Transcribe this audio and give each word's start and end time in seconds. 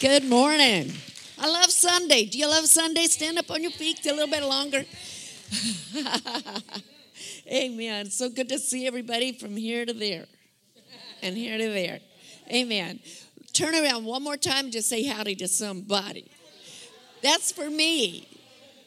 Good 0.00 0.24
morning. 0.24 0.90
I 1.38 1.46
love 1.46 1.70
Sunday. 1.70 2.24
Do 2.24 2.38
you 2.38 2.48
love 2.48 2.64
Sunday? 2.64 3.04
Stand 3.04 3.36
up 3.36 3.50
on 3.50 3.60
your 3.60 3.70
feet 3.70 4.06
a 4.06 4.14
little 4.14 4.28
bit 4.28 4.42
longer. 4.42 4.86
Amen. 7.52 8.10
So 8.10 8.30
good 8.30 8.48
to 8.48 8.58
see 8.58 8.86
everybody 8.86 9.32
from 9.32 9.58
here 9.58 9.84
to 9.84 9.92
there 9.92 10.24
and 11.22 11.36
here 11.36 11.58
to 11.58 11.68
there. 11.68 12.00
Amen. 12.50 13.00
Turn 13.52 13.74
around 13.74 14.06
one 14.06 14.22
more 14.24 14.38
time 14.38 14.70
just 14.70 14.88
say 14.88 15.04
howdy 15.04 15.34
to 15.34 15.46
somebody. 15.48 16.30
That's 17.22 17.52
for 17.52 17.68
me. 17.68 18.26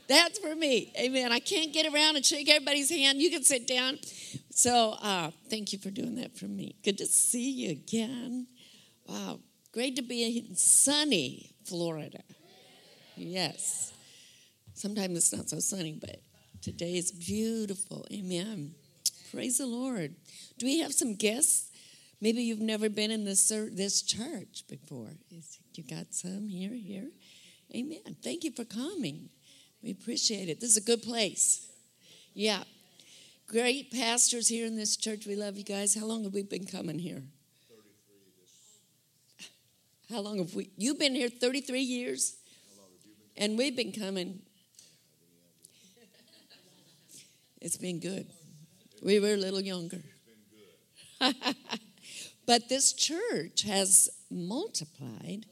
That's 0.07 0.39
for 0.39 0.55
me. 0.55 0.91
Amen. 0.99 1.31
I 1.31 1.37
can't 1.37 1.71
get 1.71 1.85
around 1.93 2.15
and 2.15 2.25
shake 2.25 2.49
everybody's 2.49 2.89
hand. 2.89 3.21
You 3.21 3.29
can 3.29 3.43
sit 3.43 3.67
down. 3.67 3.99
So 4.49 4.95
uh, 4.99 5.29
thank 5.47 5.73
you 5.73 5.77
for 5.77 5.91
doing 5.91 6.15
that 6.15 6.35
for 6.35 6.45
me. 6.45 6.73
Good 6.83 6.97
to 6.97 7.05
see 7.05 7.51
you 7.51 7.69
again. 7.69 8.47
Wow. 9.07 9.41
Great 9.73 9.95
to 9.95 10.03
be 10.03 10.37
in 10.37 10.55
sunny 10.55 11.49
Florida. 11.65 12.21
Yes. 13.15 13.91
Sometimes 14.75 15.17
it's 15.17 15.33
not 15.33 15.49
so 15.49 15.59
sunny, 15.59 15.97
but 15.99 16.21
today 16.61 16.95
is 16.95 17.11
beautiful. 17.11 18.05
Amen. 18.13 18.75
Praise 19.31 19.57
the 19.57 19.65
Lord. 19.65 20.13
Do 20.59 20.67
we 20.67 20.79
have 20.79 20.93
some 20.93 21.15
guests? 21.15 21.71
Maybe 22.21 22.43
you've 22.43 22.59
never 22.59 22.87
been 22.87 23.09
in 23.09 23.25
this, 23.25 23.49
this 23.49 24.03
church 24.03 24.63
before. 24.69 25.09
You 25.73 25.83
got 25.83 26.13
some 26.13 26.47
here, 26.47 26.73
here. 26.73 27.09
Amen. 27.75 28.15
Thank 28.23 28.43
you 28.43 28.51
for 28.51 28.65
coming. 28.65 29.29
We 29.81 29.91
appreciate 29.91 30.49
it. 30.49 30.59
This 30.61 30.69
is 30.69 30.77
a 30.77 30.81
good 30.81 31.01
place. 31.01 31.67
Yeah. 32.35 32.63
Great 33.47 33.91
pastors 33.91 34.47
here 34.47 34.67
in 34.67 34.77
this 34.77 34.95
church. 34.95 35.25
We 35.25 35.35
love 35.35 35.57
you 35.57 35.63
guys. 35.63 35.95
How 35.95 36.05
long 36.05 36.23
have 36.23 36.33
we 36.33 36.43
been 36.43 36.65
coming 36.65 36.99
here? 36.99 37.23
How 40.13 40.19
long 40.19 40.37
have 40.37 40.53
we? 40.53 40.69
You've 40.77 40.99
been 40.99 41.15
here 41.15 41.27
33 41.27 41.79
years? 41.81 42.35
And 43.35 43.57
we've 43.57 43.75
been 43.75 43.91
coming. 43.91 44.43
It's 47.59 47.77
been 47.77 47.99
good. 47.99 48.27
We 49.01 49.19
were 49.19 49.33
a 49.33 49.37
little 49.37 49.59
younger. 49.59 50.03
but 52.45 52.69
this 52.69 52.93
church 52.93 53.63
has 53.63 54.07
multiplied 54.29 55.47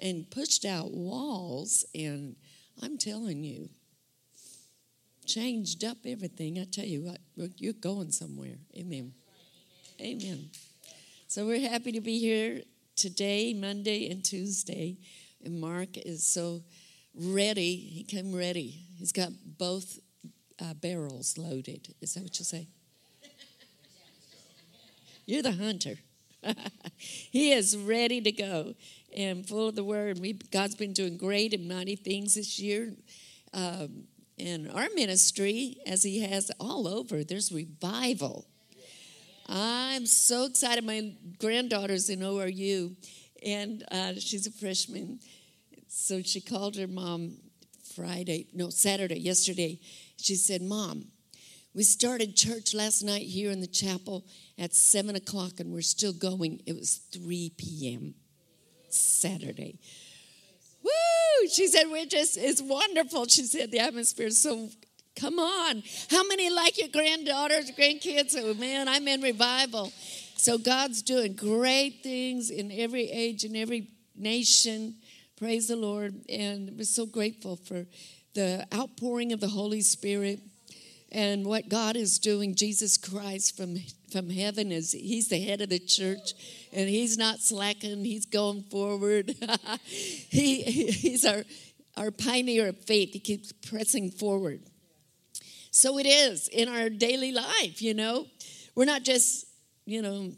and 0.00 0.30
pushed 0.30 0.64
out 0.64 0.92
walls, 0.92 1.84
and 1.92 2.36
I'm 2.80 2.98
telling 2.98 3.42
you, 3.42 3.70
changed 5.24 5.82
up 5.82 5.96
everything. 6.06 6.60
I 6.60 6.64
tell 6.70 6.84
you 6.84 7.02
what, 7.02 7.18
you're 7.56 7.72
going 7.72 8.12
somewhere. 8.12 8.58
Amen. 8.76 9.14
Amen. 10.00 10.50
So 11.26 11.44
we're 11.44 11.68
happy 11.68 11.90
to 11.90 12.00
be 12.00 12.20
here 12.20 12.62
today, 12.96 13.54
Monday, 13.54 14.10
and 14.10 14.24
Tuesday. 14.24 14.96
And 15.44 15.60
Mark 15.60 15.96
is 15.96 16.26
so 16.26 16.62
ready. 17.14 17.76
He 17.76 18.02
came 18.02 18.34
ready. 18.34 18.80
He's 18.98 19.12
got 19.12 19.30
both 19.44 19.98
uh, 20.60 20.74
barrels 20.74 21.38
loaded. 21.38 21.94
Is 22.00 22.14
that 22.14 22.22
what 22.22 22.38
you 22.38 22.44
say? 22.44 22.66
You're 25.26 25.42
the 25.42 25.52
hunter. 25.52 25.96
he 26.96 27.52
is 27.52 27.76
ready 27.76 28.20
to 28.20 28.32
go 28.32 28.74
and 29.16 29.46
full 29.46 29.68
of 29.68 29.74
the 29.74 29.84
word. 29.84 30.20
We 30.20 30.34
God's 30.34 30.76
been 30.76 30.92
doing 30.92 31.16
great 31.16 31.52
and 31.52 31.68
mighty 31.68 31.96
things 31.96 32.34
this 32.34 32.58
year. 32.58 32.94
Um, 33.52 34.04
in 34.38 34.70
our 34.70 34.86
ministry, 34.94 35.78
as 35.86 36.02
He 36.02 36.20
has 36.20 36.50
all 36.60 36.86
over, 36.86 37.24
there's 37.24 37.50
revival. 37.50 38.46
I'm 39.48 40.06
so 40.06 40.44
excited. 40.44 40.84
My 40.84 41.12
granddaughter's 41.38 42.10
in 42.10 42.20
ORU, 42.20 42.96
and 43.44 43.84
uh, 43.90 44.14
she's 44.18 44.46
a 44.46 44.50
freshman. 44.50 45.20
So 45.88 46.22
she 46.22 46.40
called 46.40 46.76
her 46.76 46.86
mom 46.86 47.36
Friday, 47.94 48.48
no, 48.52 48.70
Saturday, 48.70 49.18
yesterday. 49.18 49.80
She 50.16 50.34
said, 50.34 50.62
Mom, 50.62 51.06
we 51.74 51.82
started 51.82 52.36
church 52.36 52.74
last 52.74 53.02
night 53.02 53.22
here 53.22 53.50
in 53.50 53.60
the 53.60 53.66
chapel 53.66 54.24
at 54.58 54.74
7 54.74 55.14
o'clock, 55.14 55.60
and 55.60 55.72
we're 55.72 55.82
still 55.82 56.12
going. 56.12 56.60
It 56.66 56.74
was 56.74 56.96
3 57.12 57.52
p.m. 57.56 58.14
Saturday. 58.88 59.78
Woo! 60.82 61.48
She 61.48 61.68
said, 61.68 61.84
We're 61.90 62.06
just, 62.06 62.36
it's 62.36 62.62
wonderful. 62.62 63.26
She 63.26 63.44
said, 63.44 63.70
The 63.70 63.78
atmosphere 63.78 64.26
is 64.26 64.40
so, 64.40 64.68
come 65.16 65.38
on. 65.38 65.82
How 66.10 66.26
many 66.26 66.50
like 66.50 66.78
your 66.78 66.88
granddaughters, 66.88 67.70
grandkids? 67.72 68.36
Oh, 68.38 68.54
man, 68.54 68.88
I'm 68.88 69.08
in 69.08 69.22
revival. 69.22 69.92
So 70.36 70.58
God's 70.58 71.02
doing 71.02 71.34
great 71.34 72.02
things 72.02 72.50
in 72.50 72.70
every 72.70 73.10
age, 73.10 73.44
and 73.44 73.56
every 73.56 73.88
nation. 74.14 74.96
Praise 75.36 75.68
the 75.68 75.76
Lord. 75.76 76.14
And 76.28 76.72
we're 76.76 76.84
so 76.84 77.06
grateful 77.06 77.56
for 77.56 77.86
the 78.34 78.66
outpouring 78.74 79.32
of 79.32 79.40
the 79.40 79.48
Holy 79.48 79.80
Spirit 79.80 80.40
and 81.10 81.46
what 81.46 81.68
God 81.68 81.96
is 81.96 82.18
doing. 82.18 82.54
Jesus 82.54 82.96
Christ 82.98 83.56
from, 83.56 83.76
from 84.12 84.28
heaven 84.28 84.70
is 84.70 84.92
He's 84.92 85.28
the 85.28 85.40
head 85.40 85.62
of 85.62 85.70
the 85.70 85.78
church 85.78 86.34
and 86.72 86.88
He's 86.88 87.16
not 87.16 87.40
slacking, 87.40 88.04
He's 88.04 88.26
going 88.26 88.62
forward. 88.64 89.34
he, 89.84 90.62
he's 90.62 91.24
our, 91.24 91.44
our 91.96 92.10
pioneer 92.10 92.68
of 92.68 92.78
faith. 92.84 93.12
He 93.12 93.20
keeps 93.20 93.52
pressing 93.52 94.10
forward. 94.10 94.60
So 95.76 95.98
it 95.98 96.06
is 96.06 96.48
in 96.48 96.70
our 96.70 96.88
daily 96.88 97.32
life, 97.32 97.82
you 97.82 97.92
know. 97.92 98.24
We're 98.74 98.86
not 98.86 99.02
just, 99.02 99.44
you 99.84 100.00
know, 100.00 100.32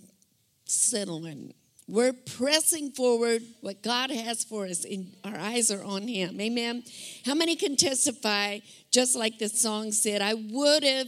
settling. 0.64 1.54
We're 1.86 2.12
pressing 2.12 2.90
forward 2.90 3.42
what 3.60 3.80
God 3.80 4.10
has 4.10 4.42
for 4.42 4.66
us, 4.66 4.84
and 4.84 5.14
our 5.22 5.38
eyes 5.38 5.70
are 5.70 5.84
on 5.84 6.08
Him. 6.08 6.40
Amen. 6.40 6.82
How 7.24 7.36
many 7.36 7.54
can 7.54 7.76
testify, 7.76 8.58
just 8.90 9.14
like 9.14 9.38
the 9.38 9.48
song 9.48 9.92
said, 9.92 10.22
I 10.22 10.34
would 10.34 10.82
have 10.82 11.06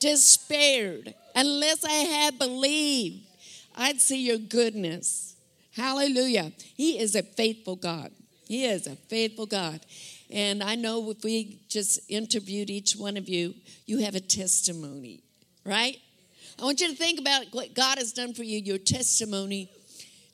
despaired 0.00 1.14
unless 1.36 1.84
I 1.84 1.92
had 1.92 2.36
believed 2.36 3.28
I'd 3.76 4.00
see 4.00 4.26
your 4.26 4.38
goodness. 4.38 5.36
Hallelujah. 5.76 6.50
He 6.76 6.98
is 6.98 7.14
a 7.14 7.22
faithful 7.22 7.76
God. 7.76 8.10
He 8.48 8.64
is 8.64 8.88
a 8.88 8.96
faithful 8.96 9.46
God. 9.46 9.80
And 10.32 10.62
I 10.62 10.76
know 10.76 11.10
if 11.10 11.22
we 11.22 11.60
just 11.68 12.00
interviewed 12.08 12.70
each 12.70 12.94
one 12.96 13.18
of 13.18 13.28
you, 13.28 13.54
you 13.84 13.98
have 13.98 14.14
a 14.14 14.20
testimony, 14.20 15.22
right? 15.62 15.98
I 16.58 16.64
want 16.64 16.80
you 16.80 16.88
to 16.88 16.94
think 16.94 17.20
about 17.20 17.44
what 17.52 17.74
God 17.74 17.98
has 17.98 18.14
done 18.14 18.32
for 18.32 18.42
you, 18.42 18.58
your 18.58 18.78
testimony, 18.78 19.70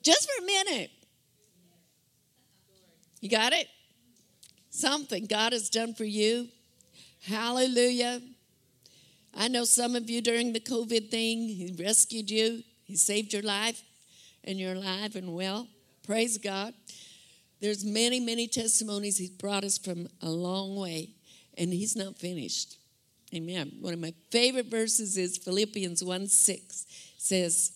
just 0.01 0.29
for 0.29 0.41
a 0.41 0.45
minute. 0.45 0.91
You 3.19 3.29
got 3.29 3.51
it? 3.51 3.67
Something 4.69 5.25
God 5.25 5.51
has 5.51 5.69
done 5.69 5.93
for 5.93 6.05
you. 6.05 6.47
Hallelujah. 7.27 8.21
I 9.35 9.49
know 9.49 9.65
some 9.65 9.97
of 9.97 10.09
you 10.09 10.21
during 10.21 10.53
the 10.53 10.61
COVID 10.61 11.11
thing, 11.11 11.49
He 11.49 11.75
rescued 11.77 12.31
you, 12.31 12.63
He 12.85 12.95
saved 12.95 13.33
your 13.33 13.43
life, 13.43 13.83
and 14.45 14.57
you're 14.57 14.75
alive 14.75 15.17
and 15.17 15.33
well. 15.33 15.67
Praise 16.05 16.37
God. 16.37 16.73
There's 17.61 17.83
many, 17.83 18.19
many 18.19 18.47
testimonies 18.47 19.17
He's 19.17 19.29
brought 19.29 19.63
us 19.63 19.77
from 19.77 20.07
a 20.21 20.29
long 20.29 20.75
way, 20.75 21.09
and 21.57 21.73
He's 21.73 21.95
not 21.95 22.17
finished. 22.17 22.77
Amen. 23.33 23.73
One 23.79 23.93
of 23.93 23.99
my 23.99 24.13
favorite 24.31 24.67
verses 24.67 25.17
is 25.17 25.37
Philippians 25.37 26.03
1 26.03 26.27
6 26.27 26.85
says, 27.17 27.73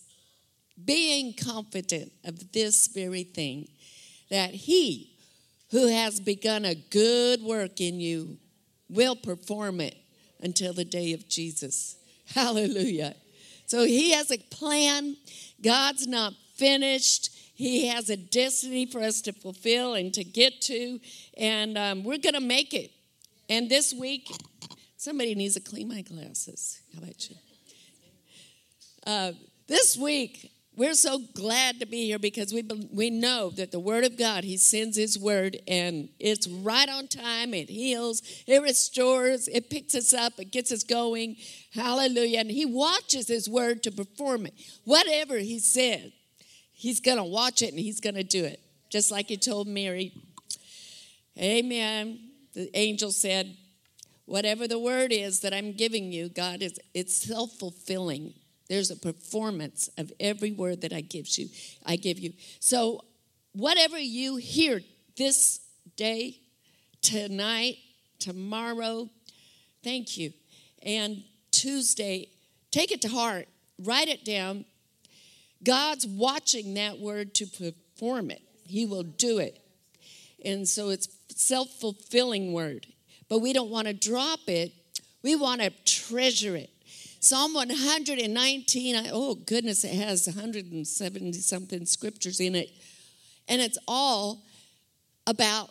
Being 0.84 1.34
confident 1.34 2.12
of 2.24 2.52
this 2.52 2.88
very 2.88 3.24
thing, 3.24 3.68
that 4.30 4.52
he 4.52 5.12
who 5.70 5.88
has 5.88 6.20
begun 6.20 6.66
a 6.66 6.76
good 6.76 7.42
work 7.42 7.80
in 7.80 8.00
you 8.00 8.38
will 8.90 9.16
perform 9.16 9.80
it 9.80 9.96
until 10.40 10.74
the 10.74 10.86
day 10.86 11.14
of 11.14 11.28
Jesus. 11.28 11.98
Hallelujah. 12.34 13.16
So 13.68 13.86
he 13.86 14.12
has 14.12 14.32
a 14.32 14.38
plan. 14.38 15.18
God's 15.62 16.08
not 16.08 16.34
finished. 16.56 17.30
He 17.64 17.88
has 17.88 18.10
a 18.10 18.18
destiny 18.18 18.86
for 18.86 19.02
us 19.02 19.22
to 19.22 19.34
fulfill 19.34 19.94
and 19.94 20.14
to 20.14 20.24
get 20.24 20.62
to, 20.62 21.00
and 21.38 21.78
um, 21.78 22.04
we're 22.04 22.18
going 22.18 22.34
to 22.34 22.42
make 22.42 22.74
it. 22.74 22.92
And 23.50 23.70
this 23.70 23.94
week, 23.94 24.30
Somebody 25.04 25.36
needs 25.36 25.56
to 25.56 25.60
clean 25.60 25.90
my 25.90 26.02
glasses. 26.02 26.80
How 26.94 27.04
about 27.04 27.30
you? 27.30 27.36
Uh, 29.06 29.32
this 29.68 29.98
week, 29.98 30.50
we're 30.78 30.94
so 30.94 31.20
glad 31.36 31.82
to 31.82 31.86
be 31.86 32.06
here 32.06 32.20
because 32.20 32.54
we, 32.54 32.64
we 32.90 33.10
know 33.10 33.50
that 33.50 33.74
the 33.74 33.82
Word 33.82 34.06
of 34.06 34.18
God, 34.18 34.46
He 34.46 34.56
sends 34.56 34.96
His 34.96 35.20
Word 35.20 35.58
and 35.68 36.08
it's 36.22 36.48
right 36.48 36.88
on 36.88 37.10
time. 37.10 37.54
It 37.54 37.70
heals, 37.70 38.22
it 38.48 38.62
restores, 38.62 39.50
it 39.50 39.70
picks 39.70 39.94
us 39.94 40.14
up, 40.14 40.40
it 40.40 40.54
gets 40.54 40.72
us 40.72 40.84
going. 40.84 41.36
Hallelujah. 41.74 42.40
And 42.40 42.50
He 42.50 42.64
watches 42.64 43.28
His 43.28 43.50
Word 43.50 43.84
to 43.84 43.92
perform 43.92 44.46
it. 44.46 44.54
Whatever 44.86 45.40
He 45.40 45.60
said, 45.60 46.14
He's 46.74 47.00
going 47.00 47.18
to 47.18 47.24
watch 47.24 47.62
it 47.62 47.70
and 47.70 47.80
He's 47.80 48.00
going 48.00 48.16
to 48.16 48.24
do 48.24 48.44
it. 48.44 48.60
Just 48.90 49.12
like 49.12 49.28
He 49.30 49.38
told 49.38 49.68
Mary. 49.68 50.14
Amen. 51.40 52.20
The 52.54 52.70
angel 52.78 53.12
said, 53.12 53.56
Whatever 54.26 54.68
the 54.68 54.80
word 54.80 55.12
is 55.12 55.42
that 55.42 55.54
I'm 55.54 55.74
giving 55.74 56.12
you, 56.12 56.30
God 56.30 56.62
is 56.62 56.80
it's 56.94 57.16
self-fulfilling. 57.16 58.34
There's 58.70 58.90
a 58.90 58.96
performance 58.96 59.90
of 59.98 60.12
every 60.20 60.52
word 60.52 60.82
that 60.82 60.94
I 60.94 61.02
give 61.02 61.28
you. 61.38 61.50
I 61.86 61.98
give 61.98 62.20
you. 62.20 62.34
So 62.60 63.04
whatever 63.52 64.00
you 64.00 64.38
hear 64.38 64.82
this 65.18 65.60
day, 65.98 66.40
tonight, 67.02 67.78
tomorrow, 68.20 69.10
thank 69.84 70.18
you. 70.18 70.32
And 70.82 71.24
Tuesday, 71.52 72.30
take 72.72 72.92
it 72.92 73.02
to 73.02 73.10
heart, 73.10 73.48
write 73.78 74.08
it 74.08 74.24
down. 74.24 74.66
God's 75.64 76.06
watching 76.06 76.74
that 76.76 77.00
word 77.00 77.34
to 77.36 77.46
perform 77.46 78.32
it, 78.32 78.42
He 78.66 78.86
will 78.86 79.04
do 79.04 79.40
it. 79.40 79.60
And 80.44 80.68
so 80.68 80.90
it's 80.90 81.08
self 81.30 81.70
fulfilling 81.70 82.54
word. 82.54 82.88
But 83.30 83.40
we 83.40 83.54
don't 83.54 83.70
want 83.70 83.88
to 83.88 83.94
drop 83.94 84.42
it, 84.48 84.72
we 85.22 85.36
want 85.36 85.62
to 85.62 85.72
treasure 85.86 86.56
it. 86.56 86.70
Psalm 87.20 87.54
119, 87.54 89.08
oh 89.14 89.36
goodness, 89.36 89.86
it 89.86 89.96
has 89.96 90.28
170 90.28 91.32
something 91.34 91.86
scriptures 91.86 92.42
in 92.42 92.54
it. 92.54 92.70
And 93.48 93.62
it's 93.62 93.78
all 93.88 94.44
about 95.26 95.70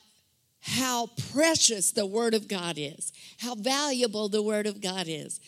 how 0.61 1.09
precious 1.33 1.91
the 1.91 2.07
Word 2.07 2.35
of 2.35 2.49
God 2.49 2.77
is, 2.79 3.13
how 3.39 3.55
valuable 3.55 4.29
the 4.29 4.43
Word 4.43 4.67
of 4.67 4.81
God 4.81 5.07
is, 5.09 5.41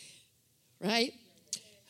right? 0.79 1.13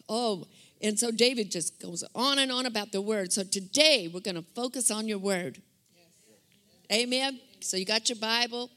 Oh, 0.08 0.48
and 0.86 1.00
so 1.00 1.10
David 1.10 1.50
just 1.50 1.82
goes 1.82 2.04
on 2.14 2.38
and 2.38 2.52
on 2.52 2.68
about 2.68 2.92
the 2.92 3.02
Word. 3.02 3.34
So 3.34 3.44
today 3.44 4.08
we're 4.14 4.20
going 4.20 4.36
to 4.36 4.46
focus 4.54 4.92
on 4.92 5.08
your 5.08 5.18
Word. 5.18 5.60
Amen. 6.94 7.40
So 7.60 7.76
you 7.76 7.86
got 7.86 8.08
your 8.08 8.20
Bible, 8.20 8.70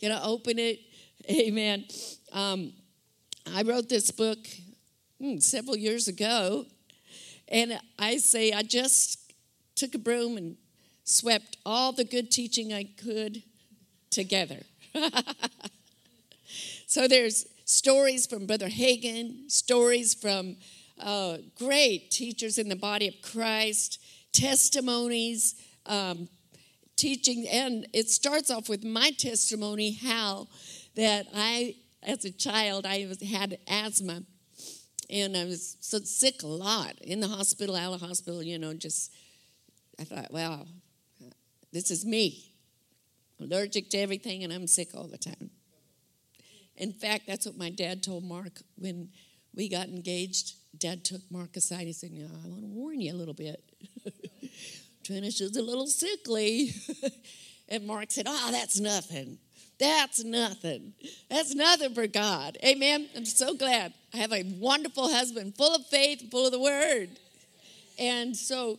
you're 0.00 0.10
going 0.10 0.20
to 0.20 0.26
open 0.26 0.58
it. 0.58 0.80
Amen. 1.30 1.84
Um, 2.32 2.72
I 3.54 3.62
wrote 3.62 3.88
this 3.88 4.10
book 4.10 4.38
hmm, 5.20 5.38
several 5.38 5.76
years 5.76 6.08
ago, 6.08 6.66
and 7.46 7.78
I 8.00 8.16
say 8.16 8.50
I 8.50 8.64
just 8.64 9.32
took 9.76 9.94
a 9.94 9.98
broom 9.98 10.36
and 10.36 10.56
swept 11.04 11.56
all 11.64 11.92
the 11.92 12.04
good 12.04 12.32
teaching 12.32 12.72
I 12.72 12.88
could 13.00 13.44
together. 14.10 14.62
so 16.88 17.06
there's 17.06 17.46
stories 17.64 18.26
from 18.26 18.46
Brother 18.46 18.68
Hagin, 18.68 19.48
stories 19.48 20.14
from 20.14 20.56
uh, 21.00 21.38
great 21.56 22.10
teachers 22.10 22.58
in 22.58 22.68
the 22.68 22.76
body 22.76 23.08
of 23.08 23.14
Christ, 23.22 24.00
testimonies, 24.32 25.54
um, 25.86 26.28
teaching, 26.96 27.46
and 27.48 27.86
it 27.92 28.08
starts 28.08 28.50
off 28.50 28.68
with 28.68 28.84
my 28.84 29.10
testimony 29.10 29.92
how 29.92 30.48
that 30.94 31.26
I, 31.34 31.76
as 32.02 32.24
a 32.24 32.30
child, 32.30 32.86
I 32.86 33.06
was, 33.08 33.20
had 33.22 33.58
asthma, 33.68 34.22
and 35.10 35.36
I 35.36 35.44
was 35.44 35.76
so 35.80 35.98
sick 35.98 36.42
a 36.42 36.46
lot 36.46 36.94
in 37.00 37.20
the 37.20 37.28
hospital, 37.28 37.76
out 37.76 37.94
of 37.94 38.00
hospital, 38.00 38.42
you 38.42 38.58
know, 38.58 38.74
just 38.74 39.12
I 39.98 40.04
thought, 40.04 40.32
wow, 40.32 40.66
this 41.72 41.90
is 41.90 42.04
me. 42.04 42.50
Allergic 43.40 43.90
to 43.90 43.98
everything, 43.98 44.44
and 44.44 44.52
I'm 44.52 44.66
sick 44.66 44.94
all 44.94 45.08
the 45.08 45.18
time. 45.18 45.50
In 46.76 46.92
fact, 46.92 47.26
that's 47.26 47.46
what 47.46 47.56
my 47.56 47.70
dad 47.70 48.02
told 48.02 48.24
Mark 48.24 48.60
when 48.76 49.10
we 49.54 49.68
got 49.68 49.88
engaged. 49.88 50.54
Dad 50.78 51.04
took 51.04 51.22
Mark 51.30 51.56
aside. 51.56 51.86
He 51.86 51.92
said, 51.92 52.10
"Yeah, 52.12 52.26
I 52.26 52.48
want 52.48 52.62
to 52.62 52.66
warn 52.66 53.00
you 53.00 53.12
a 53.12 53.16
little 53.16 53.34
bit. 53.34 53.62
Trinish 55.04 55.40
is 55.40 55.56
a 55.56 55.62
little 55.62 55.86
sickly." 55.86 56.70
and 57.68 57.86
Mark 57.86 58.10
said, 58.10 58.26
"Oh, 58.28 58.50
that's 58.50 58.78
nothing. 58.78 59.38
That's 59.78 60.24
nothing. 60.24 60.94
That's 61.28 61.54
nothing 61.54 61.94
for 61.94 62.06
God." 62.06 62.58
Amen. 62.64 63.08
I'm 63.16 63.24
so 63.24 63.54
glad 63.54 63.92
I 64.12 64.18
have 64.18 64.32
a 64.32 64.42
wonderful 64.42 65.12
husband, 65.12 65.56
full 65.56 65.74
of 65.74 65.86
faith, 65.86 66.30
full 66.30 66.46
of 66.46 66.52
the 66.52 66.60
Word. 66.60 67.10
And 67.98 68.36
so, 68.36 68.78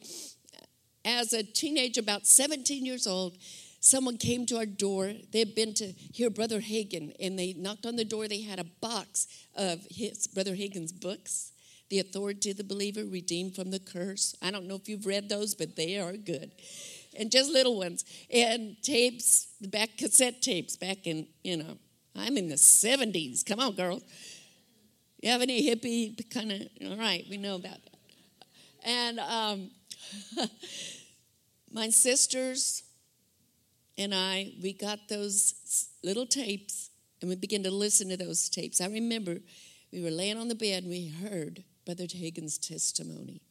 as 1.03 1.33
a 1.33 1.43
teenager, 1.43 2.01
about 2.01 2.27
17 2.27 2.85
years 2.85 3.07
old, 3.07 3.37
someone 3.79 4.17
came 4.17 4.45
to 4.47 4.57
our 4.57 4.65
door. 4.65 5.13
They 5.31 5.39
had 5.39 5.55
been 5.55 5.73
to 5.75 5.85
hear 5.85 6.29
Brother 6.29 6.59
Hagin, 6.59 7.13
and 7.19 7.37
they 7.37 7.53
knocked 7.53 7.85
on 7.85 7.95
the 7.95 8.05
door. 8.05 8.27
They 8.27 8.41
had 8.41 8.59
a 8.59 8.65
box 8.81 9.27
of 9.55 9.85
his 9.89 10.27
Brother 10.27 10.55
Hagin's 10.55 10.91
books, 10.91 11.51
The 11.89 11.99
Authority 11.99 12.51
of 12.51 12.57
the 12.57 12.63
Believer, 12.63 13.05
Redeemed 13.05 13.55
from 13.55 13.71
the 13.71 13.79
Curse. 13.79 14.35
I 14.41 14.51
don't 14.51 14.67
know 14.67 14.75
if 14.75 14.89
you've 14.89 15.05
read 15.05 15.29
those, 15.29 15.53
but 15.53 15.75
they 15.75 15.99
are 15.99 16.13
good. 16.13 16.51
And 17.17 17.31
just 17.31 17.51
little 17.51 17.77
ones. 17.77 18.03
And 18.31 18.75
tapes, 18.81 19.47
the 19.61 19.67
back 19.67 19.97
cassette 19.97 20.41
tapes, 20.41 20.75
back 20.75 21.05
in, 21.05 21.27
you 21.43 21.57
know, 21.57 21.77
I'm 22.15 22.37
in 22.37 22.49
the 22.49 22.55
70s. 22.55 23.45
Come 23.45 23.59
on, 23.59 23.73
girls. 23.73 24.03
You 25.21 25.29
have 25.31 25.41
any 25.41 25.67
hippie 25.67 26.29
kind 26.29 26.51
of, 26.51 26.61
all 26.85 26.97
right, 26.97 27.25
we 27.29 27.37
know 27.37 27.55
about 27.55 27.79
that. 27.83 27.95
And 28.83 29.19
um, 29.19 29.71
my 31.71 31.89
sisters 31.89 32.83
and 33.97 34.13
I, 34.13 34.53
we 34.61 34.73
got 34.73 35.07
those 35.09 35.87
little 36.03 36.25
tapes 36.25 36.89
and 37.21 37.29
we 37.29 37.35
began 37.35 37.63
to 37.63 37.71
listen 37.71 38.09
to 38.09 38.17
those 38.17 38.49
tapes. 38.49 38.81
I 38.81 38.87
remember 38.87 39.37
we 39.91 40.03
were 40.03 40.11
laying 40.11 40.37
on 40.37 40.47
the 40.47 40.55
bed 40.55 40.83
and 40.83 40.91
we 40.91 41.07
heard 41.07 41.63
Brother 41.85 42.05
Hagin's 42.11 42.57
testimony 42.57 43.41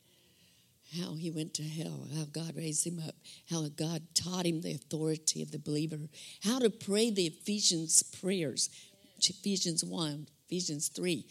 how 1.01 1.15
he 1.15 1.31
went 1.31 1.55
to 1.55 1.63
hell, 1.63 2.07
how 2.15 2.25
God 2.25 2.57
raised 2.57 2.87
him 2.87 3.01
up, 3.07 3.15
how 3.51 3.67
God 3.69 4.03
taught 4.15 4.47
him 4.47 4.61
the 4.61 4.73
authority 4.73 5.43
of 5.43 5.51
the 5.51 5.59
believer, 5.59 5.99
how 6.43 6.59
to 6.59 6.71
pray 6.71 7.11
the 7.11 7.27
Ephesians 7.27 8.03
prayers, 8.03 8.71
Ephesians 9.19 9.85
1, 9.85 10.27
Ephesians 10.47 10.89
3. 10.89 11.27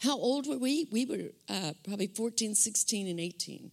How 0.00 0.16
old 0.16 0.48
were 0.48 0.58
we? 0.58 0.88
We 0.90 1.06
were 1.06 1.30
uh, 1.48 1.72
probably 1.84 2.08
14, 2.08 2.54
16, 2.54 3.08
and 3.08 3.20
18. 3.20 3.70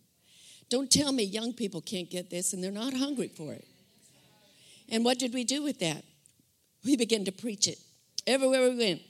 Don't 0.69 0.91
tell 0.91 1.11
me 1.11 1.23
young 1.23 1.53
people 1.53 1.81
can't 1.81 2.09
get 2.09 2.29
this 2.29 2.53
and 2.53 2.63
they're 2.63 2.71
not 2.71 2.93
hungry 2.93 3.29
for 3.29 3.53
it. 3.53 3.65
And 4.89 5.05
what 5.05 5.19
did 5.19 5.33
we 5.33 5.43
do 5.43 5.63
with 5.63 5.79
that? 5.79 6.03
We 6.83 6.95
began 6.95 7.25
to 7.25 7.31
preach 7.31 7.67
it 7.67 7.79
everywhere 8.27 8.69
we 8.69 8.77
went. 8.77 9.01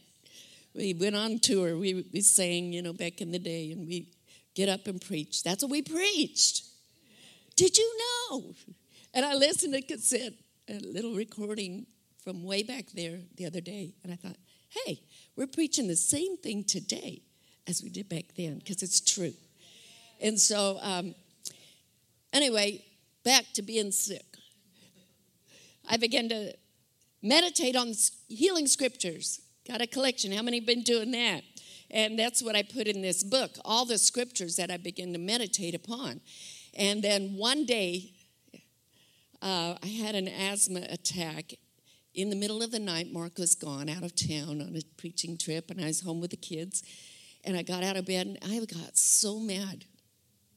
We 0.74 0.94
went 0.94 1.16
on 1.16 1.40
tour. 1.40 1.78
We, 1.78 2.06
we 2.14 2.22
sang, 2.22 2.74
you 2.74 2.82
know, 2.82 2.94
back 2.94 3.22
in 3.22 3.32
the 3.32 3.40
day, 3.40 3.72
and 3.72 3.88
we 3.88 4.10
get 4.56 4.70
up 4.70 4.88
and 4.88 5.02
preach. 5.02 5.44
That's 5.44 5.64
what 5.64 5.72
we 5.72 5.82
preached. 5.82 6.64
Did 7.56 7.78
you 7.78 7.98
know? 8.32 8.54
And 9.14 9.26
I 9.26 9.34
listened 9.34 9.74
to 9.74 9.82
cassette, 9.82 10.34
a 10.70 10.80
little 10.80 11.16
recording 11.16 11.88
from 12.24 12.44
way 12.44 12.64
back 12.64 12.86
there 12.94 13.20
the 13.38 13.46
other 13.46 13.62
day, 13.62 13.96
and 14.04 14.14
I 14.14 14.16
thought, 14.16 14.38
hey, 14.86 15.02
we're 15.36 15.48
preaching 15.48 15.88
the 15.88 15.96
same 15.96 16.38
thing 16.38 16.64
today 16.64 17.24
as 17.68 17.82
we 17.82 17.90
did 17.90 18.08
back 18.08 18.26
then 18.38 18.60
because 18.60 18.84
it's 18.84 19.02
true. 19.02 19.34
And 20.22 20.40
so, 20.40 20.78
um, 20.82 21.16
Anyway, 22.32 22.84
back 23.24 23.46
to 23.54 23.62
being 23.62 23.92
sick. 23.92 24.26
I 25.90 25.98
began 25.98 26.30
to 26.30 26.54
meditate 27.24 27.76
on 27.76 27.94
healing 28.28 28.68
scriptures. 28.68 29.42
Got 29.70 29.82
a 29.82 29.88
collection. 29.88 30.32
How 30.32 30.42
many 30.42 30.60
been 30.60 30.82
doing 30.82 31.12
that? 31.12 31.44
And 31.92 32.18
that's 32.18 32.42
what 32.42 32.56
I 32.56 32.64
put 32.64 32.88
in 32.88 33.04
this 33.04 33.24
book, 33.24 33.52
all 33.64 33.86
the 33.86 34.00
scriptures 34.00 34.56
that 34.56 34.72
I 34.72 34.78
begin 34.78 35.14
to 35.14 35.20
meditate 35.20 35.76
upon. 35.76 36.22
And 36.76 37.04
then 37.04 37.36
one 37.36 37.68
day, 37.68 38.14
uh, 39.44 39.76
I 39.84 39.88
had 39.88 40.16
an 40.16 40.28
asthma 40.28 40.88
attack 40.90 41.54
in 42.16 42.32
the 42.32 42.36
middle 42.36 42.64
of 42.64 42.72
the 42.72 42.80
night. 42.80 43.14
Mark 43.14 43.38
was 43.38 43.54
gone 43.54 43.90
out 43.90 44.02
of 44.02 44.16
town 44.16 44.60
on 44.60 44.76
a 44.76 44.82
preaching 44.98 45.38
trip, 45.38 45.70
and 45.70 45.80
I 45.80 45.86
was 45.86 46.02
home 46.02 46.20
with 46.20 46.32
the 46.32 46.38
kids. 46.38 46.82
And 47.44 47.56
I 47.56 47.62
got 47.62 47.84
out 47.84 47.96
of 47.96 48.08
bed, 48.08 48.26
and 48.26 48.38
I 48.44 48.58
got 48.66 48.98
so 48.98 49.38
mad. 49.38 49.86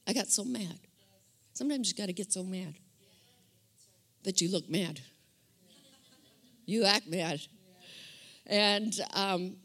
I 0.07 0.13
got 0.13 0.27
so 0.27 0.43
mad. 0.43 0.79
Sometimes 1.53 1.87
you 1.87 1.95
got 1.95 2.07
to 2.07 2.13
get 2.13 2.33
so 2.33 2.43
mad 2.43 2.73
that 4.23 4.41
you 4.41 4.51
look 4.51 4.67
mad. 4.71 5.01
You 6.65 6.85
act 6.85 7.05
mad. 7.07 7.41
And 8.45 8.93
um, 9.13 9.55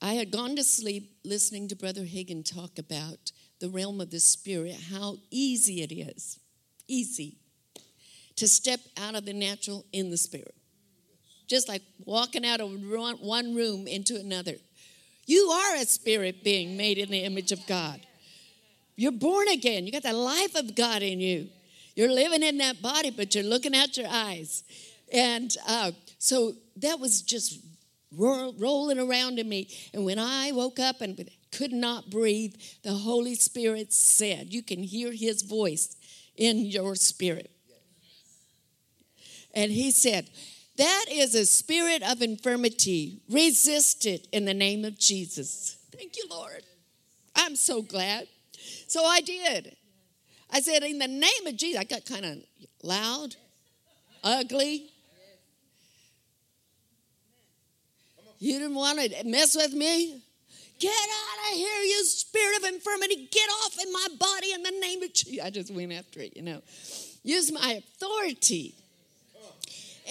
I 0.00 0.14
had 0.14 0.30
gone 0.30 0.56
to 0.56 0.64
sleep 0.64 1.18
listening 1.24 1.68
to 1.68 1.76
Brother 1.76 2.02
Hagin 2.02 2.44
talk 2.44 2.78
about 2.78 3.32
the 3.60 3.68
realm 3.68 4.00
of 4.00 4.10
the 4.10 4.20
Spirit, 4.20 4.76
how 4.90 5.18
easy 5.30 5.82
it 5.82 5.92
is, 5.92 6.40
easy, 6.88 7.36
to 8.36 8.48
step 8.48 8.80
out 8.96 9.14
of 9.14 9.24
the 9.24 9.32
natural 9.32 9.84
in 9.92 10.10
the 10.10 10.16
Spirit. 10.16 10.54
Just 11.46 11.68
like 11.68 11.82
walking 12.04 12.44
out 12.46 12.60
of 12.60 12.70
one 13.20 13.54
room 13.54 13.86
into 13.86 14.16
another. 14.16 14.54
You 15.26 15.50
are 15.50 15.76
a 15.76 15.84
spirit 15.84 16.42
being 16.42 16.76
made 16.76 16.98
in 16.98 17.10
the 17.10 17.22
image 17.24 17.52
of 17.52 17.64
God. 17.66 18.00
You're 18.96 19.12
born 19.12 19.48
again. 19.48 19.86
You 19.86 19.92
got 19.92 20.02
the 20.02 20.12
life 20.12 20.54
of 20.56 20.74
God 20.74 21.02
in 21.02 21.20
you. 21.20 21.48
You're 21.94 22.12
living 22.12 22.42
in 22.42 22.58
that 22.58 22.82
body, 22.82 23.10
but 23.10 23.34
you're 23.34 23.44
looking 23.44 23.74
at 23.74 23.96
your 23.96 24.08
eyes. 24.08 24.64
And 25.12 25.54
uh, 25.68 25.92
so 26.22 26.52
that 26.76 27.00
was 27.00 27.20
just 27.20 27.58
ro- 28.16 28.54
rolling 28.56 29.00
around 29.00 29.40
in 29.40 29.48
me. 29.48 29.68
And 29.92 30.04
when 30.04 30.20
I 30.20 30.52
woke 30.52 30.78
up 30.78 31.00
and 31.00 31.28
could 31.50 31.72
not 31.72 32.10
breathe, 32.10 32.54
the 32.84 32.92
Holy 32.92 33.34
Spirit 33.34 33.92
said, 33.92 34.54
You 34.54 34.62
can 34.62 34.84
hear 34.84 35.10
his 35.10 35.42
voice 35.42 35.96
in 36.36 36.64
your 36.64 36.94
spirit. 36.94 37.50
And 39.52 39.72
he 39.72 39.90
said, 39.90 40.30
That 40.76 41.06
is 41.10 41.34
a 41.34 41.44
spirit 41.44 42.04
of 42.04 42.22
infirmity. 42.22 43.20
Resist 43.28 44.06
it 44.06 44.28
in 44.30 44.44
the 44.44 44.54
name 44.54 44.84
of 44.84 44.96
Jesus. 45.00 45.76
Thank 45.90 46.16
you, 46.16 46.26
Lord. 46.30 46.62
I'm 47.34 47.56
so 47.56 47.82
glad. 47.82 48.28
So 48.86 49.04
I 49.04 49.22
did. 49.22 49.74
I 50.52 50.60
said, 50.60 50.84
in 50.84 51.00
the 51.00 51.08
name 51.08 51.46
of 51.48 51.56
Jesus, 51.56 51.80
I 51.80 51.84
got 51.84 52.04
kind 52.04 52.24
of 52.24 52.38
loud, 52.84 53.34
ugly. 54.22 54.91
You 58.42 58.58
didn't 58.58 58.74
want 58.74 58.98
to 58.98 59.24
mess 59.24 59.54
with 59.54 59.72
me? 59.72 60.20
Get 60.80 60.90
out 60.90 61.52
of 61.52 61.56
here, 61.56 61.80
you 61.82 62.04
spirit 62.04 62.56
of 62.58 62.64
infirmity. 62.74 63.28
Get 63.30 63.48
off 63.48 63.78
in 63.80 63.92
my 63.92 64.06
body 64.18 64.52
in 64.52 64.64
the 64.64 64.72
name 64.80 65.00
of 65.00 65.14
Jesus. 65.14 65.44
I 65.44 65.48
just 65.48 65.72
went 65.72 65.92
after 65.92 66.18
it, 66.18 66.36
you 66.36 66.42
know. 66.42 66.60
Use 67.22 67.52
my 67.52 67.80
authority. 67.84 68.74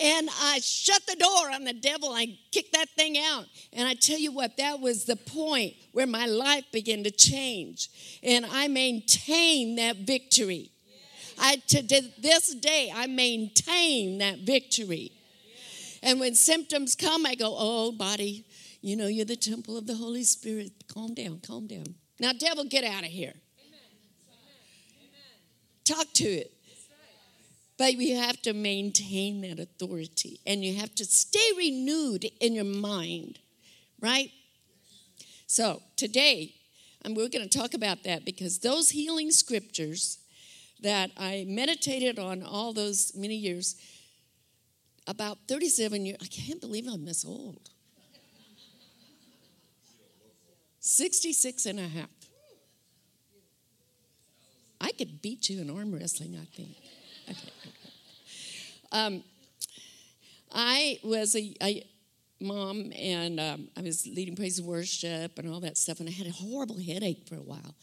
And 0.01 0.29
I 0.41 0.61
shut 0.61 1.05
the 1.07 1.17
door 1.17 1.51
on 1.51 1.65
the 1.65 1.73
devil. 1.73 2.13
I 2.13 2.37
kicked 2.53 2.71
that 2.71 2.87
thing 2.91 3.17
out. 3.17 3.47
And 3.73 3.85
I 3.85 3.95
tell 3.95 4.17
you 4.17 4.31
what, 4.31 4.55
that 4.55 4.79
was 4.79 5.03
the 5.03 5.17
point 5.17 5.73
where 5.91 6.07
my 6.07 6.25
life 6.25 6.63
began 6.71 7.03
to 7.03 7.11
change. 7.11 7.89
And 8.23 8.45
I 8.45 8.69
maintained 8.69 9.77
that 9.77 9.97
victory. 9.97 10.71
I, 11.37 11.57
to 11.67 11.81
this 11.81 12.55
day, 12.55 12.93
I 12.95 13.07
maintain 13.07 14.19
that 14.19 14.39
victory. 14.39 15.11
And 16.03 16.19
when 16.19 16.35
symptoms 16.35 16.95
come, 16.95 17.25
I 17.25 17.35
go, 17.35 17.55
oh, 17.57 17.91
body, 17.91 18.45
you 18.81 18.95
know, 18.95 19.07
you're 19.07 19.25
the 19.25 19.35
temple 19.35 19.77
of 19.77 19.85
the 19.85 19.95
Holy 19.95 20.23
Spirit. 20.23 20.71
Calm 20.91 21.13
down, 21.13 21.39
calm 21.45 21.67
down. 21.67 21.95
Now, 22.19 22.33
devil, 22.33 22.65
get 22.65 22.83
out 22.83 23.03
of 23.03 23.09
here. 23.09 23.33
Talk 25.83 26.07
to 26.13 26.25
it. 26.25 26.51
But 27.77 27.95
you 27.95 28.15
have 28.15 28.39
to 28.43 28.53
maintain 28.53 29.41
that 29.41 29.59
authority 29.59 30.39
and 30.45 30.63
you 30.63 30.75
have 30.75 30.93
to 30.95 31.05
stay 31.05 31.51
renewed 31.57 32.25
in 32.39 32.53
your 32.53 32.63
mind, 32.63 33.39
right? 33.99 34.29
So 35.47 35.81
today, 35.95 36.53
and 37.03 37.17
we're 37.17 37.27
going 37.27 37.47
to 37.47 37.57
talk 37.57 37.73
about 37.73 38.03
that 38.03 38.23
because 38.23 38.59
those 38.59 38.91
healing 38.91 39.31
scriptures 39.31 40.19
that 40.81 41.11
I 41.17 41.45
meditated 41.47 42.19
on 42.19 42.43
all 42.43 42.71
those 42.71 43.13
many 43.15 43.35
years, 43.35 43.75
about 45.07 45.37
37 45.47 46.05
years, 46.05 46.17
I 46.21 46.27
can't 46.27 46.61
believe 46.61 46.87
I'm 46.87 47.05
this 47.05 47.25
old. 47.25 47.69
66 50.79 51.65
and 51.67 51.79
a 51.79 51.87
half. 51.87 52.09
I 54.79 54.91
could 54.91 55.21
beat 55.21 55.49
you 55.49 55.61
in 55.61 55.69
arm 55.69 55.93
wrestling, 55.93 56.37
I 56.41 56.45
think. 56.55 56.75
Um, 58.91 59.23
I 60.51 60.99
was 61.03 61.35
a, 61.35 61.55
a 61.63 61.87
mom 62.41 62.91
and 62.99 63.39
um, 63.39 63.69
I 63.77 63.81
was 63.81 64.05
leading 64.05 64.35
praise 64.35 64.59
and 64.59 64.67
worship 64.67 65.39
and 65.39 65.49
all 65.49 65.61
that 65.61 65.77
stuff, 65.77 65.99
and 65.99 66.09
I 66.09 66.11
had 66.11 66.27
a 66.27 66.31
horrible 66.31 66.77
headache 66.77 67.25
for 67.27 67.35
a 67.35 67.41
while. 67.41 67.75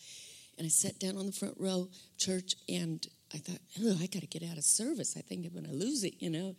And 0.59 0.67
I 0.67 0.69
sat 0.69 0.99
down 0.99 1.17
on 1.17 1.27
the 1.27 1.33
front 1.33 1.55
row 1.59 1.89
church 2.19 2.57
and 2.69 3.07
I 3.33 3.39
thought, 3.39 3.61
oh, 3.81 3.97
I 4.01 4.07
got 4.07 4.21
to 4.21 4.27
get 4.27 4.43
out 4.43 4.59
of 4.59 4.65
service. 4.65 5.17
I 5.17 5.21
think 5.21 5.47
I'm 5.47 5.53
going 5.53 5.67
to 5.67 5.73
lose 5.73 6.03
it, 6.03 6.15
you 6.19 6.31
know. 6.31 6.57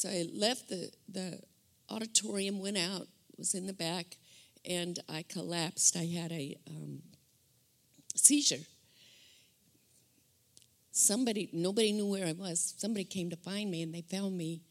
So 0.00 0.08
I 0.08 0.24
left 0.32 0.68
the, 0.68 0.90
the 1.12 1.40
auditorium, 1.90 2.58
went 2.58 2.78
out, 2.78 3.06
was 3.36 3.54
in 3.54 3.66
the 3.66 3.74
back, 3.74 4.16
and 4.64 4.98
I 5.08 5.24
collapsed. 5.28 5.94
I 5.94 6.06
had 6.06 6.32
a 6.32 6.56
um, 6.66 7.02
seizure 8.14 8.64
somebody, 11.00 11.48
nobody 11.52 11.92
knew 11.92 12.06
where 12.06 12.26
I 12.26 12.32
was. 12.32 12.74
Somebody 12.78 13.04
came 13.04 13.30
to 13.30 13.36
find 13.36 13.70
me 13.70 13.82
and 13.82 13.94
they 13.94 14.02
found 14.02 14.36
me 14.36 14.62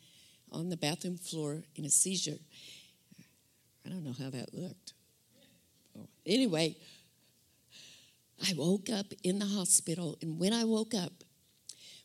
on 0.51 0.69
the 0.69 0.77
bathroom 0.77 1.17
floor 1.17 1.63
in 1.75 1.85
a 1.85 1.89
seizure. 1.89 2.39
I 3.85 3.89
don't 3.89 4.03
know 4.03 4.15
how 4.17 4.29
that 4.29 4.53
looked. 4.53 4.93
Anyway, 6.25 6.75
I 8.47 8.53
woke 8.55 8.89
up 8.89 9.07
in 9.23 9.39
the 9.39 9.45
hospital, 9.45 10.17
and 10.21 10.39
when 10.39 10.53
I 10.53 10.63
woke 10.63 10.93
up, 10.93 11.11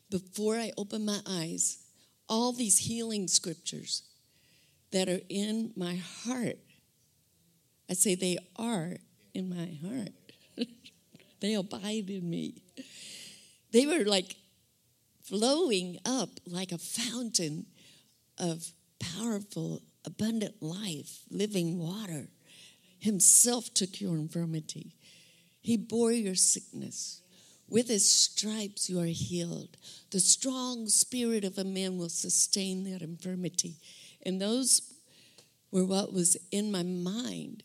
before 0.09 0.57
I 0.57 0.71
opened 0.77 1.05
my 1.05 1.19
eyes, 1.25 1.84
all 2.27 2.51
these 2.51 2.79
healing 2.79 3.27
scriptures 3.27 4.03
that 4.91 5.09
are 5.09 5.21
in 5.29 5.71
my 5.75 5.95
heart, 5.95 6.57
I 7.89 7.93
say 7.93 8.15
they 8.15 8.37
are 8.55 8.97
in 9.33 9.49
my 9.49 9.77
heart. 9.87 10.13
they 11.39 11.53
abide 11.53 12.09
in 12.09 12.29
me. 12.29 12.63
They 13.71 13.85
were 13.85 14.05
like 14.05 14.35
flowing 15.23 15.97
up 16.05 16.29
like 16.47 16.71
a 16.71 16.77
fountain 16.77 17.65
of 18.37 18.71
powerful, 18.99 19.81
abundant 20.05 20.61
life, 20.61 21.21
living 21.29 21.77
water. 21.77 22.29
Himself 22.99 23.73
took 23.73 24.01
your 24.01 24.15
infirmity, 24.15 24.95
He 25.61 25.77
bore 25.77 26.11
your 26.11 26.35
sickness. 26.35 27.21
With 27.67 27.87
his 27.87 28.09
stripes 28.09 28.89
you 28.89 28.99
are 28.99 29.05
healed. 29.05 29.77
The 30.11 30.19
strong 30.19 30.87
spirit 30.87 31.43
of 31.43 31.57
a 31.57 31.63
man 31.63 31.97
will 31.97 32.09
sustain 32.09 32.83
that 32.85 33.01
infirmity. 33.01 33.77
And 34.23 34.41
those 34.41 34.93
were 35.71 35.85
what 35.85 36.13
was 36.13 36.37
in 36.51 36.71
my 36.71 36.83
mind 36.83 37.63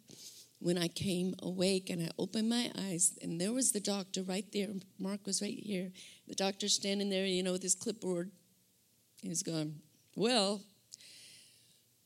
when 0.58 0.76
I 0.76 0.88
came 0.88 1.34
awake 1.42 1.90
and 1.90 2.02
I 2.02 2.10
opened 2.18 2.48
my 2.48 2.70
eyes, 2.78 3.18
and 3.22 3.40
there 3.40 3.52
was 3.52 3.72
the 3.72 3.80
doctor 3.80 4.22
right 4.22 4.44
there. 4.52 4.68
Mark 4.98 5.26
was 5.26 5.40
right 5.40 5.58
here. 5.58 5.90
The 6.28 6.34
doctor 6.34 6.68
standing 6.68 7.08
there, 7.08 7.24
you 7.24 7.42
know, 7.42 7.52
with 7.52 7.62
his 7.62 7.74
clipboard. 7.74 8.30
He's 9.22 9.42
going, 9.42 9.76
Well, 10.14 10.60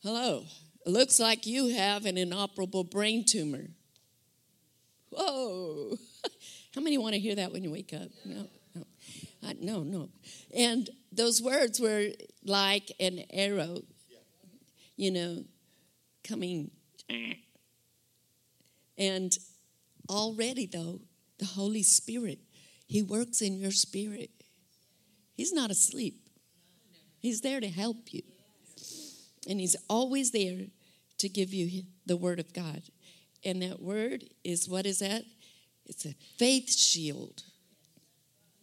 hello. 0.01 0.45
It 0.85 0.89
looks 0.89 1.19
like 1.19 1.45
you 1.45 1.75
have 1.75 2.05
an 2.05 2.17
inoperable 2.17 2.83
brain 2.83 3.25
tumor. 3.25 3.67
Whoa. 5.09 5.97
How 6.75 6.81
many 6.81 6.97
want 6.97 7.13
to 7.13 7.19
hear 7.19 7.35
that 7.35 7.51
when 7.51 7.63
you 7.63 7.71
wake 7.71 7.93
up? 7.93 8.09
No, 8.25 8.47
no. 8.75 8.83
No, 9.61 9.83
no. 9.83 10.09
And 10.55 10.89
those 11.11 11.41
words 11.41 11.79
were 11.79 12.09
like 12.43 12.91
an 12.99 13.23
arrow, 13.31 13.83
you 14.97 15.11
know, 15.11 15.43
coming 16.23 16.71
and 18.97 19.37
already, 20.09 20.65
though, 20.65 21.01
the 21.37 21.45
Holy 21.45 21.83
Spirit, 21.83 22.39
He 22.87 23.01
works 23.01 23.41
in 23.41 23.59
your 23.59 23.71
spirit. 23.71 24.31
He's 25.33 25.53
not 25.53 25.71
asleep, 25.71 26.29
He's 27.19 27.41
there 27.41 27.59
to 27.59 27.67
help 27.67 28.13
you. 28.13 28.23
And 29.47 29.59
He's 29.59 29.75
always 29.89 30.31
there 30.31 30.67
to 31.19 31.29
give 31.29 31.53
you 31.53 31.83
the 32.05 32.17
Word 32.17 32.39
of 32.39 32.53
God. 32.53 32.83
And 33.43 33.61
that 33.61 33.81
Word 33.81 34.23
is 34.43 34.67
what 34.67 34.85
is 34.85 34.99
that? 34.99 35.23
It's 35.85 36.05
a 36.05 36.15
faith 36.37 36.71
shield. 36.71 37.43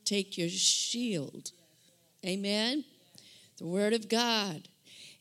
Take 0.04 0.36
your 0.36 0.48
shield. 0.48 1.52
Amen? 2.24 2.84
The 3.58 3.66
Word 3.66 3.92
of 3.92 4.08
God. 4.08 4.68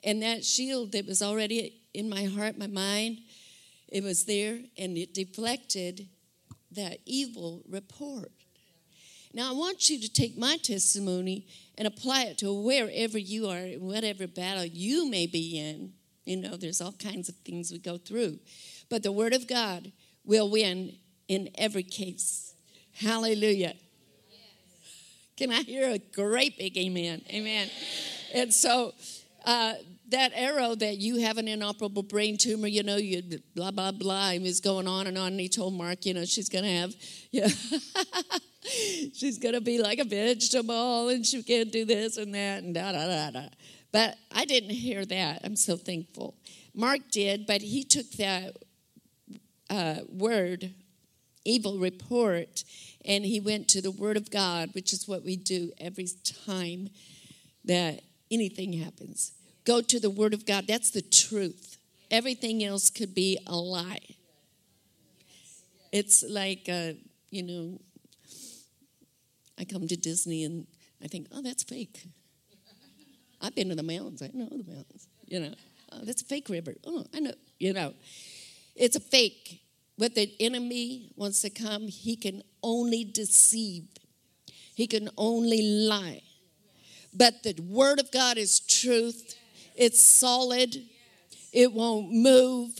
And 0.04 0.22
that 0.24 0.44
shield 0.44 0.94
that 0.94 1.06
was 1.06 1.22
already 1.22 1.82
in 1.94 2.10
my 2.10 2.26
heart, 2.26 2.58
my 2.58 2.68
mind, 2.68 3.20
it 3.88 4.04
was 4.04 4.26
there 4.26 4.60
and 4.78 4.98
it 4.98 5.14
deflected 5.14 6.08
that 6.72 7.00
evil 7.06 7.62
report. 7.70 8.32
Now, 9.34 9.50
I 9.50 9.54
want 9.54 9.90
you 9.90 10.00
to 10.00 10.12
take 10.12 10.38
my 10.38 10.58
testimony 10.58 11.48
and 11.78 11.88
apply 11.88 12.24
it 12.24 12.38
to 12.40 12.54
wherever 12.54 13.18
you 13.18 13.48
are, 13.48 13.58
in 13.58 13.82
whatever 13.82 14.28
battle 14.28 14.66
you 14.66 15.10
may 15.10 15.26
be 15.26 15.58
in. 15.58 15.94
You 16.26 16.38
know, 16.38 16.58
there's 16.58 16.82
all 16.82 16.92
kinds 16.92 17.30
of 17.30 17.36
things 17.36 17.72
we 17.72 17.80
go 17.80 17.98
through. 17.98 18.40
But 18.90 19.04
the 19.04 19.12
Word 19.12 19.34
of 19.34 19.48
God 19.48 19.92
will 20.26 20.50
win 20.50 20.98
in 21.32 21.50
every 21.56 21.84
case. 21.84 22.54
Hallelujah. 22.94 23.74
Can 25.38 25.50
I 25.50 25.62
hear 25.62 25.90
a 25.90 25.98
great 25.98 26.58
big 26.58 26.78
amen? 26.78 27.22
Amen. 27.32 27.70
And 28.34 28.54
so, 28.54 28.94
uh, 29.46 29.76
that 30.10 30.34
arrow 30.36 30.76
that 30.76 30.98
you 30.98 31.22
have 31.22 31.38
an 31.38 31.48
inoperable 31.48 32.04
brain 32.04 32.38
tumor, 32.38 32.68
you 32.68 32.84
know, 32.84 32.98
you 32.98 33.24
blah, 33.56 33.72
blah, 33.72 33.94
blah, 33.94 34.32
and 34.32 34.46
going 34.62 34.90
on 34.90 35.08
and 35.08 35.18
on. 35.18 35.28
And 35.28 35.40
he 35.40 35.48
told 35.48 35.74
Mark, 35.74 36.06
you 36.06 36.14
know, 36.14 36.26
she's 36.26 36.50
going 36.50 36.66
to 36.66 36.70
have, 36.70 36.94
yeah, 37.32 37.48
she's 39.14 39.40
going 39.40 39.56
to 39.56 39.62
be 39.62 39.82
like 39.82 40.00
a 40.00 40.04
vegetable 40.04 41.08
and 41.08 41.26
she 41.26 41.42
can't 41.44 41.72
do 41.72 41.86
this 41.86 42.18
and 42.18 42.36
that 42.36 42.62
and 42.62 42.76
da, 42.76 42.92
da, 42.92 43.08
da, 43.08 43.32
da. 43.32 43.48
But 43.94 44.18
I 44.36 44.44
didn't 44.44 44.72
hear 44.72 45.06
that. 45.06 45.42
I'm 45.46 45.56
so 45.56 45.78
thankful. 45.78 46.36
Mark 46.74 47.00
did, 47.10 47.48
but 47.48 47.62
he 47.62 47.86
took 47.86 48.12
that 48.12 48.58
uh, 49.72 50.02
word, 50.10 50.74
evil 51.46 51.80
report, 51.80 52.64
and 53.06 53.26
he 53.26 53.40
went 53.40 53.68
to 53.70 53.82
the 53.82 53.92
Word 53.92 54.18
of 54.18 54.30
God, 54.32 54.70
which 54.74 54.94
is 54.94 55.08
what 55.08 55.24
we 55.24 55.36
do 55.36 55.72
every 55.80 56.08
time 56.48 56.90
that 57.66 58.02
anything 58.30 58.74
happens. 58.74 59.34
Go 59.66 59.82
to 59.82 60.00
the 60.00 60.10
Word 60.10 60.34
of 60.34 60.46
God. 60.46 60.66
That's 60.68 60.92
the 60.92 61.02
truth. 61.02 61.78
Everything 62.10 62.64
else 62.64 62.90
could 62.90 63.14
be 63.16 63.40
a 63.48 63.56
lie. 63.56 64.16
It's 65.92 66.24
like, 66.28 66.68
uh, 66.70 66.94
you 67.30 67.44
know, 67.44 67.80
I 69.58 69.66
come 69.66 69.88
to 69.88 69.98
Disney 69.98 70.44
and 70.44 70.66
I 71.04 71.08
think, 71.08 71.28
oh, 71.32 71.42
that's 71.42 71.64
fake. 71.64 72.08
I've 73.42 73.56
been 73.56 73.70
to 73.70 73.76
the 73.76 73.84
mountains. 73.84 74.22
I 74.22 74.30
know 74.34 74.46
the 74.46 74.72
mountains. 74.72 75.08
You 75.28 75.40
know, 75.40 75.54
oh, 75.92 76.00
that's 76.04 76.22
a 76.22 76.26
fake 76.26 76.50
river. 76.50 76.76
Oh, 76.86 77.06
I 77.14 77.20
know. 77.20 77.34
You 77.60 77.74
know, 77.74 77.94
it's 78.76 78.96
a 78.96 79.00
fake. 79.00 79.62
What 79.98 80.16
the 80.16 80.34
enemy 80.40 81.12
wants 81.16 81.42
to 81.42 81.50
come, 81.50 81.88
he 81.88 82.16
can 82.16 82.44
only 82.64 83.04
deceive. 83.04 83.86
He 84.76 84.88
can 84.88 85.10
only 85.18 85.62
lie. 85.62 86.22
But 87.14 87.44
the 87.44 87.56
Word 87.62 88.00
of 88.00 88.12
God 88.12 88.38
is 88.38 88.60
truth, 88.60 89.36
it's 89.76 90.02
solid, 90.02 90.76
it 91.52 91.74
won't 91.74 92.12
move. 92.12 92.80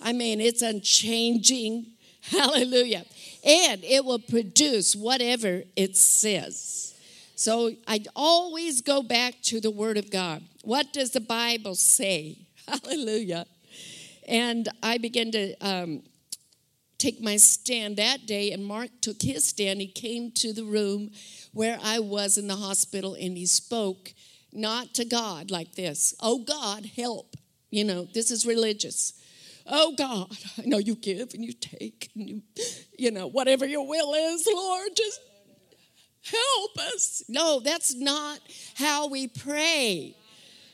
I 0.00 0.12
mean, 0.12 0.40
it's 0.40 0.62
unchanging. 0.62 1.86
Hallelujah. 2.22 3.04
And 3.44 3.82
it 3.84 4.04
will 4.04 4.18
produce 4.18 4.94
whatever 4.94 5.62
it 5.76 5.96
says. 5.96 6.94
So 7.34 7.72
I 7.86 8.04
always 8.14 8.80
go 8.80 9.02
back 9.02 9.34
to 9.42 9.60
the 9.60 9.70
Word 9.70 9.96
of 9.96 10.10
God. 10.10 10.42
What 10.62 10.92
does 10.92 11.12
the 11.12 11.20
Bible 11.20 11.74
say? 11.74 12.38
Hallelujah. 12.68 13.46
And 14.26 14.68
I 14.82 14.98
begin 14.98 15.32
to 15.32 15.54
um, 15.60 16.02
take 16.98 17.20
my 17.20 17.36
stand 17.36 17.96
that 17.96 18.26
day, 18.26 18.50
and 18.52 18.64
Mark 18.64 18.90
took 19.00 19.22
his 19.22 19.44
stand. 19.44 19.80
He 19.80 19.86
came 19.86 20.32
to 20.32 20.52
the 20.52 20.64
room 20.64 21.10
where 21.52 21.78
I 21.82 22.00
was 22.00 22.36
in 22.36 22.48
the 22.48 22.56
hospital 22.56 23.14
and 23.14 23.36
he 23.36 23.46
spoke 23.46 24.12
not 24.52 24.94
to 24.94 25.04
God 25.04 25.50
like 25.50 25.74
this 25.74 26.14
Oh 26.20 26.44
God, 26.44 26.86
help. 26.96 27.36
You 27.70 27.84
know, 27.84 28.08
this 28.14 28.30
is 28.30 28.46
religious. 28.46 29.12
Oh 29.66 29.94
God, 29.96 30.30
I 30.58 30.62
know 30.64 30.78
you 30.78 30.94
give 30.94 31.34
and 31.34 31.44
you 31.44 31.52
take, 31.52 32.10
and 32.14 32.28
you, 32.28 32.42
you 32.98 33.10
know, 33.10 33.28
whatever 33.28 33.66
your 33.66 33.86
will 33.86 34.14
is, 34.14 34.48
Lord, 34.50 34.88
just 34.96 35.20
help 36.24 36.78
us. 36.94 37.22
No, 37.28 37.60
that's 37.60 37.94
not 37.94 38.40
how 38.74 39.08
we 39.08 39.28
pray. 39.28 40.16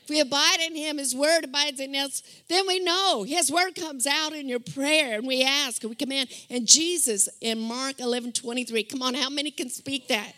If 0.05 0.09
we 0.11 0.19
abide 0.19 0.59
in 0.67 0.75
him, 0.75 0.99
his 0.99 1.15
word 1.15 1.45
abides 1.45 1.79
in 1.79 1.95
us, 1.95 2.21
then 2.47 2.67
we 2.67 2.79
know 2.79 3.23
his 3.23 3.51
word 3.51 3.73
comes 3.73 4.05
out 4.05 4.33
in 4.33 4.47
your 4.47 4.59
prayer 4.59 5.17
and 5.17 5.25
we 5.25 5.43
ask 5.43 5.81
and 5.81 5.89
we 5.89 5.95
command. 5.95 6.29
And 6.47 6.67
Jesus 6.67 7.27
in 7.41 7.59
Mark 7.59 7.99
11 7.99 8.33
23, 8.33 8.83
come 8.83 9.01
on, 9.01 9.15
how 9.15 9.31
many 9.31 9.49
can 9.49 9.67
speak 9.67 10.07
that? 10.09 10.31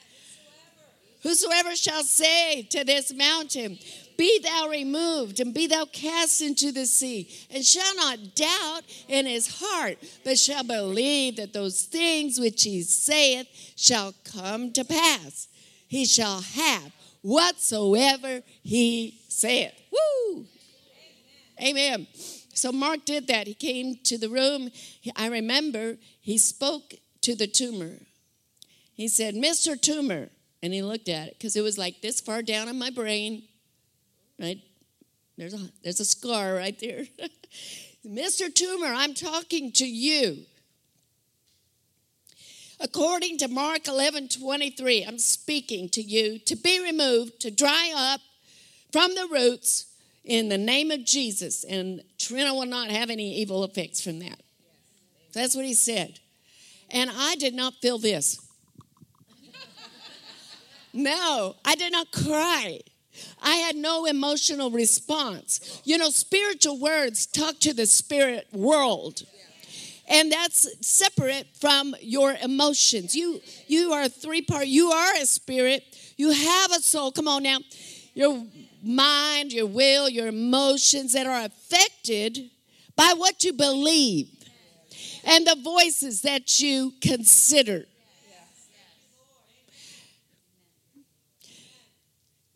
Whosoever 1.22 1.76
shall 1.76 2.04
say 2.04 2.62
to 2.70 2.86
this 2.86 3.14
mountain, 3.14 3.78
Be 4.18 4.40
thou 4.40 4.70
removed 4.70 5.42
and 5.42 5.54
be 5.54 5.68
thou 5.68 5.84
cast 5.84 6.42
into 6.42 6.72
the 6.72 6.86
sea, 6.86 7.30
and 7.52 7.66
shall 7.66 7.94
not 7.98 8.36
doubt 8.36 8.84
in 9.10 9.26
his 9.26 9.60
heart, 9.60 9.98
but 10.24 10.40
shall 10.40 10.64
believe 10.64 11.36
that 11.36 11.52
those 11.52 11.84
things 11.84 12.40
which 12.40 12.64
he 12.64 12.84
saith 12.84 13.48
shall 13.76 14.14
come 14.24 14.72
to 14.72 14.86
pass, 14.86 15.50
he 15.90 16.06
shall 16.06 16.40
have 16.40 16.94
whatsoever 17.22 18.42
he 18.64 19.17
saith. 19.38 19.74
Woo! 19.92 20.46
Amen. 21.60 21.70
Amen. 21.70 22.08
So 22.54 22.72
Mark 22.72 23.06
did 23.06 23.28
that. 23.28 23.46
He 23.46 23.54
came 23.54 23.98
to 24.06 24.18
the 24.18 24.30
room. 24.30 24.72
I 25.16 25.28
remember 25.28 25.98
he 26.20 26.38
spoke 26.40 26.96
to 27.22 27.36
the 27.36 27.46
tumor. 27.46 28.00
He 28.94 29.08
said, 29.08 29.36
Mr. 29.36 29.80
Tumor, 29.80 30.30
and 30.64 30.74
he 30.74 30.82
looked 30.82 31.08
at 31.08 31.28
it 31.28 31.36
because 31.38 31.56
it 31.56 31.62
was 31.62 31.78
like 31.78 32.02
this 32.02 32.20
far 32.20 32.42
down 32.42 32.68
in 32.68 32.80
my 32.80 32.90
brain, 32.90 33.44
right? 34.40 34.60
There's 35.38 35.54
a, 35.54 35.70
there's 35.84 36.00
a 36.00 36.06
scar 36.06 36.56
right 36.56 36.78
there. 36.80 37.04
Mr. 38.08 38.54
Tumor, 38.54 38.88
I'm 38.88 39.14
talking 39.14 39.72
to 39.74 39.86
you. 39.86 40.46
According 42.80 43.38
to 43.40 43.48
Mark 43.48 43.88
11 43.88 44.30
23, 44.30 45.04
I'm 45.04 45.20
speaking 45.20 45.90
to 45.90 46.02
you 46.02 46.40
to 46.40 46.56
be 46.56 46.82
removed, 46.82 47.40
to 47.42 47.52
dry 47.52 47.94
up 47.96 48.22
from 48.98 49.14
the 49.14 49.28
roots 49.32 49.86
in 50.26 50.50
the 50.50 50.58
name 50.58 50.90
of 50.90 51.06
Jesus. 51.06 51.64
And 51.64 52.02
Trina 52.18 52.56
will 52.56 52.66
not 52.66 52.90
have 52.90 53.12
any 53.12 53.36
evil 53.36 53.64
effects 53.64 54.02
from 54.02 54.18
that. 54.20 54.42
That's 55.34 55.56
what 55.56 55.66
he 55.66 55.76
said. 55.76 56.20
And 56.90 57.12
I 57.14 57.36
did 57.36 57.54
not 57.54 57.76
feel 57.76 58.00
this. 58.00 58.42
No, 60.94 61.58
I 61.64 61.76
did 61.76 61.92
not 61.92 62.12
cry. 62.12 62.80
I 63.40 63.58
had 63.58 63.76
no 63.76 64.06
emotional 64.06 64.72
response. 64.72 65.80
You 65.84 66.00
know, 66.00 66.10
spiritual 66.10 66.80
words 66.80 67.28
talk 67.28 67.60
to 67.60 67.74
the 67.74 67.86
spirit 67.86 68.48
world. 68.52 69.22
And 70.08 70.32
that's 70.32 70.68
separate 70.82 71.46
from 71.62 71.94
your 72.02 72.36
emotions. 72.42 73.14
You 73.14 73.42
you 73.68 73.94
are 73.94 74.10
three 74.10 74.42
part. 74.42 74.66
You 74.66 74.90
are 74.90 75.14
a 75.18 75.26
spirit. 75.28 75.84
You 76.16 76.32
have 76.32 76.72
a 76.72 76.80
soul. 76.80 77.12
Come 77.12 77.28
on 77.28 77.44
now. 77.44 77.60
Your 78.16 78.44
mind, 78.84 79.54
your 79.54 79.66
will, 79.66 80.10
your 80.10 80.28
emotions 80.28 81.14
that 81.14 81.28
are 81.28 81.46
affected 81.46 82.50
by 82.96 83.14
what 83.16 83.44
you 83.44 83.54
believe 83.54 84.30
and 85.24 85.46
the 85.46 85.58
voices 85.62 86.22
that 86.22 86.60
you 86.60 86.94
consider. 87.02 87.86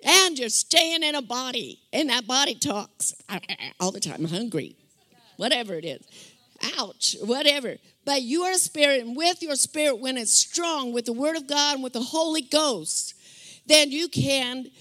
And 0.04 0.40
you're 0.40 0.50
staying 0.50 1.04
in 1.04 1.14
a 1.14 1.22
body, 1.22 1.80
and 1.94 2.10
that 2.10 2.26
body 2.26 2.56
talks 2.56 3.14
all 3.80 3.92
the 3.92 4.00
time, 4.00 4.26
hungry, 4.26 4.76
whatever 5.38 5.76
it 5.76 5.86
is. 5.86 6.02
Ouch, 6.80 7.16
whatever. 7.22 7.78
But 8.04 8.24
you 8.24 8.42
are 8.44 8.54
a 8.54 8.58
spirit, 8.58 9.06
and 9.06 9.16
with 9.16 9.44
your 9.44 9.56
spirit, 9.56 10.00
when 10.00 10.18
it's 10.18 10.32
strong 10.32 10.92
with 10.92 11.06
the 11.06 11.14
Word 11.14 11.38
of 11.38 11.46
God 11.46 11.76
and 11.76 11.84
with 11.84 11.94
the 11.94 12.02
Holy 12.02 12.42
Ghost, 12.42 13.14
then 13.68 13.92
you 13.92 14.08
can 14.08 14.72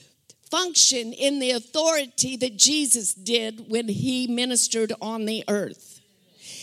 function 0.51 1.13
in 1.13 1.39
the 1.39 1.53
authority 1.53 2.37
that 2.37 2.57
Jesus 2.57 3.15
did 3.15 3.67
when 3.69 3.89
he 3.89 4.27
ministered 4.27 4.93
on 5.01 5.25
the 5.25 5.45
earth. 5.49 6.01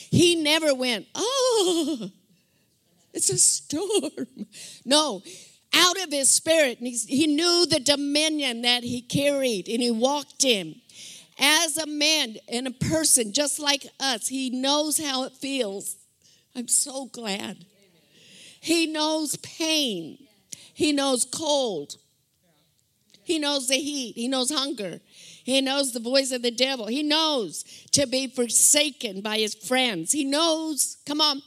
He 0.10 0.36
never 0.36 0.74
went, 0.74 1.08
oh, 1.16 2.10
it's 3.14 3.30
a 3.30 3.38
storm. 3.38 4.48
No, 4.86 5.22
out 5.74 6.04
of 6.04 6.12
his 6.12 6.30
spirit. 6.30 6.80
And 6.80 6.88
he 6.88 7.28
knew 7.28 7.66
the 7.66 7.80
dominion 7.80 8.62
that 8.62 8.84
he 8.84 9.02
carried 9.02 9.68
and 9.68 9.82
he 9.82 9.92
walked 9.92 10.44
in. 10.44 10.82
As 11.40 11.78
a 11.78 11.86
man 11.86 12.38
and 12.52 12.68
a 12.68 12.72
person 12.72 13.32
just 13.32 13.60
like 13.60 13.86
us, 14.00 14.28
he 14.28 14.50
knows 14.50 14.98
how 14.98 15.24
it 15.24 15.34
feels. 15.34 15.98
I'm 16.56 16.68
so 16.68 17.06
glad. 17.06 17.66
He 18.60 18.88
knows 18.88 19.36
pain, 19.38 20.18
he 20.74 20.92
knows 20.92 21.26
cold, 21.26 21.98
he 23.28 23.40
knows 23.40 23.68
the 23.68 23.76
heat, 23.76 24.16
he 24.16 24.30
knows 24.30 24.50
hunger. 24.50 25.02
He 25.44 25.62
knows 25.62 25.94
the 25.94 26.00
voice 26.00 26.32
of 26.32 26.42
the 26.42 26.52
devil. 26.52 26.88
He 26.88 27.04
knows 27.04 27.64
to 27.92 28.06
be 28.06 28.28
forsaken 28.28 29.22
by 29.22 29.38
his 29.38 29.54
friends. 29.54 30.12
He 30.12 30.26
knows, 30.26 30.98
come 31.06 31.22
on, 31.22 31.42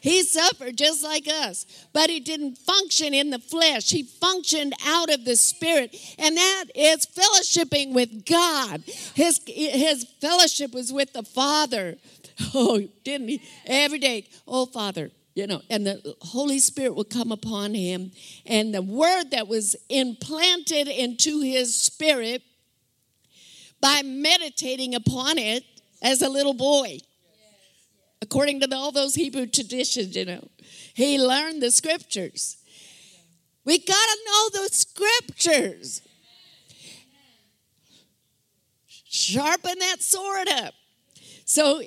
he 0.00 0.22
suffered 0.22 0.76
just 0.76 1.02
like 1.02 1.26
us, 1.26 1.66
but 1.92 2.10
he 2.10 2.20
didn't 2.20 2.58
function 2.58 3.14
in 3.14 3.30
the 3.30 3.38
flesh. 3.38 3.90
He 3.90 4.02
functioned 4.02 4.74
out 4.84 5.12
of 5.12 5.24
the 5.24 5.34
spirit, 5.34 5.96
and 6.18 6.36
that 6.36 6.64
is 6.74 7.06
fellowshipping 7.06 7.94
with 7.94 8.26
God. 8.26 8.82
His, 9.14 9.40
his 9.46 10.04
fellowship 10.20 10.72
was 10.72 10.92
with 10.92 11.12
the 11.12 11.24
Father. 11.24 11.96
Oh, 12.52 12.80
didn't 13.04 13.28
he? 13.28 13.42
Every 13.64 14.00
day, 14.00 14.26
oh, 14.48 14.66
Father, 14.66 15.12
you 15.34 15.46
know, 15.46 15.60
and 15.68 15.86
the 15.86 16.16
Holy 16.20 16.58
Spirit 16.58 16.94
would 16.94 17.10
come 17.10 17.32
upon 17.32 17.74
him, 17.74 18.12
and 18.46 18.74
the 18.74 18.82
word 18.82 19.30
that 19.32 19.48
was 19.48 19.76
implanted 19.88 20.88
into 20.88 21.40
his 21.40 21.74
spirit 21.74 22.42
by 23.80 24.02
meditating 24.02 24.94
upon 24.94 25.38
it 25.38 25.64
as 26.02 26.22
a 26.22 26.28
little 26.28 26.54
boy 26.54 26.98
according 28.24 28.58
to 28.58 28.74
all 28.74 28.90
those 28.90 29.14
Hebrew 29.14 29.46
traditions, 29.46 30.16
you 30.16 30.24
know. 30.24 30.48
He 30.94 31.18
learned 31.18 31.62
the 31.62 31.70
scriptures. 31.70 32.56
We 33.66 33.78
got 33.78 33.94
to 33.94 34.18
know 34.26 34.62
the 34.62 34.68
scriptures. 34.70 36.00
Sharpen 39.04 39.78
that 39.78 40.00
sword 40.00 40.48
up. 40.48 40.74
So 41.44 41.82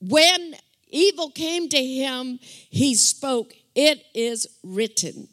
when 0.00 0.56
evil 0.90 1.30
came 1.30 1.68
to 1.68 1.82
him, 1.82 2.38
he 2.42 2.94
spoke, 2.94 3.52
It 3.74 4.04
is 4.14 4.46
written. 4.62 5.28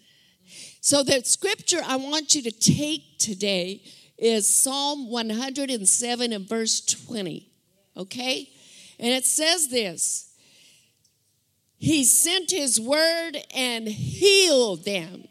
So 0.82 1.04
the 1.04 1.22
scripture 1.24 1.82
I 1.86 1.98
want 1.98 2.36
you 2.36 2.42
to 2.44 2.52
take 2.52 3.18
today 3.20 3.82
is 4.18 4.48
Psalm 4.48 5.10
107 5.10 6.34
and 6.34 6.48
verse 6.48 6.82
20. 6.82 7.50
Okay? 7.96 8.50
And 9.00 9.14
it 9.14 9.26
says 9.26 9.70
this 9.70 10.28
he 11.78 12.04
sent 12.04 12.52
his 12.52 12.80
word 12.80 13.38
and 13.54 13.88
healed 13.88 14.84
them 14.84 15.28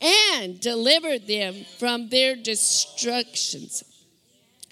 and 0.00 0.60
delivered 0.60 1.26
them 1.26 1.64
from 1.78 2.08
their 2.08 2.36
destructions. 2.36 3.82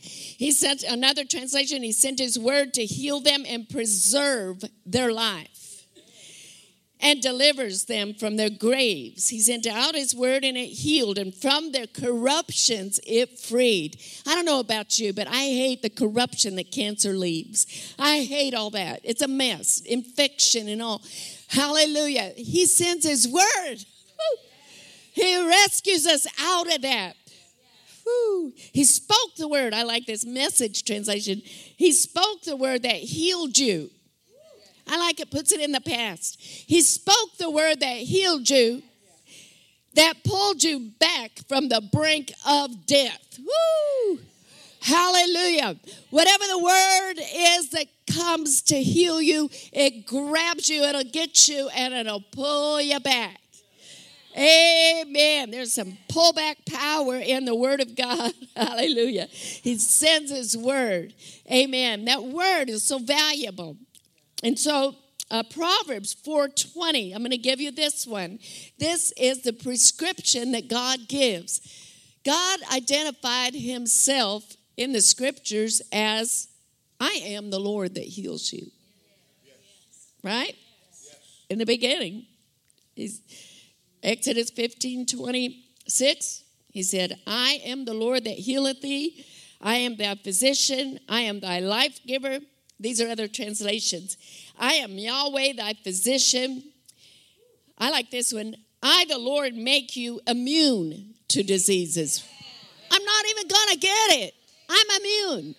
He 0.09 0.53
sent 0.53 0.83
another 0.83 1.25
translation, 1.25 1.83
he 1.83 1.93
sent 1.93 2.19
his 2.19 2.39
word 2.39 2.75
to 2.75 2.85
heal 2.85 3.21
them 3.21 3.45
and 3.47 3.69
preserve 3.69 4.65
their 4.85 5.13
life 5.13 5.59
and 7.01 7.21
delivers 7.21 7.85
them 7.85 8.15
from 8.15 8.37
their 8.37 8.51
graves. 8.51 9.29
He 9.29 9.41
sent 9.41 9.67
out 9.67 9.95
his 9.95 10.15
word 10.15 10.45
and 10.45 10.57
it 10.57 10.67
healed, 10.67 11.19
and 11.19 11.35
from 11.35 11.73
their 11.73 11.87
corruptions 11.87 12.99
it 13.07 13.39
freed. 13.39 14.01
I 14.27 14.35
don't 14.35 14.45
know 14.45 14.61
about 14.61 14.99
you, 14.99 15.13
but 15.13 15.29
I 15.29 15.47
hate 15.47 15.83
the 15.83 15.91
corruption 15.91 16.57
that 16.57 16.73
cancer 16.73 17.13
leaves. 17.13 17.95
I 17.99 18.21
hate 18.23 18.55
all 18.55 18.71
that. 18.71 19.01
It's 19.05 19.23
a 19.23 19.29
mess, 19.29 19.81
infection 19.83 20.69
and 20.69 20.83
all. 20.83 21.03
Hallelujah. 21.49 22.33
He 22.37 22.67
sends 22.67 23.07
his 23.07 23.29
word. 23.29 23.85
He 25.13 25.47
rescues 25.47 26.07
us 26.07 26.27
out 26.41 26.73
of 26.73 26.83
that. 26.83 27.17
Whew. 28.09 28.53
He 28.57 28.85
spoke 28.85 29.35
the 29.37 29.49
word. 29.49 29.75
I 29.75 29.83
like 29.83 30.07
this 30.07 30.25
message 30.25 30.85
translation. 30.85 31.43
He 31.45 31.93
spoke 31.93 32.43
the 32.43 32.57
word 32.57 32.83
that 32.83 32.97
healed 32.97 33.59
you. 33.59 33.91
I 34.87 34.97
like 34.97 35.21
it, 35.21 35.31
puts 35.31 35.53
it 35.53 35.61
in 35.61 35.73
the 35.73 35.81
past. 35.81 36.41
He 36.41 36.81
spoke 36.81 37.37
the 37.39 37.51
word 37.51 37.81
that 37.81 37.97
healed 37.99 38.49
you, 38.49 38.83
that 39.95 40.25
pulled 40.25 40.63
you 40.65 40.93
back 40.99 41.33
from 41.47 41.69
the 41.69 41.83
brink 41.93 42.33
of 42.47 42.87
death. 42.87 43.39
Woo! 43.39 44.19
Hallelujah. 44.81 45.77
Whatever 46.11 46.45
the 46.47 46.59
word 46.59 47.15
is 47.19 47.71
that 47.71 47.87
comes 48.11 48.63
to 48.63 48.83
heal 48.83 49.21
you, 49.21 49.51
it 49.73 50.07
grabs 50.07 50.71
you, 50.71 50.83
it'll 50.85 51.05
get 51.05 51.49
you, 51.49 51.69
and 51.75 51.93
it'll 51.93 52.25
pull 52.33 52.81
you 52.81 52.99
back. 53.01 53.39
Amen. 54.39 55.51
There's 55.51 55.73
some 55.73 55.99
pullback 56.09 56.65
power 56.65 57.17
in 57.17 57.45
the 57.45 57.57
Word 57.57 57.81
of 57.81 57.97
God. 57.97 58.33
Hallelujah. 58.57 59.27
He 59.31 59.77
sends 59.79 60.31
His 60.31 60.57
Word. 60.57 61.15
Amen. 61.51 62.05
That 62.05 62.23
Word 62.23 62.71
is 62.71 62.85
so 62.85 63.01
valuable. 63.01 63.77
And 64.45 64.57
so, 64.57 64.95
uh, 65.31 65.43
Proverbs 65.51 66.15
4:20. 66.15 67.13
I'm 67.13 67.19
going 67.19 67.33
to 67.33 67.37
give 67.37 67.61
you 67.61 67.73
this 67.73 68.07
one. 68.07 68.39
This 68.79 69.13
is 69.17 69.43
the 69.43 69.53
prescription 69.53 70.53
that 70.53 70.69
God 70.69 71.09
gives. 71.09 71.61
God 72.25 72.61
identified 72.73 73.55
Himself 73.55 74.57
in 74.77 74.93
the 74.93 75.01
Scriptures 75.01 75.83
as, 75.91 76.47
"I 77.01 77.21
am 77.25 77.51
the 77.51 77.59
Lord 77.59 77.97
that 77.97 78.05
heals 78.05 78.53
you." 78.53 78.71
Right? 80.23 80.57
In 81.51 81.59
the 81.59 81.67
beginning, 81.67 82.27
He's 82.95 83.21
Exodus 84.03 84.51
15 84.51 85.07
26, 85.07 86.45
he 86.71 86.83
said, 86.83 87.19
I 87.27 87.61
am 87.65 87.85
the 87.85 87.95
Lord 87.95 88.25
that 88.25 88.39
healeth 88.39 88.81
thee. 88.81 89.25
I 89.61 89.77
am 89.77 89.97
thy 89.97 90.15
physician. 90.15 91.01
I 91.09 91.23
am 91.23 91.41
thy 91.41 91.59
life 91.59 91.99
giver. 92.07 92.39
These 92.79 93.01
are 93.01 93.09
other 93.09 93.27
translations. 93.27 94.17
I 94.59 94.75
am 94.75 94.99
Yahweh, 94.99 95.55
thy 95.55 95.75
physician. 95.75 96.63
I 97.77 97.91
like 97.91 98.11
this 98.11 98.33
one. 98.33 98.55
I, 98.83 99.05
the 99.09 99.19
Lord, 99.19 99.55
make 99.55 99.97
you 99.97 100.21
immune 100.27 101.15
to 101.29 101.43
diseases. 101.43 102.25
I'm 102.91 103.05
not 103.05 103.25
even 103.31 103.49
going 103.49 103.69
to 103.71 103.77
get 103.79 104.11
it. 104.11 104.35
I'm 104.69 105.01
immune. 105.01 105.55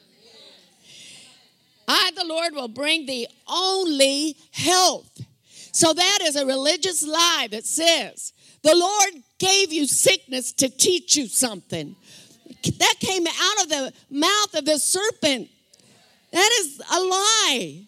I, 1.88 2.12
the 2.16 2.26
Lord, 2.26 2.54
will 2.54 2.68
bring 2.68 3.06
thee 3.06 3.28
only 3.48 4.38
health. 4.52 5.10
So 5.80 5.94
that 5.94 6.20
is 6.24 6.36
a 6.36 6.46
religious 6.46 7.08
lie 7.08 7.48
that 7.52 7.66
says 7.66 8.34
the 8.64 8.76
Lord 8.76 9.24
gave 9.38 9.72
you 9.72 9.88
sickness 9.88 10.52
to 10.56 10.68
teach 10.68 11.16
you 11.16 11.28
something. 11.28 11.96
That 12.80 12.96
came 13.00 13.26
out 13.26 13.64
of 13.64 13.70
the 13.70 13.94
mouth 14.12 14.56
of 14.56 14.66
the 14.66 14.78
serpent. 14.78 15.48
That 16.34 16.52
is 16.60 16.82
a 16.82 17.00
lie. 17.00 17.88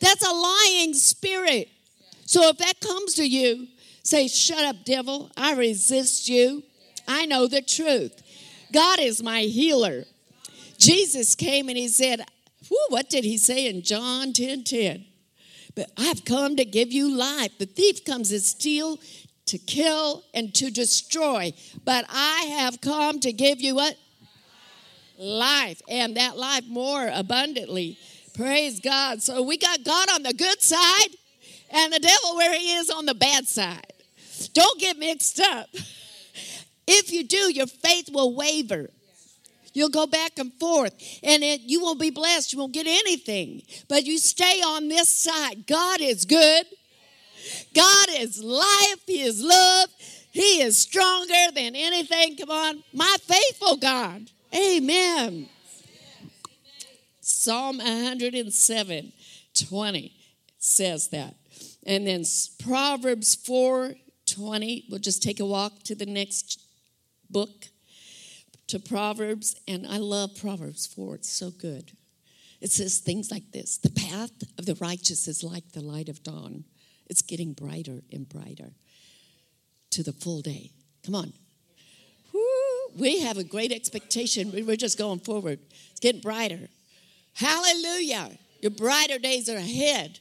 That's 0.00 0.26
a 0.26 0.32
lying 0.32 0.94
spirit. 0.94 1.68
So 2.26 2.48
if 2.48 2.58
that 2.58 2.80
comes 2.80 3.14
to 3.14 3.24
you, 3.24 3.68
say, 4.02 4.26
Shut 4.26 4.64
up, 4.64 4.84
devil. 4.84 5.30
I 5.36 5.54
resist 5.54 6.28
you. 6.28 6.64
I 7.06 7.26
know 7.26 7.46
the 7.46 7.62
truth. 7.62 8.24
God 8.72 8.98
is 8.98 9.22
my 9.22 9.42
healer. 9.42 10.02
Jesus 10.78 11.36
came 11.36 11.68
and 11.68 11.78
he 11.78 11.86
said, 11.86 12.22
What 12.88 13.08
did 13.08 13.22
he 13.22 13.38
say 13.38 13.68
in 13.68 13.82
John 13.82 14.32
10 14.32 14.64
10? 14.64 15.04
But 15.74 15.90
I've 15.96 16.24
come 16.24 16.56
to 16.56 16.64
give 16.64 16.92
you 16.92 17.16
life. 17.16 17.58
The 17.58 17.66
thief 17.66 18.04
comes 18.04 18.30
to 18.30 18.40
steal, 18.40 18.98
to 19.46 19.58
kill, 19.58 20.22
and 20.32 20.54
to 20.54 20.70
destroy. 20.70 21.52
But 21.84 22.06
I 22.08 22.44
have 22.58 22.80
come 22.80 23.20
to 23.20 23.32
give 23.32 23.60
you 23.60 23.74
what? 23.74 23.96
Life. 25.18 25.82
And 25.88 26.16
that 26.16 26.36
life 26.36 26.64
more 26.68 27.10
abundantly. 27.12 27.98
Praise 28.34 28.80
God. 28.80 29.22
So 29.22 29.42
we 29.42 29.58
got 29.58 29.84
God 29.84 30.08
on 30.12 30.22
the 30.22 30.34
good 30.34 30.62
side 30.62 31.08
and 31.70 31.92
the 31.92 32.00
devil 32.00 32.36
where 32.36 32.56
he 32.56 32.74
is 32.74 32.90
on 32.90 33.06
the 33.06 33.14
bad 33.14 33.46
side. 33.46 33.92
Don't 34.52 34.80
get 34.80 34.98
mixed 34.98 35.40
up. 35.40 35.68
If 36.86 37.12
you 37.12 37.24
do, 37.24 37.52
your 37.52 37.66
faith 37.66 38.10
will 38.12 38.34
waver. 38.34 38.90
You'll 39.74 39.90
go 39.90 40.06
back 40.06 40.38
and 40.38 40.52
forth, 40.54 40.94
and 41.22 41.42
it, 41.42 41.60
you 41.62 41.82
won't 41.82 42.00
be 42.00 42.10
blessed. 42.10 42.52
You 42.52 42.60
won't 42.60 42.72
get 42.72 42.86
anything. 42.86 43.62
But 43.88 44.06
you 44.06 44.18
stay 44.18 44.62
on 44.62 44.88
this 44.88 45.08
side. 45.08 45.66
God 45.66 46.00
is 46.00 46.24
good. 46.24 46.64
God 47.74 48.06
is 48.12 48.42
life. 48.42 49.02
He 49.04 49.20
is 49.20 49.42
love. 49.42 49.88
He 50.30 50.62
is 50.62 50.78
stronger 50.78 51.52
than 51.54 51.74
anything. 51.74 52.36
Come 52.36 52.50
on. 52.50 52.84
My 52.92 53.16
faithful 53.20 53.76
God. 53.76 54.30
Amen. 54.54 55.48
Psalm 57.20 57.78
107 57.78 59.12
20 59.68 60.12
says 60.58 61.08
that. 61.08 61.34
And 61.86 62.06
then 62.06 62.24
Proverbs 62.62 63.34
4 63.34 63.94
20. 64.26 64.84
We'll 64.88 65.00
just 65.00 65.22
take 65.22 65.40
a 65.40 65.44
walk 65.44 65.82
to 65.84 65.94
the 65.94 66.06
next 66.06 66.60
book 67.30 67.68
to 68.68 68.78
Proverbs, 68.78 69.56
and 69.68 69.86
I 69.86 69.98
love 69.98 70.36
Proverbs 70.36 70.86
4. 70.86 71.16
It's 71.16 71.30
so 71.30 71.50
good. 71.50 71.92
It 72.60 72.70
says 72.70 72.98
things 72.98 73.30
like 73.30 73.52
this 73.52 73.76
The 73.78 73.90
path 73.90 74.32
of 74.58 74.66
the 74.66 74.76
righteous 74.76 75.28
is 75.28 75.44
like 75.44 75.72
the 75.72 75.82
light 75.82 76.08
of 76.08 76.22
dawn, 76.22 76.64
it's 77.06 77.22
getting 77.22 77.52
brighter 77.52 78.02
and 78.12 78.28
brighter 78.28 78.72
to 79.90 80.02
the 80.02 80.12
full 80.12 80.40
day. 80.40 80.70
Come 81.04 81.14
on. 81.14 81.32
Woo, 82.32 82.40
we 82.98 83.20
have 83.20 83.38
a 83.38 83.44
great 83.44 83.70
expectation. 83.70 84.50
We're 84.52 84.76
just 84.76 84.98
going 84.98 85.20
forward. 85.20 85.60
It's 85.90 86.00
getting 86.00 86.20
brighter. 86.20 86.68
Hallelujah. 87.34 88.30
Your 88.60 88.70
brighter 88.70 89.18
days 89.18 89.48
are 89.48 89.56
ahead. 89.56 90.18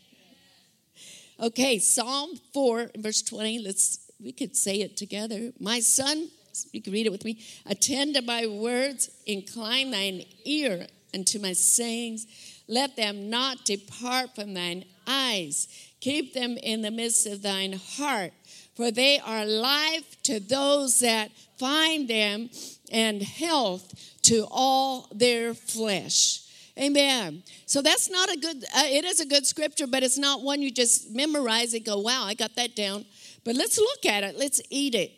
Okay, 1.40 1.80
Psalm 1.80 2.38
4, 2.54 2.92
verse 2.98 3.22
20. 3.22 3.60
Let's 3.60 4.00
we 4.24 4.32
could 4.32 4.56
say 4.56 4.82
it 4.82 4.96
together. 4.96 5.52
My 5.60 5.80
son, 5.80 6.30
you 6.72 6.82
can 6.82 6.94
read 6.94 7.06
it 7.06 7.12
with 7.12 7.26
me. 7.26 7.40
Attend 7.66 8.16
to 8.16 8.22
my 8.22 8.48
words, 8.48 9.10
incline 9.26 9.92
thine 9.92 10.24
ear 10.46 10.88
unto 11.14 11.40
my 11.40 11.54
sayings. 11.54 12.28
Let 12.68 12.96
them 12.96 13.30
not 13.30 13.66
depart 13.66 14.36
from 14.36 14.54
thine 14.54 14.86
eyes. 15.08 15.68
Keep 16.00 16.34
them 16.34 16.58
in 16.58 16.82
the 16.82 16.92
midst 16.92 17.28
of 17.28 17.42
thine 17.42 17.74
heart, 17.74 18.34
for 18.76 18.92
they 18.92 19.20
are 19.20 19.46
life 19.46 20.22
to 20.24 20.40
those 20.40 21.00
that 21.00 21.32
find 21.58 22.08
them 22.08 22.50
and 22.92 23.22
health 23.22 23.94
to 24.24 24.46
all 24.50 25.08
their 25.14 25.54
flesh. 25.54 26.42
Amen. 26.78 27.44
So 27.66 27.82
that's 27.82 28.10
not 28.10 28.32
a 28.32 28.38
good, 28.38 28.64
uh, 28.76 28.84
it 28.86 29.06
is 29.06 29.20
a 29.20 29.26
good 29.26 29.46
scripture, 29.46 29.86
but 29.86 30.02
it's 30.02 30.18
not 30.18 30.42
one 30.42 30.62
you 30.62 30.72
just 30.72 31.12
memorize 31.12 31.74
and 31.74 31.86
go, 31.86 32.00
wow, 32.00 32.24
I 32.26 32.34
got 32.34 32.56
that 32.56 32.76
down. 32.76 33.06
But 33.44 33.56
let's 33.56 33.78
look 33.78 34.06
at 34.06 34.24
it. 34.24 34.38
Let's 34.38 34.62
eat 34.70 34.96
it. 34.96 35.12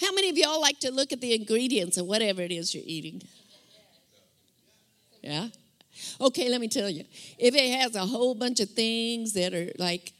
How 0.00 0.12
many 0.12 0.30
of 0.30 0.36
y'all 0.36 0.60
like 0.60 0.80
to 0.80 0.90
look 0.90 1.12
at 1.12 1.20
the 1.20 1.34
ingredients 1.34 1.96
of 1.96 2.06
whatever 2.06 2.42
it 2.42 2.52
is 2.52 2.74
you're 2.74 2.84
eating? 2.86 3.22
Yeah? 5.22 5.48
Okay, 6.20 6.48
let 6.48 6.60
me 6.60 6.68
tell 6.68 6.90
you. 6.90 7.04
If 7.38 7.54
it 7.54 7.80
has 7.80 7.94
a 7.94 8.06
whole 8.06 8.34
bunch 8.34 8.60
of 8.60 8.70
things 8.70 9.32
that 9.34 9.54
are 9.54 9.70
like 9.78 10.12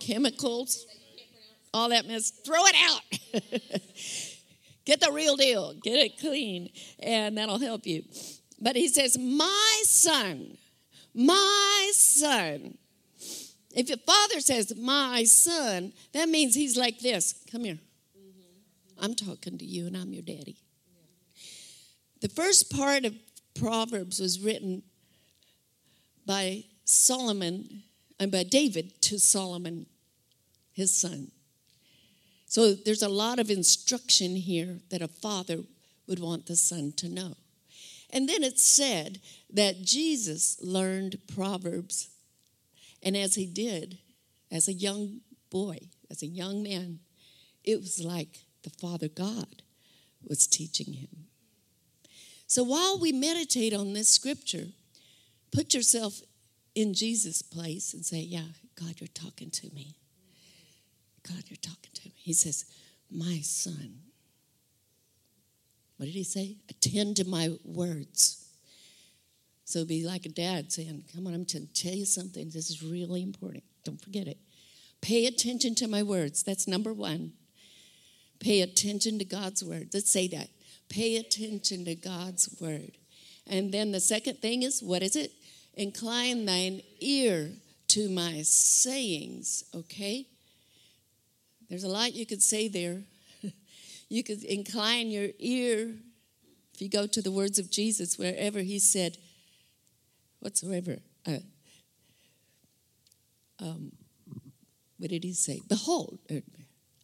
chemicals, 0.00 0.86
all 1.72 1.90
that 1.90 2.06
mess, 2.06 2.30
throw 2.30 2.62
it 2.66 2.76
out. 2.88 3.82
Get 4.84 5.00
the 5.00 5.12
real 5.12 5.36
deal, 5.36 5.74
get 5.74 5.98
it 5.98 6.18
clean, 6.18 6.70
and 6.98 7.36
that'll 7.36 7.58
help 7.60 7.86
you. 7.86 8.02
But 8.60 8.76
he 8.76 8.88
says, 8.88 9.16
My 9.16 9.82
son, 9.84 10.56
my 11.14 11.90
son. 11.94 12.76
If 13.72 13.88
your 13.88 13.98
father 13.98 14.40
says, 14.40 14.72
My 14.76 15.24
son, 15.24 15.92
that 16.12 16.28
means 16.28 16.54
he's 16.54 16.76
like 16.76 16.98
this. 16.98 17.34
Come 17.52 17.64
here. 17.64 17.78
I'm 19.00 19.14
talking 19.14 19.58
to 19.58 19.64
you 19.64 19.86
and 19.86 19.96
I'm 19.96 20.12
your 20.12 20.22
daddy. 20.22 20.58
The 22.20 22.28
first 22.28 22.70
part 22.70 23.04
of 23.04 23.14
Proverbs 23.54 24.20
was 24.20 24.40
written 24.40 24.82
by 26.26 26.64
Solomon 26.84 27.82
and 28.18 28.30
by 28.30 28.42
David 28.42 29.00
to 29.02 29.18
Solomon, 29.18 29.86
his 30.72 30.94
son. 30.94 31.30
So 32.46 32.74
there's 32.74 33.02
a 33.02 33.08
lot 33.08 33.38
of 33.38 33.50
instruction 33.50 34.36
here 34.36 34.80
that 34.90 35.02
a 35.02 35.08
father 35.08 35.60
would 36.06 36.18
want 36.18 36.46
the 36.46 36.56
son 36.56 36.92
to 36.96 37.08
know. 37.08 37.36
And 38.10 38.28
then 38.28 38.42
it 38.42 38.58
said 38.58 39.20
that 39.52 39.82
Jesus 39.82 40.58
learned 40.60 41.20
Proverbs. 41.32 42.10
And 43.02 43.16
as 43.16 43.36
he 43.36 43.46
did, 43.46 43.98
as 44.50 44.68
a 44.68 44.72
young 44.72 45.20
boy, 45.48 45.78
as 46.10 46.22
a 46.22 46.26
young 46.26 46.62
man, 46.62 46.98
it 47.64 47.76
was 47.80 48.02
like 48.04 48.40
the 48.62 48.70
Father 48.70 49.08
God 49.08 49.62
was 50.26 50.46
teaching 50.46 50.94
him. 50.94 51.26
So 52.46 52.64
while 52.64 52.98
we 52.98 53.12
meditate 53.12 53.72
on 53.72 53.92
this 53.92 54.08
scripture, 54.08 54.66
put 55.52 55.72
yourself 55.72 56.20
in 56.74 56.94
Jesus' 56.94 57.42
place 57.42 57.94
and 57.94 58.04
say, 58.04 58.18
Yeah, 58.18 58.44
God, 58.78 58.94
you're 58.98 59.08
talking 59.08 59.50
to 59.50 59.72
me. 59.74 59.94
God, 61.26 61.44
you're 61.46 61.56
talking 61.56 61.90
to 61.94 62.08
me. 62.08 62.14
He 62.16 62.32
says, 62.32 62.64
My 63.10 63.40
son. 63.40 64.00
What 65.96 66.06
did 66.06 66.14
he 66.14 66.24
say? 66.24 66.56
Attend 66.70 67.16
to 67.16 67.24
my 67.24 67.50
words. 67.64 68.48
So 69.64 69.84
be 69.84 70.04
like 70.04 70.26
a 70.26 70.30
dad 70.30 70.72
saying, 70.72 71.04
Come 71.14 71.26
on, 71.26 71.34
I'm 71.34 71.44
going 71.44 71.68
to 71.68 71.72
tell 71.72 71.94
you 71.94 72.06
something. 72.06 72.50
This 72.50 72.70
is 72.70 72.82
really 72.82 73.22
important. 73.22 73.62
Don't 73.84 74.02
forget 74.02 74.26
it. 74.26 74.38
Pay 75.00 75.26
attention 75.26 75.74
to 75.76 75.88
my 75.88 76.02
words. 76.02 76.42
That's 76.42 76.66
number 76.66 76.92
one. 76.92 77.32
Pay 78.40 78.62
attention 78.62 79.18
to 79.18 79.24
God's 79.24 79.62
word. 79.62 79.90
Let's 79.92 80.10
say 80.10 80.26
that. 80.28 80.48
Pay 80.88 81.16
attention 81.16 81.84
to 81.84 81.94
God's 81.94 82.56
word. 82.60 82.92
And 83.46 83.72
then 83.72 83.92
the 83.92 84.00
second 84.00 84.38
thing 84.38 84.62
is, 84.62 84.82
what 84.82 85.02
is 85.02 85.14
it? 85.14 85.32
Incline 85.74 86.46
thine 86.46 86.80
ear 87.00 87.50
to 87.88 88.08
my 88.08 88.42
sayings, 88.42 89.64
okay? 89.74 90.26
There's 91.68 91.84
a 91.84 91.88
lot 91.88 92.14
you 92.14 92.26
could 92.26 92.42
say 92.42 92.68
there. 92.68 93.02
you 94.08 94.22
could 94.22 94.42
incline 94.42 95.10
your 95.10 95.28
ear 95.38 95.94
if 96.74 96.80
you 96.80 96.88
go 96.88 97.06
to 97.06 97.20
the 97.20 97.30
words 97.30 97.58
of 97.58 97.70
Jesus, 97.70 98.18
wherever 98.18 98.60
he 98.60 98.78
said, 98.78 99.18
whatsoever. 100.38 100.96
Uh, 101.26 101.40
um, 103.60 103.92
what 104.96 105.10
did 105.10 105.24
he 105.24 105.34
say? 105.34 105.60
Behold, 105.68 106.18
er, 106.30 106.40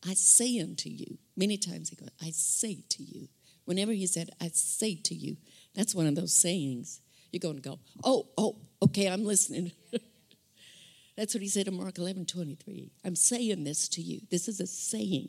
I 0.07 0.15
say 0.15 0.61
unto 0.61 0.89
you. 0.89 1.19
Many 1.37 1.59
times 1.59 1.91
he 1.91 1.97
goes, 1.97 2.09
I 2.23 2.31
say 2.31 2.83
to 2.91 3.03
you. 3.03 3.29
Whenever 3.65 3.93
he 3.93 4.07
said, 4.07 4.31
I 4.41 4.51
say 4.55 4.95
to 4.95 5.15
you, 5.15 5.37
that's 5.75 5.95
one 5.95 6.07
of 6.07 6.15
those 6.15 6.33
sayings. 6.33 7.01
You're 7.33 7.41
going 7.41 7.57
to 7.57 7.69
go, 7.69 7.79
oh, 8.05 8.29
oh, 8.39 8.57
okay, 8.83 9.09
I'm 9.09 9.25
listening. 9.25 9.73
that's 11.17 11.35
what 11.35 11.43
he 11.43 11.49
said 11.49 11.69
in 11.69 11.77
Mark 11.77 11.99
11 11.99 12.27
23. 12.27 12.93
I'm 13.05 13.17
saying 13.17 13.65
this 13.65 13.89
to 13.89 14.01
you. 14.01 14.21
This 14.31 14.49
is 14.49 14.61
a 14.61 14.67
saying. 14.67 15.29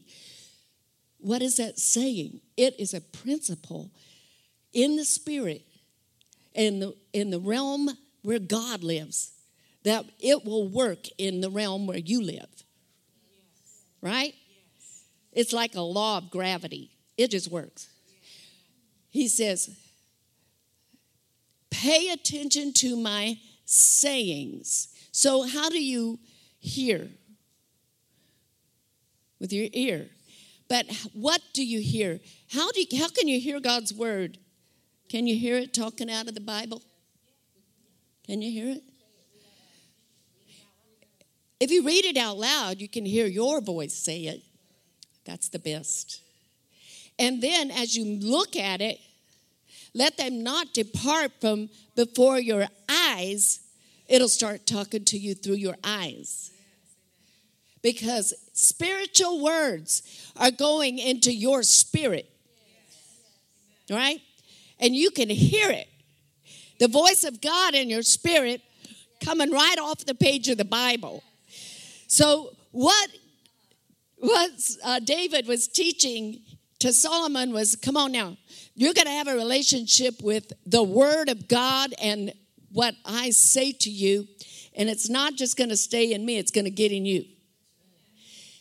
What 1.18 1.42
is 1.42 1.58
that 1.58 1.80
saying? 1.80 2.42
It 2.56 2.80
is 2.80 2.94
a 2.94 3.02
principle 3.02 3.92
in 4.72 4.96
the 4.96 5.06
spirit, 5.06 5.66
in 6.54 6.80
the, 6.80 6.96
in 7.12 7.32
the 7.32 7.40
realm 7.40 7.90
where 8.22 8.40
God 8.40 8.84
lives, 8.84 9.32
that 9.84 10.06
it 10.20 10.46
will 10.46 10.68
work 10.68 11.08
in 11.18 11.42
the 11.42 11.50
realm 11.50 11.88
where 11.88 11.98
you 11.98 12.22
live. 12.22 12.64
Right? 14.02 14.36
It's 15.38 15.54
like 15.54 15.76
a 15.76 15.82
law 15.82 16.18
of 16.18 16.32
gravity, 16.32 16.90
it 17.16 17.30
just 17.30 17.52
works. 17.52 17.90
He 19.12 19.28
says, 19.28 19.70
Pay 21.70 22.10
attention 22.10 22.74
to 22.74 22.98
my 22.98 23.38
sayings. 23.64 24.88
So, 25.12 25.44
how 25.44 25.70
do 25.70 25.80
you 25.80 26.18
hear? 26.58 27.10
With 29.40 29.54
your 29.54 29.68
ear. 29.74 30.08
But 30.68 30.88
what 31.14 31.42
do 31.54 31.64
you 31.64 31.82
hear? 31.82 32.20
How, 32.52 32.72
do 32.72 32.82
you, 32.82 33.00
how 33.00 33.10
can 33.10 33.28
you 33.28 33.40
hear 33.40 33.60
God's 33.60 33.94
word? 33.94 34.40
Can 35.08 35.28
you 35.28 35.38
hear 35.38 35.58
it 35.58 35.72
talking 35.72 36.10
out 36.10 36.28
of 36.28 36.34
the 36.34 36.42
Bible? 36.42 36.82
Can 38.26 38.42
you 38.42 38.52
hear 38.52 38.72
it? 38.78 38.84
If 41.60 41.70
you 41.70 41.86
read 41.86 42.06
it 42.06 42.18
out 42.18 42.38
loud, 42.38 42.82
you 42.82 42.90
can 42.90 43.06
hear 43.06 43.28
your 43.28 43.62
voice 43.62 43.94
say 43.94 44.22
it. 44.22 44.42
That's 45.28 45.50
the 45.50 45.60
best. 45.60 46.22
And 47.20 47.42
then 47.44 47.70
as 47.70 47.96
you 47.96 48.06
look 48.06 48.56
at 48.56 48.82
it, 48.82 49.00
let 49.94 50.18
them 50.18 50.42
not 50.42 50.74
depart 50.74 51.32
from 51.42 51.70
before 51.96 52.40
your 52.40 52.68
eyes. 52.90 53.60
It'll 54.08 54.30
start 54.30 54.66
talking 54.66 55.04
to 55.06 55.18
you 55.18 55.36
through 55.36 55.56
your 55.56 55.76
eyes. 55.84 56.52
Because 57.82 58.34
spiritual 58.54 59.44
words 59.44 60.32
are 60.38 60.52
going 60.52 60.98
into 60.98 61.34
your 61.34 61.62
spirit. 61.64 62.30
Right? 63.90 64.22
And 64.80 64.96
you 64.96 65.12
can 65.12 65.30
hear 65.30 65.70
it. 65.70 65.88
The 66.80 66.88
voice 66.88 67.24
of 67.24 67.42
God 67.42 67.74
in 67.74 67.90
your 67.90 68.04
spirit 68.04 68.62
coming 69.24 69.52
right 69.52 69.78
off 69.80 70.06
the 70.06 70.16
page 70.16 70.48
of 70.48 70.58
the 70.58 70.66
Bible. 70.66 71.24
So, 72.08 72.56
what, 72.72 73.10
what 74.18 74.52
uh, 74.84 75.00
David 75.00 75.48
was 75.48 75.68
teaching 75.68 76.42
to 76.80 76.94
Solomon 76.94 77.52
was 77.54 77.76
come 77.76 77.98
on 77.98 78.12
now, 78.12 78.38
you're 78.76 78.94
going 78.94 79.06
to 79.06 79.12
have 79.12 79.28
a 79.28 79.36
relationship 79.36 80.22
with 80.22 80.54
the 80.66 80.84
Word 80.84 81.30
of 81.30 81.48
God 81.48 81.94
and 82.02 82.32
what 82.72 82.96
I 83.06 83.32
say 83.32 83.72
to 83.72 83.90
you, 83.90 84.28
and 84.76 84.90
it's 84.90 85.10
not 85.10 85.36
just 85.36 85.58
going 85.58 85.70
to 85.70 85.78
stay 85.78 86.14
in 86.14 86.26
me, 86.26 86.38
it's 86.38 86.52
going 86.52 86.66
to 86.66 86.72
get 86.72 86.92
in 86.92 87.06
you. 87.06 87.26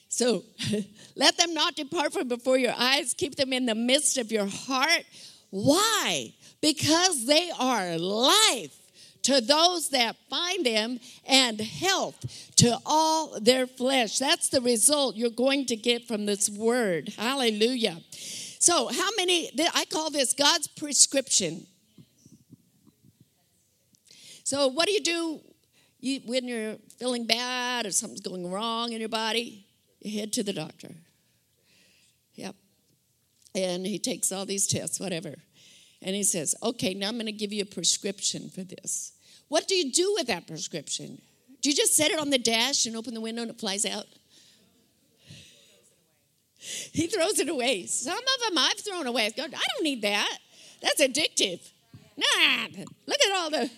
So 0.09 0.45
let 1.17 1.37
them 1.37 1.53
not 1.53 1.75
depart 1.75 2.13
from 2.13 2.29
before 2.29 2.57
your 2.57 2.75
eyes, 2.77 3.15
keep 3.15 3.37
them 3.37 3.53
in 3.53 3.67
the 3.67 3.75
midst 3.75 4.17
of 4.17 4.33
your 4.33 4.47
heart. 4.47 5.05
Why? 5.51 6.33
Because 6.63 7.27
they 7.27 7.51
are 7.59 7.99
life 7.99 8.86
to 9.27 9.41
those 9.41 9.89
that 9.89 10.15
find 10.31 10.65
them 10.65 11.01
and 11.27 11.61
health 11.61 12.53
to 12.55 12.79
all 12.87 13.41
their 13.41 13.67
flesh. 13.67 14.19
That's 14.19 14.49
the 14.49 14.61
result 14.61 15.17
you're 15.17 15.31
going 15.31 15.67
to 15.67 15.75
get 15.75 16.07
from 16.07 16.27
this 16.27 16.49
word. 16.49 17.13
Hallelujah. 17.19 17.99
So, 18.61 18.87
how 18.87 19.09
many, 19.17 19.51
I 19.75 19.85
call 19.87 20.11
this 20.11 20.33
God's 20.33 20.69
prescription. 20.69 21.67
So, 24.45 24.69
what 24.69 24.87
do 24.87 24.93
you 24.93 25.03
do 25.03 25.41
when 26.25 26.47
you're 26.47 26.77
feeling 26.97 27.27
bad 27.27 27.85
or 27.85 27.91
something's 27.91 28.21
going 28.21 28.49
wrong 28.49 28.93
in 28.93 29.01
your 29.01 29.09
body? 29.09 29.67
You 30.01 30.21
head 30.21 30.33
to 30.35 30.45
the 30.45 30.53
doctor. 30.53 30.95
Yep. 32.37 32.55
And 33.57 33.85
he 33.85 33.99
takes 33.99 34.31
all 34.31 34.47
these 34.47 34.69
tests, 34.69 35.01
whatever. 35.01 35.35
And 36.01 36.15
he 36.15 36.23
says, 36.23 36.55
okay, 36.63 36.95
now 36.95 37.09
I'm 37.09 37.15
going 37.15 37.27
to 37.27 37.33
give 37.33 37.53
you 37.53 37.63
a 37.63 37.67
prescription 37.67 38.51
for 38.51 38.63
this. 38.63 39.16
What 39.49 39.69
do 39.69 39.75
you 39.75 39.93
do 39.93 40.15
with 40.17 40.27
that 40.27 40.47
prescription? 40.47 41.21
Do 41.63 41.71
you 41.71 41.77
just 41.77 41.97
set 41.97 42.11
it 42.11 42.19
on 42.19 42.31
the 42.31 42.39
dash 42.39 42.87
and 42.87 42.97
open 42.97 43.15
the 43.15 43.21
window 43.21 43.43
and 43.43 43.51
it 43.51 43.59
flies 43.59 43.85
out? 43.85 44.07
He 46.59 47.07
throws 47.07 47.39
it 47.39 47.49
away. 47.49 47.87
Some 47.87 48.19
of 48.19 48.49
them 48.49 48.59
I've 48.59 48.79
thrown 48.81 49.07
away. 49.07 49.27
I 49.27 49.31
don't 49.31 49.83
need 49.83 50.03
that. 50.03 50.39
That's 50.83 51.01
addictive. 51.01 51.61
Nah, 52.17 52.67
look 53.07 53.21
at 53.25 53.37
all 53.37 53.51
the. 53.51 53.71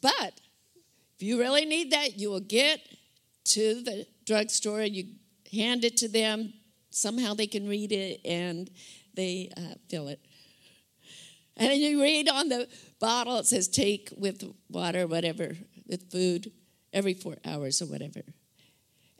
But 0.00 0.40
if 1.16 1.22
you 1.22 1.38
really 1.38 1.64
need 1.64 1.90
that, 1.92 2.18
you 2.18 2.30
will 2.30 2.40
get 2.40 2.80
to 3.46 3.82
the 3.82 4.06
drugstore 4.24 4.80
and 4.80 4.94
you 4.94 5.04
hand 5.52 5.84
it 5.84 5.96
to 5.98 6.08
them. 6.08 6.54
Somehow 6.90 7.34
they 7.34 7.46
can 7.46 7.68
read 7.68 7.92
it 7.92 8.20
and 8.24 8.70
they 9.14 9.50
uh, 9.56 9.74
fill 9.88 10.08
it. 10.08 10.20
And 11.58 11.74
you 11.74 12.00
read 12.00 12.28
on 12.28 12.48
the 12.48 12.68
bottle, 13.00 13.38
it 13.38 13.46
says 13.46 13.68
take 13.68 14.10
with 14.16 14.42
water, 14.70 15.06
whatever, 15.06 15.56
with 15.86 16.10
food 16.10 16.52
every 16.92 17.14
four 17.14 17.36
hours 17.44 17.82
or 17.82 17.86
whatever. 17.86 18.20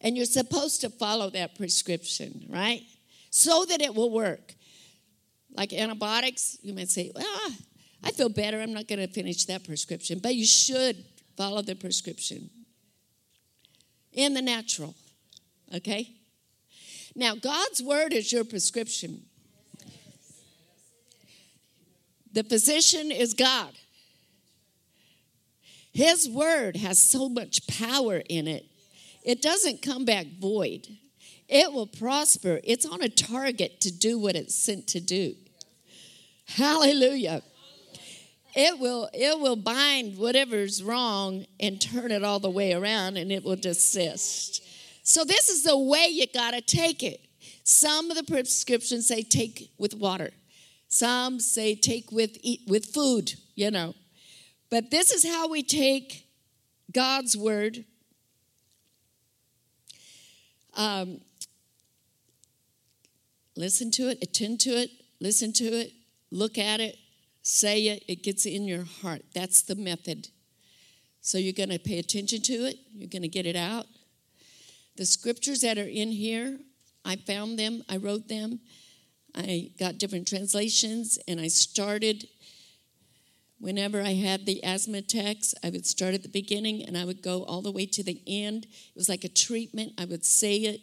And 0.01 0.17
you're 0.17 0.27
supposed 0.27 0.81
to 0.83 0.91
follow 0.91 1.31
that 1.31 1.57
prescription, 1.57 2.47
right? 2.49 2.83
So 3.31 3.65
that 3.65 3.83
it 3.83 3.95
will 3.95 4.11
work. 4.11 4.55
Like 5.57 5.73
antibiotics, 5.73 6.57
you 6.63 6.73
might 6.73 6.89
say, 6.89 7.11
well, 7.15 7.51
I 8.05 8.13
feel 8.13 8.29
better. 8.29 8.61
I'm 8.61 8.73
not 8.73 8.87
going 8.87 9.01
to 9.01 9.13
finish 9.13 9.45
that 9.47 9.65
prescription. 9.65 10.21
But 10.21 10.37
you 10.37 10.47
should 10.47 11.05
follow 11.37 11.63
the 11.63 11.75
prescription 11.75 12.51
in 14.13 14.35
the 14.35 14.43
natural, 14.43 14.95
okay? 15.75 16.09
Now, 17.15 17.35
God's 17.35 17.83
word 17.83 18.13
is 18.13 18.33
your 18.33 18.45
prescription. 18.45 19.23
The 22.39 22.45
physician 22.45 23.11
is 23.11 23.35
God. 23.35 23.73
His 25.93 26.29
word 26.29 26.77
has 26.77 26.97
so 26.97 27.29
much 27.29 27.67
power 27.67 28.23
in 28.29 28.47
it, 28.47 28.65
it 29.25 29.43
doesn't 29.43 29.83
come 29.83 30.05
back 30.05 30.27
void. 30.41 30.87
It 31.49 31.73
will 31.73 31.89
prosper. 31.89 32.61
It's 32.63 32.87
on 32.87 33.03
a 33.03 33.09
target 33.09 33.81
to 33.81 33.91
do 33.91 34.21
what 34.21 34.37
it's 34.37 34.55
sent 34.55 34.87
to 34.89 35.01
do. 35.01 35.35
Hallelujah. 36.47 37.43
It 38.55 38.79
will 38.79 39.11
it 39.13 39.41
will 39.41 39.57
bind 39.57 40.17
whatever's 40.17 40.81
wrong 40.81 41.45
and 41.59 41.81
turn 41.81 42.13
it 42.13 42.23
all 42.23 42.39
the 42.39 42.51
way 42.51 42.73
around 42.73 43.17
and 43.17 43.33
it 43.33 43.43
will 43.43 43.57
desist. 43.57 44.63
So 45.03 45.25
this 45.25 45.49
is 45.49 45.65
the 45.65 45.77
way 45.77 46.07
you 46.07 46.29
got 46.33 46.53
to 46.53 46.61
take 46.61 47.03
it. 47.03 47.21
Some 47.65 48.13
of 48.13 48.17
the 48.17 48.23
prescriptions 48.23 49.09
say 49.09 49.25
take 49.25 49.73
with 49.77 49.95
water. 49.95 50.31
Some 50.89 51.39
say 51.39 51.75
take 51.75 52.11
with 52.11 52.39
eat 52.43 52.63
with 52.67 52.87
food, 52.87 53.35
you 53.55 53.71
know. 53.71 53.95
But 54.71 54.91
this 54.91 55.11
is 55.11 55.27
how 55.27 55.49
we 55.49 55.63
take 55.63 56.27
God's 56.93 57.37
word. 57.37 57.85
Um, 60.75 61.21
listen 63.57 63.91
to 63.93 64.09
it, 64.09 64.19
attend 64.23 64.61
to 64.61 64.71
it, 64.71 64.91
listen 65.21 65.53
to 65.55 65.65
it, 65.65 65.93
look 66.31 66.57
at 66.57 66.81
it, 66.81 66.97
say 67.43 67.89
it, 67.89 68.05
it 68.07 68.23
gets 68.23 68.47
in 68.47 68.69
your 68.69 68.85
heart. 68.85 69.23
That's 69.35 69.63
the 69.63 69.75
method. 69.75 70.29
So 71.21 71.37
you're 71.37 71.53
going 71.53 71.71
to 71.71 71.79
pay 71.79 71.99
attention 71.99 72.43
to 72.43 72.53
it, 72.53 72.77
you're 72.95 73.09
going 73.09 73.23
to 73.23 73.29
get 73.29 73.45
it 73.45 73.57
out, 73.57 73.87
the 74.97 75.05
scriptures 75.05 75.61
that 75.61 75.79
are 75.79 75.83
in 75.83 76.11
here, 76.11 76.59
I 77.05 77.17
found 77.17 77.59
them, 77.59 77.83
I 77.89 77.97
wrote 77.97 78.29
them, 78.29 78.61
I 79.35 79.71
got 79.79 79.99
different 79.99 80.29
translations, 80.29 81.19
and 81.29 81.41
I 81.41 81.49
started. 81.49 82.27
Whenever 83.61 84.01
I 84.01 84.15
had 84.15 84.47
the 84.47 84.63
asthma 84.63 85.03
text, 85.03 85.53
I 85.65 85.71
would 85.71 85.85
start 85.85 86.15
at 86.15 86.23
the 86.23 86.29
beginning 86.29 86.85
and 86.85 86.97
I 86.97 87.05
would 87.05 87.23
go 87.23 87.43
all 87.43 87.61
the 87.61 87.73
way 87.73 87.87
to 87.87 88.05
the 88.05 88.23
end. 88.25 88.67
It 88.67 88.95
was 88.95 89.09
like 89.09 89.25
a 89.25 89.29
treatment. 89.29 89.95
I 89.99 90.05
would 90.05 90.25
say 90.25 90.59
it. 90.59 90.81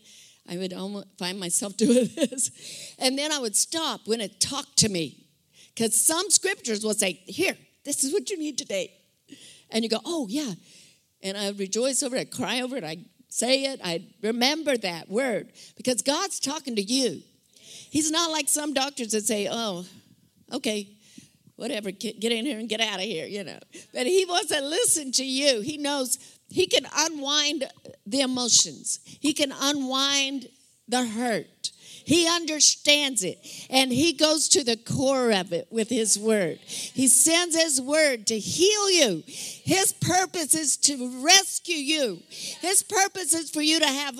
I 0.47 0.57
would 0.57 0.73
almost 0.73 1.07
find 1.17 1.39
myself 1.39 1.77
doing 1.77 2.09
this. 2.15 2.95
And 2.99 3.17
then 3.17 3.31
I 3.31 3.39
would 3.39 3.55
stop 3.55 4.01
when 4.05 4.19
it 4.19 4.41
talked 4.41 4.77
to 4.79 4.89
me. 4.89 5.25
Because 5.73 6.01
some 6.01 6.29
scriptures 6.29 6.83
will 6.83 6.93
say, 6.93 7.21
Here, 7.25 7.57
this 7.83 8.03
is 8.03 8.13
what 8.13 8.29
you 8.29 8.37
need 8.37 8.57
today. 8.57 8.91
And 9.69 9.83
you 9.83 9.89
go, 9.89 9.99
Oh, 10.05 10.27
yeah. 10.29 10.53
And 11.21 11.37
I 11.37 11.49
rejoice 11.51 12.03
over 12.03 12.15
it, 12.15 12.31
cry 12.31 12.61
over 12.61 12.77
it, 12.77 12.83
I 12.83 12.97
say 13.29 13.65
it, 13.65 13.81
I 13.83 14.05
remember 14.21 14.77
that 14.77 15.09
word 15.09 15.51
because 15.75 16.01
God's 16.01 16.39
talking 16.39 16.75
to 16.75 16.81
you. 16.81 17.21
He's 17.89 18.11
not 18.11 18.31
like 18.31 18.49
some 18.49 18.73
doctors 18.73 19.11
that 19.11 19.25
say, 19.25 19.47
Oh, 19.49 19.85
okay, 20.53 20.89
whatever, 21.55 21.91
get 21.91 22.23
in 22.23 22.45
here 22.45 22.59
and 22.59 22.69
get 22.69 22.81
out 22.81 22.99
of 22.99 23.05
here, 23.05 23.25
you 23.25 23.43
know. 23.43 23.59
But 23.93 24.07
He 24.07 24.25
wants 24.25 24.51
to 24.51 24.61
listen 24.61 25.11
to 25.13 25.25
you. 25.25 25.61
He 25.61 25.77
knows 25.77 26.17
He 26.49 26.67
can 26.67 26.87
unwind 26.95 27.69
the 28.05 28.21
emotions, 28.21 28.99
He 29.05 29.33
can 29.33 29.51
unwind 29.51 30.47
the 30.87 31.05
hurt. 31.05 31.71
He 32.05 32.27
understands 32.27 33.23
it 33.23 33.39
and 33.71 33.91
he 33.91 34.13
goes 34.13 34.47
to 34.49 34.63
the 34.63 34.77
core 34.77 35.31
of 35.31 35.51
it 35.51 35.67
with 35.71 35.89
his 35.89 36.19
word. 36.19 36.59
He 36.59 37.07
sends 37.07 37.55
his 37.55 37.81
word 37.81 38.27
to 38.27 38.37
heal 38.37 38.91
you. 38.91 39.23
His 39.25 39.91
purpose 39.91 40.53
is 40.53 40.77
to 40.77 41.23
rescue 41.25 41.75
you. 41.75 42.21
His 42.29 42.83
purpose 42.83 43.33
is 43.33 43.49
for 43.49 43.63
you 43.63 43.79
to 43.79 43.87
have 43.87 44.19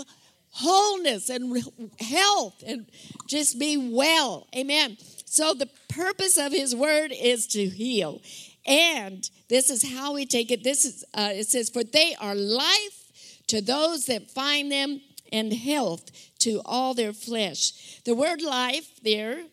wholeness 0.56 1.30
and 1.30 1.65
health 2.00 2.63
and 2.65 2.86
just 3.28 3.60
be 3.60 3.78
well. 3.78 4.48
Amen. 4.56 4.98
So 5.26 5.54
the 5.54 5.70
purpose 5.89 6.38
of 6.38 6.52
his 6.52 6.76
word 6.76 7.12
is 7.12 7.48
to 7.48 7.65
heal. 7.65 8.22
And 8.65 9.30
this 9.50 9.70
is 9.70 9.94
how 9.94 10.13
we 10.13 10.26
take 10.26 10.52
it. 10.52 10.63
This 10.63 10.86
is 10.86 11.04
uh, 11.13 11.32
it 11.34 11.48
says, 11.48 11.70
"For 11.70 11.84
they 11.84 12.15
are 12.20 12.34
life 12.34 13.44
to 13.48 13.62
those 13.62 14.06
that 14.06 14.32
find 14.32 14.72
them, 14.72 15.02
and 15.32 15.54
health 15.54 16.12
to 16.39 16.62
all 16.65 16.94
their 16.94 17.13
flesh. 17.13 18.00
The 18.06 18.15
word 18.15 18.41
life 18.41 19.00
there 19.04 19.44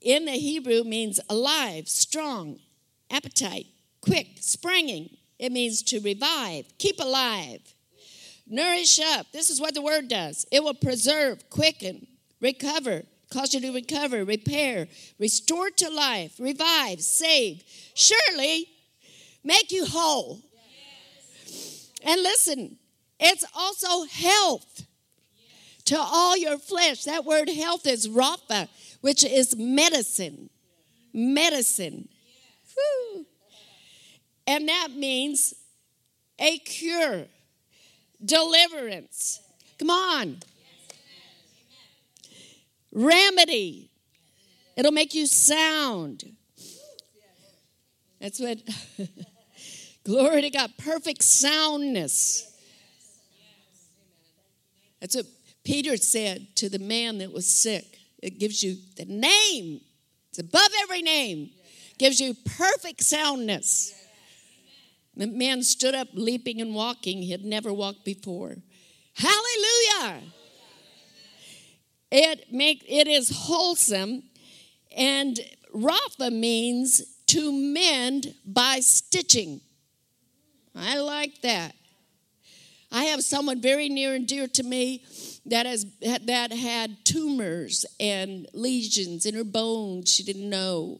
in 0.00 0.24
the 0.24 0.32
Hebrew 0.32 0.84
means 0.84 1.20
alive, 1.28 1.88
strong, 1.88 2.60
appetite, 3.10 3.66
quick, 4.00 4.28
springing. 4.40 5.16
It 5.38 5.52
means 5.52 5.82
to 5.84 6.00
revive, 6.00 6.66
keep 6.78 7.00
alive, 7.00 7.74
nourish 8.50 8.98
up. 9.00 9.26
This 9.32 9.50
is 9.50 9.60
what 9.60 9.74
the 9.74 9.82
word 9.82 10.08
does 10.08 10.46
it 10.50 10.62
will 10.62 10.74
preserve, 10.74 11.48
quicken, 11.50 12.06
recover, 12.40 13.04
cause 13.30 13.54
you 13.54 13.60
to 13.60 13.72
recover, 13.72 14.24
repair, 14.24 14.88
restore 15.18 15.70
to 15.70 15.88
life, 15.88 16.34
revive, 16.38 17.00
save. 17.00 17.62
Surely 17.94 18.66
make 19.44 19.70
you 19.70 19.86
whole. 19.86 20.40
And 22.02 22.22
listen, 22.22 22.76
it's 23.18 23.44
also 23.54 24.06
health 24.06 24.86
to 25.86 25.98
all 25.98 26.36
your 26.36 26.58
flesh. 26.58 27.04
That 27.04 27.24
word 27.24 27.48
health 27.48 27.86
is 27.86 28.08
rapha, 28.08 28.68
which 29.00 29.24
is 29.24 29.56
medicine. 29.56 30.50
Medicine. 31.12 32.08
And 34.46 34.68
that 34.68 34.88
means 34.96 35.54
a 36.38 36.58
cure, 36.58 37.26
deliverance. 38.24 39.40
Come 39.78 39.90
on. 39.90 40.38
Remedy. 42.92 43.90
It'll 44.76 44.92
make 44.92 45.14
you 45.14 45.26
sound. 45.26 46.24
That's 48.20 48.38
what, 48.38 48.58
glory 50.04 50.42
to 50.42 50.50
God, 50.50 50.72
perfect 50.78 51.22
soundness. 51.22 52.46
That's 55.00 55.16
what 55.16 55.26
Peter 55.64 55.96
said 55.96 56.48
to 56.56 56.68
the 56.68 56.78
man 56.78 57.18
that 57.18 57.32
was 57.32 57.46
sick, 57.46 57.98
it 58.22 58.38
gives 58.38 58.62
you 58.62 58.76
the 58.96 59.06
name, 59.06 59.80
it's 60.28 60.38
above 60.38 60.68
every 60.82 61.02
name, 61.02 61.50
gives 61.98 62.20
you 62.20 62.34
perfect 62.44 63.02
soundness. 63.02 63.94
The 65.20 65.26
man 65.26 65.62
stood 65.62 65.94
up, 65.94 66.08
leaping 66.14 66.62
and 66.62 66.74
walking. 66.74 67.20
He 67.20 67.30
had 67.30 67.44
never 67.44 67.74
walked 67.74 68.06
before. 68.06 68.56
Hallelujah! 69.12 70.22
It 72.10 72.50
make 72.50 72.82
it 72.88 73.06
is 73.06 73.28
wholesome, 73.28 74.22
and 74.96 75.38
Rapha 75.74 76.32
means 76.32 77.02
to 77.26 77.52
mend 77.52 78.34
by 78.46 78.80
stitching. 78.80 79.60
I 80.74 80.98
like 81.00 81.42
that. 81.42 81.74
I 82.90 83.04
have 83.04 83.22
someone 83.22 83.60
very 83.60 83.90
near 83.90 84.14
and 84.14 84.26
dear 84.26 84.48
to 84.48 84.62
me 84.62 85.04
that 85.44 85.66
has 85.66 85.84
that 86.00 86.50
had 86.50 87.04
tumors 87.04 87.84
and 88.00 88.48
lesions 88.54 89.26
in 89.26 89.34
her 89.34 89.44
bones 89.44 90.10
she 90.10 90.22
didn't 90.22 90.48
know 90.48 90.98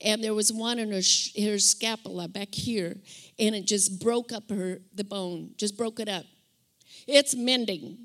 and 0.00 0.22
there 0.22 0.34
was 0.34 0.52
one 0.52 0.78
in 0.78 0.90
her, 0.90 1.02
her 1.42 1.58
scapula 1.58 2.28
back 2.28 2.54
here 2.54 2.96
and 3.38 3.54
it 3.54 3.66
just 3.66 4.00
broke 4.00 4.32
up 4.32 4.50
her 4.50 4.80
the 4.94 5.04
bone 5.04 5.50
just 5.56 5.76
broke 5.76 6.00
it 6.00 6.08
up 6.08 6.24
it's 7.06 7.34
mending 7.34 7.98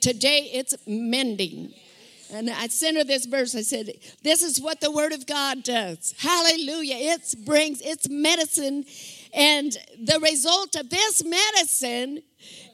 today 0.00 0.50
it's 0.52 0.74
mending 0.86 1.72
and 2.32 2.48
I 2.48 2.68
sent 2.68 2.96
her 2.96 3.04
this 3.04 3.26
verse. 3.26 3.54
I 3.54 3.60
said, 3.60 3.90
This 4.22 4.42
is 4.42 4.60
what 4.60 4.80
the 4.80 4.90
Word 4.90 5.12
of 5.12 5.26
God 5.26 5.62
does. 5.62 6.14
Hallelujah. 6.18 6.96
It 6.96 7.34
brings, 7.44 7.82
it's 7.82 8.08
medicine. 8.08 8.84
And 9.34 9.76
the 10.02 10.18
result 10.20 10.74
of 10.74 10.88
this 10.88 11.22
medicine 11.22 12.22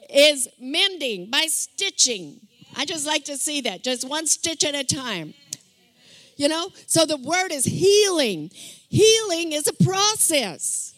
is 0.09 0.47
mending 0.59 1.29
by 1.29 1.47
stitching. 1.47 2.39
I 2.75 2.85
just 2.85 3.05
like 3.05 3.25
to 3.25 3.37
see 3.37 3.61
that, 3.61 3.83
just 3.83 4.07
one 4.07 4.27
stitch 4.27 4.63
at 4.63 4.75
a 4.75 4.83
time. 4.83 5.33
You 6.39 6.47
know, 6.47 6.71
so 6.87 7.05
the 7.05 7.17
word 7.17 7.51
is 7.51 7.65
healing. 7.65 8.49
Healing 8.53 9.51
is 9.51 9.67
a 9.67 9.83
process. 9.83 10.93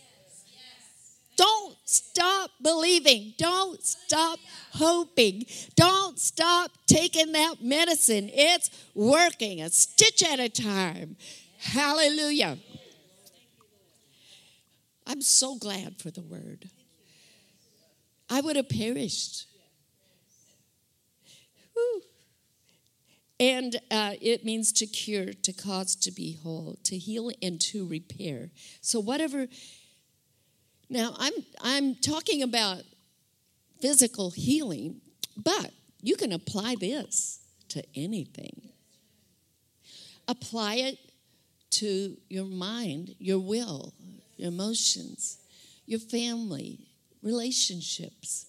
Don't 1.35 1.75
stop 1.83 2.51
believing. 2.61 3.33
Don't 3.39 3.83
stop 3.83 4.37
hoping. 4.73 5.47
Don't 5.75 6.19
stop 6.19 6.69
taking 6.85 7.31
that 7.31 7.55
medicine. 7.59 8.29
It's 8.31 8.69
working 8.93 9.63
a 9.63 9.71
stitch 9.71 10.21
at 10.21 10.39
a 10.39 10.47
time. 10.47 11.15
Hallelujah. 11.57 12.59
I'm 15.07 15.21
so 15.23 15.57
glad 15.57 15.99
for 15.99 16.11
the 16.11 16.21
word. 16.21 16.69
I 18.29 18.41
would 18.41 18.57
have 18.57 18.69
perished. 18.69 19.47
Whew. 21.73 22.03
And 23.41 23.77
uh, 23.89 24.13
it 24.21 24.45
means 24.45 24.71
to 24.73 24.85
cure, 24.85 25.33
to 25.33 25.51
cause 25.51 25.95
to 25.95 26.11
be 26.11 26.37
whole, 26.43 26.77
to 26.83 26.95
heal 26.95 27.31
and 27.41 27.59
to 27.61 27.87
repair. 27.87 28.51
So 28.81 28.99
whatever. 28.99 29.47
Now 30.91 31.15
I'm 31.17 31.33
I'm 31.59 31.95
talking 31.95 32.43
about 32.43 32.83
physical 33.79 34.29
healing, 34.29 35.01
but 35.35 35.71
you 36.03 36.15
can 36.17 36.31
apply 36.31 36.75
this 36.79 37.39
to 37.69 37.83
anything. 37.95 38.69
Apply 40.27 40.75
it 40.75 40.99
to 41.71 42.17
your 42.29 42.45
mind, 42.45 43.15
your 43.17 43.39
will, 43.39 43.95
your 44.37 44.49
emotions, 44.49 45.39
your 45.87 45.99
family, 45.99 46.77
relationships. 47.23 48.45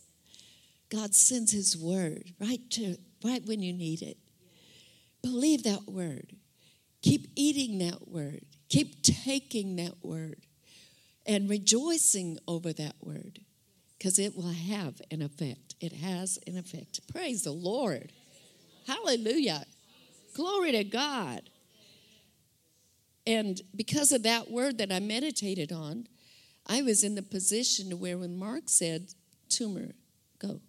God 0.90 1.14
sends 1.14 1.50
His 1.50 1.78
word 1.78 2.34
right 2.38 2.60
to 2.72 2.98
right 3.24 3.42
when 3.46 3.62
you 3.62 3.72
need 3.72 4.02
it. 4.02 4.18
Believe 5.22 5.62
that 5.64 5.86
word. 5.86 6.36
Keep 7.02 7.28
eating 7.36 7.78
that 7.78 8.08
word. 8.08 8.44
Keep 8.68 9.02
taking 9.02 9.76
that 9.76 10.04
word 10.04 10.46
and 11.26 11.48
rejoicing 11.48 12.38
over 12.48 12.72
that 12.72 12.94
word 13.00 13.40
because 13.98 14.18
it 14.18 14.36
will 14.36 14.52
have 14.52 15.00
an 15.10 15.22
effect. 15.22 15.74
It 15.80 15.92
has 15.92 16.38
an 16.46 16.56
effect. 16.56 17.00
Praise 17.12 17.42
the 17.42 17.52
Lord. 17.52 18.12
Hallelujah. 18.86 19.64
Glory 20.34 20.72
to 20.72 20.84
God. 20.84 21.42
And 23.26 23.60
because 23.76 24.10
of 24.10 24.24
that 24.24 24.50
word 24.50 24.78
that 24.78 24.90
I 24.90 24.98
meditated 24.98 25.70
on, 25.70 26.08
I 26.66 26.82
was 26.82 27.04
in 27.04 27.14
the 27.14 27.22
position 27.22 27.90
to 27.90 27.96
where 27.96 28.18
when 28.18 28.36
Mark 28.36 28.64
said, 28.66 29.14
tumor, 29.48 29.92
go, 30.38 30.60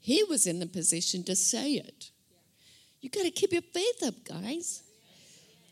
he 0.00 0.24
was 0.24 0.46
in 0.46 0.58
the 0.58 0.66
position 0.66 1.24
to 1.24 1.36
say 1.36 1.72
it. 1.72 2.10
You 3.00 3.10
got 3.10 3.22
to 3.22 3.30
keep 3.30 3.52
your 3.52 3.62
faith 3.62 4.02
up, 4.02 4.14
guys. 4.24 4.82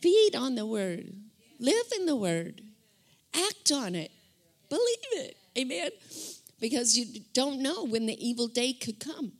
Feed 0.01 0.37
on 0.37 0.55
the 0.55 0.66
word, 0.66 1.12
live 1.59 1.87
in 1.99 2.07
the 2.07 2.16
word, 2.16 2.61
act 3.35 3.72
on 3.72 3.95
it, 3.95 4.11
believe 4.68 4.83
it. 5.12 5.37
Amen. 5.59 5.91
Because 6.61 6.97
you 6.97 7.20
don't 7.33 7.61
know 7.61 7.85
when 7.85 8.07
the 8.07 8.27
evil 8.27 8.47
day 8.47 8.72
could 8.72 9.01
come. 9.01 9.33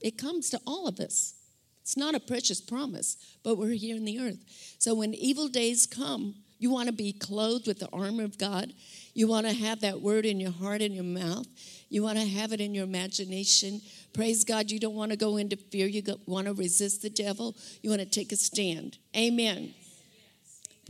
It 0.00 0.18
comes 0.18 0.50
to 0.50 0.60
all 0.66 0.88
of 0.88 0.98
us. 0.98 1.34
It's 1.82 1.96
not 1.96 2.14
a 2.14 2.20
precious 2.20 2.60
promise, 2.60 3.16
but 3.42 3.58
we're 3.58 3.70
here 3.70 3.96
in 3.96 4.04
the 4.04 4.20
earth. 4.20 4.38
So 4.78 4.94
when 4.94 5.14
evil 5.14 5.48
days 5.48 5.86
come, 5.86 6.34
you 6.58 6.70
want 6.70 6.86
to 6.86 6.92
be 6.92 7.12
clothed 7.12 7.66
with 7.66 7.80
the 7.80 7.88
armor 7.92 8.22
of 8.22 8.38
God. 8.38 8.72
You 9.14 9.26
want 9.26 9.46
to 9.46 9.52
have 9.52 9.80
that 9.80 10.00
word 10.00 10.24
in 10.24 10.38
your 10.38 10.52
heart 10.52 10.80
and 10.80 10.94
your 10.94 11.04
mouth. 11.04 11.46
You 11.88 12.04
want 12.04 12.18
to 12.18 12.24
have 12.24 12.52
it 12.52 12.60
in 12.60 12.72
your 12.72 12.84
imagination. 12.84 13.80
Praise 14.12 14.44
God. 14.44 14.70
You 14.70 14.78
don't 14.78 14.94
want 14.94 15.10
to 15.10 15.16
go 15.16 15.36
into 15.36 15.56
fear. 15.56 15.86
You 15.86 16.02
want 16.26 16.46
to 16.46 16.52
resist 16.52 17.02
the 17.02 17.10
devil. 17.10 17.56
You 17.82 17.90
want 17.90 18.02
to 18.02 18.08
take 18.08 18.32
a 18.32 18.36
stand. 18.36 18.98
Amen. 19.16 19.74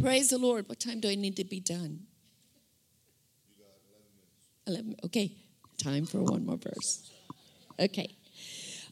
Praise 0.01 0.31
the 0.31 0.39
Lord. 0.39 0.69
What 0.69 0.81
time 0.81 1.01
do 1.01 1.09
I 1.09 1.15
need 1.15 1.37
to 1.37 1.45
be 1.45 1.61
done? 1.61 2.01
11. 4.67 4.97
Okay. 5.05 5.33
Time 5.79 6.07
for 6.07 6.19
one 6.19 6.47
more 6.47 6.57
verse. 6.57 7.11
Okay. 7.79 8.17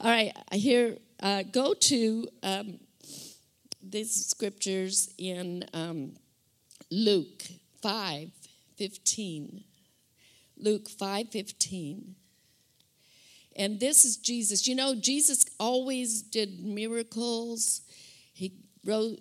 All 0.00 0.10
right. 0.10 0.32
Hear, 0.52 0.98
uh, 1.22 1.42
go 1.50 1.74
to 1.74 2.28
um, 2.42 2.78
these 3.82 4.26
scriptures 4.26 5.12
in 5.18 5.64
um, 5.74 6.14
Luke 6.90 7.42
5 7.82 8.30
15. 8.76 9.64
Luke 10.56 10.88
5 10.88 11.28
15. 11.30 12.14
And 13.60 13.78
this 13.78 14.06
is 14.06 14.16
Jesus. 14.16 14.66
You 14.66 14.74
know, 14.74 14.94
Jesus 14.94 15.44
always 15.60 16.22
did 16.22 16.64
miracles. 16.64 17.82
He, 18.32 18.54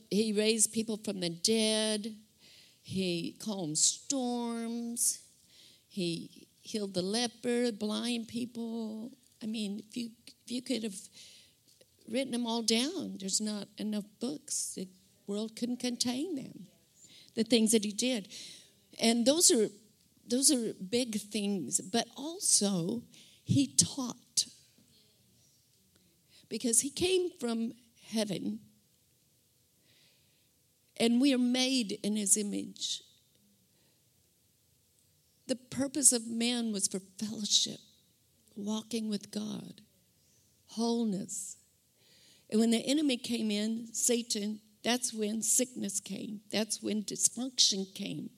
he 0.10 0.32
raised 0.32 0.72
people 0.72 0.96
from 0.96 1.20
the 1.20 1.30
dead. 1.30 2.16
He 2.82 3.36
calmed 3.44 3.78
storms. 3.78 5.20
He 5.90 6.48
healed 6.62 6.94
the 6.94 7.02
leper, 7.02 7.74
blind 7.74 8.30
people. 8.30 9.12
I 9.44 9.46
mean, 9.46 9.84
if 9.90 9.98
you, 9.98 10.12
if 10.46 10.50
you 10.50 10.62
could 10.62 10.84
have 10.84 10.96
written 12.10 12.32
them 12.32 12.48
all 12.48 12.62
down, 12.62 13.18
there's 13.20 13.42
not 13.42 13.68
enough 13.78 14.06
books. 14.22 14.72
The 14.74 14.88
world 15.28 15.58
couldn't 15.58 15.82
contain 15.82 16.36
them. 16.36 16.68
The 17.36 17.44
things 17.44 17.74
that 17.74 17.84
he 17.84 17.92
did. 17.92 18.30
And 19.02 19.26
those 19.26 19.52
are 19.52 19.68
those 20.26 20.50
are 20.50 20.74
big 20.74 21.20
things, 21.20 21.82
but 21.82 22.08
also 22.16 23.02
he 23.44 23.68
taught. 23.68 24.16
Because 26.50 26.82
he 26.82 26.90
came 26.90 27.30
from 27.40 27.74
heaven 28.08 28.60
and 30.98 31.22
we 31.22 31.34
are 31.34 31.38
made 31.38 32.00
in 32.04 32.16
his 32.16 32.36
image. 32.36 33.02
The 35.48 35.56
purpose 35.56 36.12
of 36.12 36.28
man 36.28 36.72
was 36.72 36.88
for 36.88 37.00
fellowship, 37.18 37.80
walking 38.56 39.10
with 39.10 39.32
God, 39.32 39.82
wholeness. 40.68 41.58
And 42.50 42.60
when 42.60 42.72
the 42.72 42.86
enemy 42.86 43.18
came 43.18 43.50
in, 43.50 43.94
Satan, 43.94 44.60
that's 44.84 45.14
when 45.14 45.42
sickness 45.42 46.00
came, 46.00 46.42
that's 46.52 46.84
when 46.84 47.04
dysfunction 47.04 47.94
came. 47.94 48.30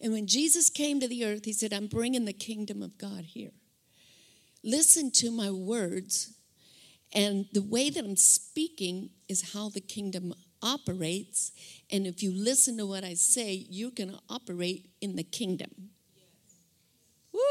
And 0.00 0.12
when 0.12 0.26
Jesus 0.26 0.70
came 0.70 1.00
to 1.00 1.08
the 1.08 1.24
earth, 1.24 1.44
he 1.44 1.52
said, 1.52 1.72
I'm 1.72 1.88
bringing 1.88 2.24
the 2.24 2.32
kingdom 2.32 2.82
of 2.82 2.98
God 2.98 3.24
here. 3.24 3.50
Listen 4.62 5.10
to 5.12 5.30
my 5.30 5.50
words, 5.50 6.34
and 7.12 7.46
the 7.52 7.62
way 7.62 7.90
that 7.90 8.04
I'm 8.04 8.16
speaking 8.16 9.10
is 9.28 9.52
how 9.52 9.70
the 9.70 9.80
kingdom 9.80 10.34
operates. 10.62 11.52
And 11.90 12.06
if 12.06 12.22
you 12.22 12.32
listen 12.32 12.76
to 12.78 12.86
what 12.86 13.04
I 13.04 13.14
say, 13.14 13.66
you're 13.70 13.90
going 13.90 14.10
to 14.10 14.18
operate 14.28 14.90
in 15.00 15.16
the 15.16 15.22
kingdom. 15.22 15.90
Yes. 17.32 17.42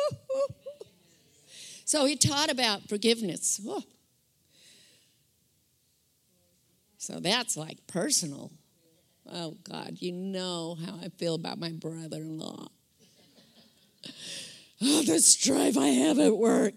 So 1.86 2.06
he 2.06 2.18
taught 2.18 2.52
about 2.52 2.90
forgiveness. 2.90 3.62
Woo. 3.64 3.82
So 6.98 7.20
that's 7.20 7.56
like 7.56 7.88
personal. 7.88 8.52
Oh, 9.32 9.56
God, 9.64 9.98
you 10.00 10.12
know 10.12 10.78
how 10.86 10.96
I 11.02 11.10
feel 11.18 11.36
about 11.36 11.58
my 11.58 11.72
brother 11.72 12.18
in 12.18 12.38
law. 12.38 12.68
oh, 14.82 15.04
the 15.04 15.20
strife 15.20 15.78
I 15.78 15.88
have 15.88 16.20
at 16.20 16.36
work. 16.36 16.76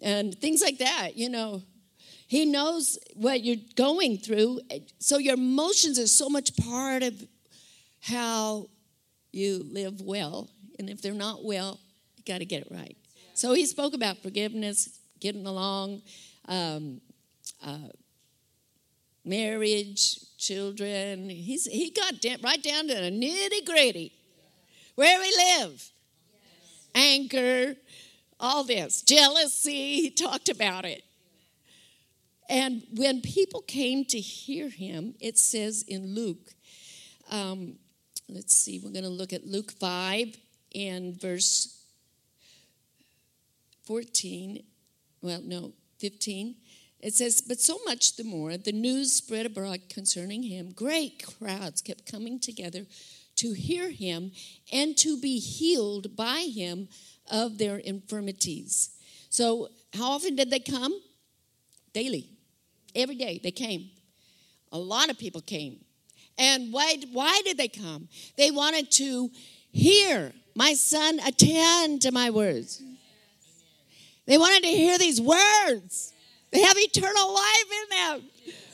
And 0.00 0.34
things 0.40 0.62
like 0.62 0.78
that, 0.78 1.16
you 1.16 1.28
know. 1.28 1.62
He 2.28 2.44
knows 2.44 2.98
what 3.14 3.42
you're 3.42 3.56
going 3.74 4.18
through. 4.18 4.60
So 4.98 5.16
your 5.16 5.34
emotions 5.34 5.98
are 5.98 6.06
so 6.06 6.28
much 6.28 6.54
part 6.56 7.02
of 7.02 7.26
how 8.02 8.68
you 9.32 9.64
live 9.72 10.02
well. 10.02 10.50
And 10.78 10.90
if 10.90 11.00
they're 11.00 11.14
not 11.14 11.42
well, 11.42 11.80
you 12.16 12.24
got 12.24 12.38
to 12.38 12.44
get 12.44 12.62
it 12.62 12.68
right. 12.70 12.96
So 13.32 13.54
he 13.54 13.64
spoke 13.64 13.94
about 13.94 14.18
forgiveness, 14.18 15.00
getting 15.20 15.46
along, 15.46 16.02
um, 16.46 17.00
uh, 17.64 17.88
marriage, 19.24 20.18
children. 20.36 21.30
He's, 21.30 21.64
he 21.64 21.90
got 21.90 22.14
right 22.42 22.62
down 22.62 22.88
to 22.88 22.94
the 22.94 23.10
nitty 23.10 23.64
gritty. 23.64 24.12
Where 24.96 25.18
we 25.18 25.34
live, 25.34 25.90
anger, 26.94 27.74
all 28.38 28.64
this, 28.64 29.00
jealousy. 29.00 30.02
He 30.02 30.10
talked 30.10 30.50
about 30.50 30.84
it. 30.84 31.04
And 32.48 32.82
when 32.94 33.20
people 33.20 33.62
came 33.62 34.04
to 34.06 34.18
hear 34.18 34.68
him, 34.68 35.14
it 35.20 35.38
says 35.38 35.82
in 35.86 36.14
Luke, 36.14 36.54
um, 37.30 37.76
let's 38.28 38.54
see, 38.54 38.80
we're 38.82 38.92
going 38.92 39.04
to 39.04 39.10
look 39.10 39.32
at 39.32 39.46
Luke 39.46 39.72
5 39.72 40.36
and 40.74 41.20
verse 41.20 41.84
14. 43.84 44.62
Well, 45.20 45.42
no, 45.42 45.72
15. 45.98 46.54
It 47.00 47.14
says, 47.14 47.40
But 47.40 47.60
so 47.60 47.78
much 47.84 48.16
the 48.16 48.24
more 48.24 48.56
the 48.56 48.72
news 48.72 49.12
spread 49.12 49.46
abroad 49.46 49.82
concerning 49.88 50.42
him, 50.42 50.72
great 50.72 51.24
crowds 51.24 51.82
kept 51.82 52.10
coming 52.10 52.40
together 52.40 52.86
to 53.36 53.52
hear 53.52 53.90
him 53.90 54.32
and 54.72 54.96
to 54.98 55.20
be 55.20 55.38
healed 55.38 56.16
by 56.16 56.40
him 56.40 56.88
of 57.30 57.58
their 57.58 57.76
infirmities. 57.76 58.90
So, 59.30 59.68
how 59.94 60.12
often 60.12 60.36
did 60.36 60.50
they 60.50 60.60
come? 60.60 60.92
Daily. 61.92 62.37
Every 62.94 63.16
day 63.16 63.40
they 63.42 63.50
came. 63.50 63.90
A 64.72 64.78
lot 64.78 65.10
of 65.10 65.18
people 65.18 65.40
came. 65.40 65.84
And 66.38 66.72
why, 66.72 66.96
why 67.12 67.40
did 67.44 67.56
they 67.58 67.68
come? 67.68 68.08
They 68.36 68.50
wanted 68.50 68.90
to 68.92 69.30
hear 69.72 70.32
my 70.54 70.74
son 70.74 71.20
attend 71.26 72.02
to 72.02 72.12
my 72.12 72.30
words. 72.30 72.82
They 74.26 74.38
wanted 74.38 74.62
to 74.62 74.68
hear 74.68 74.98
these 74.98 75.20
words. 75.20 76.12
They 76.50 76.60
have 76.60 76.76
eternal 76.78 77.34
life 77.34 77.64
in 77.72 77.96
them. 77.96 78.30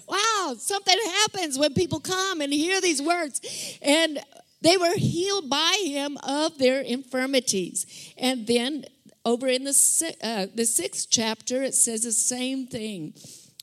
Wow, 0.07 0.55
something 0.59 0.97
happens 1.23 1.59
when 1.59 1.75
people 1.75 2.01
come 2.01 2.41
and 2.41 2.53
hear 2.53 2.81
these 2.81 3.01
words. 3.01 3.41
And 3.81 4.19
they 4.61 4.77
were 4.77 4.95
healed 4.97 5.49
by 5.49 5.83
him 5.85 6.19
of 6.23 6.59
their 6.59 6.81
infirmities. 6.81 8.13
And 8.19 8.47
then 8.47 8.85
over 9.25 9.47
in 9.47 9.65
the, 9.65 10.17
uh, 10.23 10.47
the 10.55 10.67
sixth 10.67 11.09
chapter, 11.11 11.63
it 11.63 11.75
says 11.75 12.03
the 12.03 12.13
same 12.13 12.67
thing. 12.67 13.15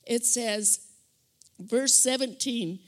It 0.04 0.24
says, 0.24 0.80
verse 1.58 1.94
17, 1.94 2.78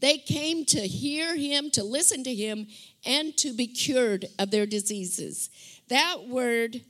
they 0.00 0.18
came 0.18 0.64
to 0.66 0.80
hear 0.80 1.36
him, 1.36 1.70
to 1.70 1.84
listen 1.84 2.24
to 2.24 2.34
him, 2.34 2.66
and 3.06 3.36
to 3.38 3.52
be 3.52 3.66
cured 3.68 4.26
of 4.38 4.50
their 4.50 4.66
diseases. 4.66 5.48
That 5.88 6.28
word 6.28 6.82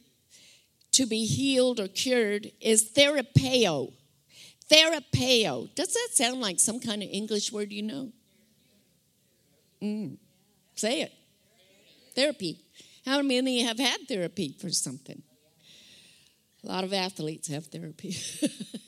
to 0.92 1.06
be 1.06 1.26
healed 1.26 1.80
or 1.80 1.88
cured 1.88 2.52
is 2.60 2.92
therapeo. 2.92 3.92
Therapeo. 4.70 5.74
Does 5.74 5.92
that 5.92 6.08
sound 6.12 6.40
like 6.40 6.58
some 6.58 6.80
kind 6.80 7.02
of 7.02 7.08
English 7.10 7.52
word 7.52 7.72
you 7.72 7.82
know? 7.82 8.12
Mm. 9.82 10.16
Say 10.74 11.02
it. 11.02 11.12
Therapy. 12.14 12.60
How 13.04 13.20
many 13.20 13.62
have 13.62 13.78
had 13.78 14.08
therapy 14.08 14.54
for 14.58 14.70
something? 14.70 15.22
A 16.64 16.68
lot 16.68 16.84
of 16.84 16.92
athletes 16.92 17.48
have 17.48 17.66
therapy. 17.66 18.16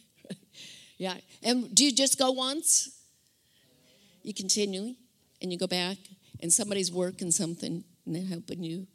yeah. 0.98 1.16
And 1.42 1.74
do 1.74 1.84
you 1.84 1.92
just 1.92 2.18
go 2.18 2.30
once? 2.30 2.90
You 4.22 4.32
continually, 4.32 4.96
and 5.42 5.52
you 5.52 5.58
go 5.58 5.66
back, 5.66 5.98
and 6.40 6.52
somebody's 6.52 6.92
working 6.92 7.30
something, 7.30 7.84
and 8.06 8.14
they're 8.14 8.24
helping 8.24 8.62
you, 8.62 8.86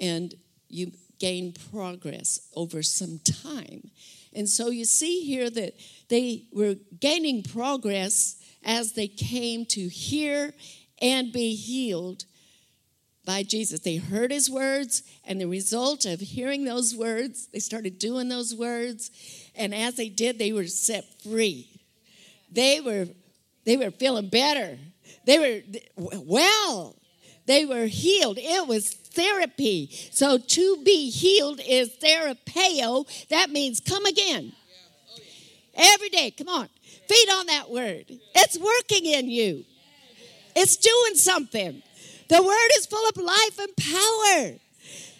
and 0.00 0.34
you 0.68 0.92
gain 1.18 1.52
progress 1.70 2.40
over 2.56 2.82
some 2.82 3.20
time. 3.20 3.90
And 4.32 4.48
so 4.48 4.70
you 4.70 4.84
see 4.84 5.20
here 5.20 5.50
that 5.50 5.74
they 6.08 6.44
were 6.52 6.76
gaining 7.00 7.42
progress 7.42 8.36
as 8.64 8.92
they 8.92 9.08
came 9.08 9.66
to 9.66 9.88
hear 9.88 10.54
and 11.00 11.32
be 11.32 11.54
healed 11.54 12.24
by 13.24 13.42
Jesus. 13.42 13.80
They 13.80 13.96
heard 13.96 14.30
his 14.30 14.50
words, 14.50 15.02
and 15.24 15.40
the 15.40 15.46
result 15.46 16.04
of 16.04 16.20
hearing 16.20 16.64
those 16.64 16.94
words, 16.94 17.48
they 17.52 17.58
started 17.58 17.98
doing 17.98 18.28
those 18.28 18.54
words, 18.54 19.10
and 19.54 19.74
as 19.74 19.96
they 19.96 20.08
did, 20.08 20.38
they 20.38 20.52
were 20.52 20.66
set 20.66 21.04
free. 21.22 21.68
They 22.50 22.80
were 22.80 23.06
they 23.64 23.76
were 23.76 23.90
feeling 23.90 24.28
better. 24.28 24.78
They 25.24 25.38
were 25.38 26.16
well. 26.18 26.96
They 27.46 27.64
were 27.64 27.86
healed. 27.86 28.38
It 28.40 28.66
was 28.66 28.92
therapy. 28.92 29.90
So 30.10 30.38
to 30.38 30.82
be 30.84 31.10
healed 31.10 31.60
is 31.66 31.90
therapeo. 31.90 33.28
That 33.28 33.50
means 33.50 33.80
come 33.80 34.04
again. 34.06 34.52
Every 35.74 36.08
day. 36.08 36.30
Come 36.30 36.48
on. 36.48 36.68
Feed 37.08 37.28
on 37.30 37.46
that 37.46 37.70
word. 37.70 38.04
It's 38.34 38.58
working 38.58 39.06
in 39.06 39.28
you. 39.28 39.64
It's 40.54 40.76
doing 40.76 41.14
something. 41.14 41.82
The 42.32 42.42
word 42.42 42.70
is 42.78 42.86
full 42.86 43.06
of 43.10 43.16
life 43.18 43.58
and 43.58 43.76
power. 43.76 44.58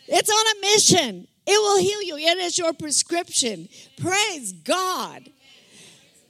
It's 0.09 0.31
on 0.31 0.57
a 0.57 0.61
mission. 0.63 1.29
It 1.47 1.61
will 1.61 1.79
heal 1.79 2.03
you. 2.03 2.17
It 2.17 2.39
is 2.39 2.57
your 2.57 2.73
prescription. 2.73 3.69
Praise 4.01 4.53
God. 4.53 5.29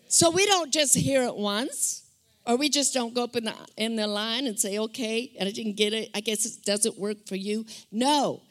So 0.09 0.31
we 0.31 0.45
don't 0.45 0.73
just 0.73 0.97
hear 0.97 1.23
it 1.23 1.37
once, 1.37 2.03
or 2.45 2.57
we 2.57 2.69
just 2.69 2.93
don't 2.93 3.15
go 3.15 3.23
up 3.23 3.37
in 3.37 3.45
the 3.45 3.55
in 3.77 3.95
the 3.95 4.09
line 4.09 4.49
and 4.49 4.59
say, 4.59 4.77
"Okay, 4.81 5.31
and 5.39 5.49
I 5.49 5.53
didn't 5.53 5.77
get 5.77 5.93
it. 5.93 6.11
I 6.17 6.21
guess 6.21 6.45
it 6.47 6.65
doesn't 6.65 6.99
work 6.99 7.29
for 7.29 7.37
you." 7.37 7.65
No, 7.93 8.43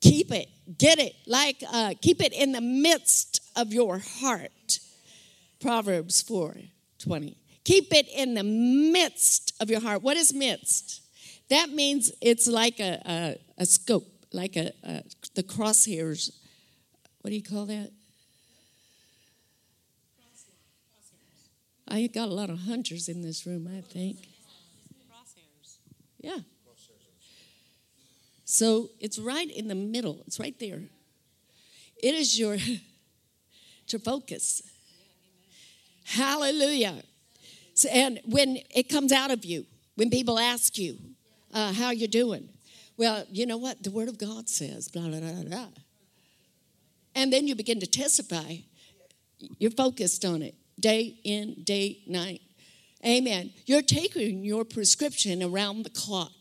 keep 0.00 0.32
it, 0.32 0.48
get 0.78 0.98
it, 0.98 1.14
like 1.28 1.62
uh, 1.72 1.94
keep 2.02 2.20
it 2.20 2.32
in 2.32 2.50
the 2.50 2.60
midst 2.60 3.40
of 3.54 3.72
your 3.72 3.98
heart. 3.98 4.80
Proverbs 5.60 6.22
four 6.22 6.56
twenty. 6.98 7.36
Keep 7.62 7.94
it 7.94 8.08
in 8.08 8.34
the 8.34 8.42
midst 8.42 9.54
of 9.60 9.70
your 9.70 9.80
heart. 9.80 10.02
What 10.02 10.16
is 10.16 10.34
midst? 10.34 11.01
That 11.52 11.68
means 11.68 12.10
it's 12.22 12.46
like 12.46 12.80
a, 12.80 12.98
a, 13.04 13.36
a 13.58 13.66
scope, 13.66 14.06
like 14.32 14.56
a, 14.56 14.72
a, 14.82 15.02
the 15.34 15.42
crosshairs. 15.42 16.30
What 17.20 17.28
do 17.28 17.36
you 17.36 17.42
call 17.42 17.66
that? 17.66 17.90
I 21.86 22.06
got 22.06 22.28
a 22.28 22.32
lot 22.32 22.48
of 22.48 22.60
hunters 22.60 23.06
in 23.06 23.20
this 23.20 23.44
room, 23.44 23.68
I 23.70 23.82
think. 23.82 24.16
Crosshairs. 25.10 25.76
Yeah. 26.20 26.38
So 28.46 28.88
it's 28.98 29.18
right 29.18 29.50
in 29.50 29.68
the 29.68 29.74
middle. 29.74 30.22
It's 30.26 30.40
right 30.40 30.58
there. 30.58 30.80
It 32.02 32.14
is 32.14 32.38
your 32.38 32.56
to 33.88 33.98
focus. 33.98 34.62
Hallelujah. 36.04 37.02
So, 37.74 37.90
and 37.90 38.20
when 38.24 38.56
it 38.74 38.88
comes 38.88 39.12
out 39.12 39.30
of 39.30 39.44
you, 39.44 39.66
when 39.96 40.08
people 40.08 40.38
ask 40.38 40.78
you 40.78 40.96
uh, 41.52 41.72
how 41.72 41.90
you're 41.90 42.08
doing, 42.08 42.48
well, 42.96 43.24
you 43.30 43.46
know 43.46 43.56
what? 43.56 43.82
The 43.82 43.90
Word 43.90 44.08
of 44.08 44.18
God 44.18 44.48
says, 44.48 44.88
blah, 44.88 45.08
blah, 45.08 45.20
blah, 45.20 45.42
blah. 45.42 45.68
And 47.14 47.32
then 47.32 47.46
you 47.46 47.54
begin 47.54 47.80
to 47.80 47.86
testify. 47.86 48.56
You're 49.58 49.70
focused 49.70 50.24
on 50.24 50.42
it 50.42 50.54
day 50.78 51.18
in, 51.24 51.62
day, 51.64 51.98
night. 52.06 52.40
Amen. 53.04 53.52
You're 53.66 53.82
taking 53.82 54.44
your 54.44 54.64
prescription 54.64 55.42
around 55.42 55.82
the 55.82 55.90
clock. 55.90 56.32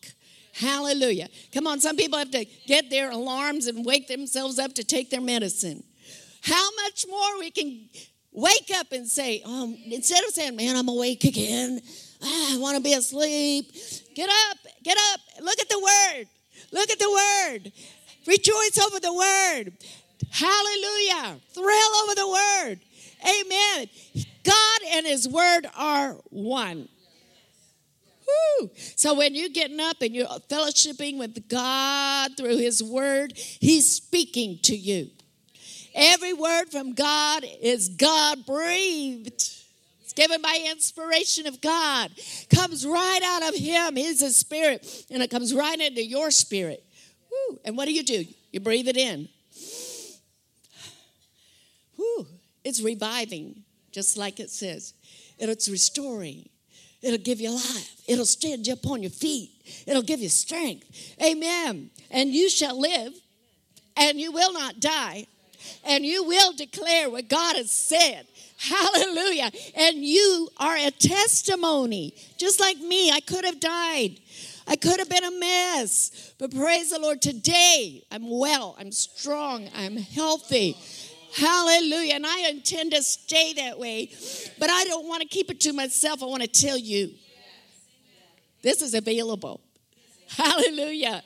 Hallelujah. 0.54 1.30
Come 1.54 1.66
on, 1.66 1.80
some 1.80 1.96
people 1.96 2.20
have 2.20 2.32
to 2.32 2.46
get 2.68 2.90
their 2.90 3.12
alarms 3.12 3.68
and 3.68 3.86
wake 3.86 4.08
themselves 4.08 4.60
up 4.60 4.74
to 4.74 4.84
take 4.84 5.10
their 5.10 5.22
medicine. 5.22 5.84
How 6.42 6.70
much 6.84 7.06
more 7.10 7.40
we 7.40 7.52
can 7.52 7.90
wake 8.32 8.72
up 8.76 8.92
and 8.92 9.08
say, 9.08 9.42
um, 9.44 9.78
instead 9.86 10.24
of 10.26 10.32
saying, 10.32 10.56
man, 10.56 10.76
I'm 10.76 10.88
awake 10.88 11.24
again, 11.24 11.82
ah, 12.24 12.56
I 12.56 12.58
want 12.58 12.78
to 12.78 12.84
be 12.84 12.94
asleep. 12.94 13.74
Get 14.16 14.30
up, 14.30 14.58
get 14.84 14.98
up, 15.14 15.20
look 15.42 15.60
at 15.60 15.70
the 15.70 15.80
word, 15.80 16.28
look 16.72 16.90
at 16.90 17.00
the 17.00 17.10
word, 17.10 17.72
rejoice 18.28 18.80
over 18.80 19.00
the 19.00 19.14
word. 19.14 19.74
Hallelujah. 20.30 21.40
Thrill 21.54 21.96
over 22.04 22.16
the 22.16 22.28
word. 22.28 22.80
Amen. 23.24 23.90
God 24.44 24.80
and 24.94 25.06
His 25.06 25.28
Word 25.28 25.68
are 25.78 26.14
one. 26.30 26.88
Woo. 28.60 28.70
So 28.96 29.14
when 29.14 29.36
you're 29.36 29.50
getting 29.50 29.80
up 29.80 29.98
and 30.02 30.16
you're 30.16 30.26
fellowshipping 30.26 31.18
with 31.20 31.48
God 31.48 32.32
through 32.38 32.58
His 32.58 32.84
Word, 32.84 33.34
He's 33.36 33.92
speaking 33.92 34.60
to 34.64 34.76
you. 34.76 35.10
Every 35.94 36.34
word 36.34 36.70
from 36.72 36.94
God 36.94 37.46
is 37.62 37.90
God 37.90 38.46
breathed. 38.46 39.61
It's 40.12 40.20
given 40.20 40.42
by 40.42 40.60
inspiration 40.70 41.48
of 41.48 41.62
God. 41.62 42.12
Comes 42.54 42.86
right 42.86 43.22
out 43.24 43.48
of 43.48 43.56
Him. 43.56 43.96
He's 43.96 44.22
a 44.22 44.30
spirit, 44.30 45.06
and 45.10 45.24
it 45.24 45.32
comes 45.32 45.54
right 45.54 45.80
into 45.80 46.04
your 46.04 46.32
spirit. 46.32 46.84
Woo. 47.32 47.60
And 47.64 47.78
what 47.78 47.86
do 47.86 47.94
you 47.94 48.04
do? 48.04 48.26
You 48.52 48.60
breathe 48.60 48.90
it 48.90 48.98
in. 48.98 49.30
Woo. 51.96 52.28
It's 52.66 52.82
reviving, 52.82 53.64
just 53.94 54.18
like 54.18 54.42
it 54.42 54.50
says. 54.50 54.94
It's 55.40 55.70
restoring. 55.70 56.50
It'll 57.02 57.18
give 57.18 57.40
you 57.40 57.52
life. 57.52 57.96
It'll 58.06 58.26
stand 58.26 58.68
you 58.68 58.74
up 58.74 58.86
on 58.88 59.02
your 59.02 59.12
feet. 59.12 59.52
It'll 59.88 60.02
give 60.02 60.20
you 60.20 60.28
strength. 60.28 61.16
Amen. 61.24 61.90
And 62.10 62.32
you 62.32 62.50
shall 62.50 62.78
live, 62.78 63.14
and 63.96 64.20
you 64.20 64.34
will 64.34 64.52
not 64.52 64.82
die, 64.82 65.28
and 65.84 66.06
you 66.06 66.24
will 66.24 66.54
declare 66.54 67.10
what 67.10 67.28
God 67.28 67.56
has 67.56 67.72
said. 67.72 68.28
Hallelujah. 68.58 69.52
And 69.76 70.06
you 70.06 70.50
are 70.58 70.78
a 70.78 70.92
testimony. 70.92 72.14
Just 72.38 72.60
like 72.60 72.78
me, 72.78 73.12
I 73.12 73.20
could 73.20 73.46
have 73.46 73.60
died. 73.60 74.20
I 74.68 74.76
could 74.76 75.00
have 75.00 75.10
been 75.10 75.24
a 75.24 75.32
mess. 75.32 76.34
But 76.38 76.56
praise 76.56 76.92
the 76.92 77.00
Lord, 77.00 77.22
today 77.22 78.04
I'm 78.12 78.30
well, 78.30 78.76
I'm 78.80 78.92
strong, 78.92 79.70
I'm 79.76 79.98
healthy. 79.98 80.78
Hallelujah. 81.36 82.16
And 82.16 82.26
I 82.26 82.50
intend 82.50 82.92
to 82.92 83.02
stay 83.02 83.54
that 83.54 83.80
way. 83.80 84.12
But 84.60 84.70
I 84.70 84.84
don't 84.84 85.08
want 85.08 85.22
to 85.22 85.28
keep 85.28 85.50
it 85.50 85.60
to 85.62 85.74
myself. 85.74 86.22
I 86.22 86.26
want 86.26 86.44
to 86.44 86.48
tell 86.48 86.78
you 86.78 87.12
this 88.62 88.82
is 88.82 88.94
available. 88.94 89.62
Hallelujah. 90.28 91.24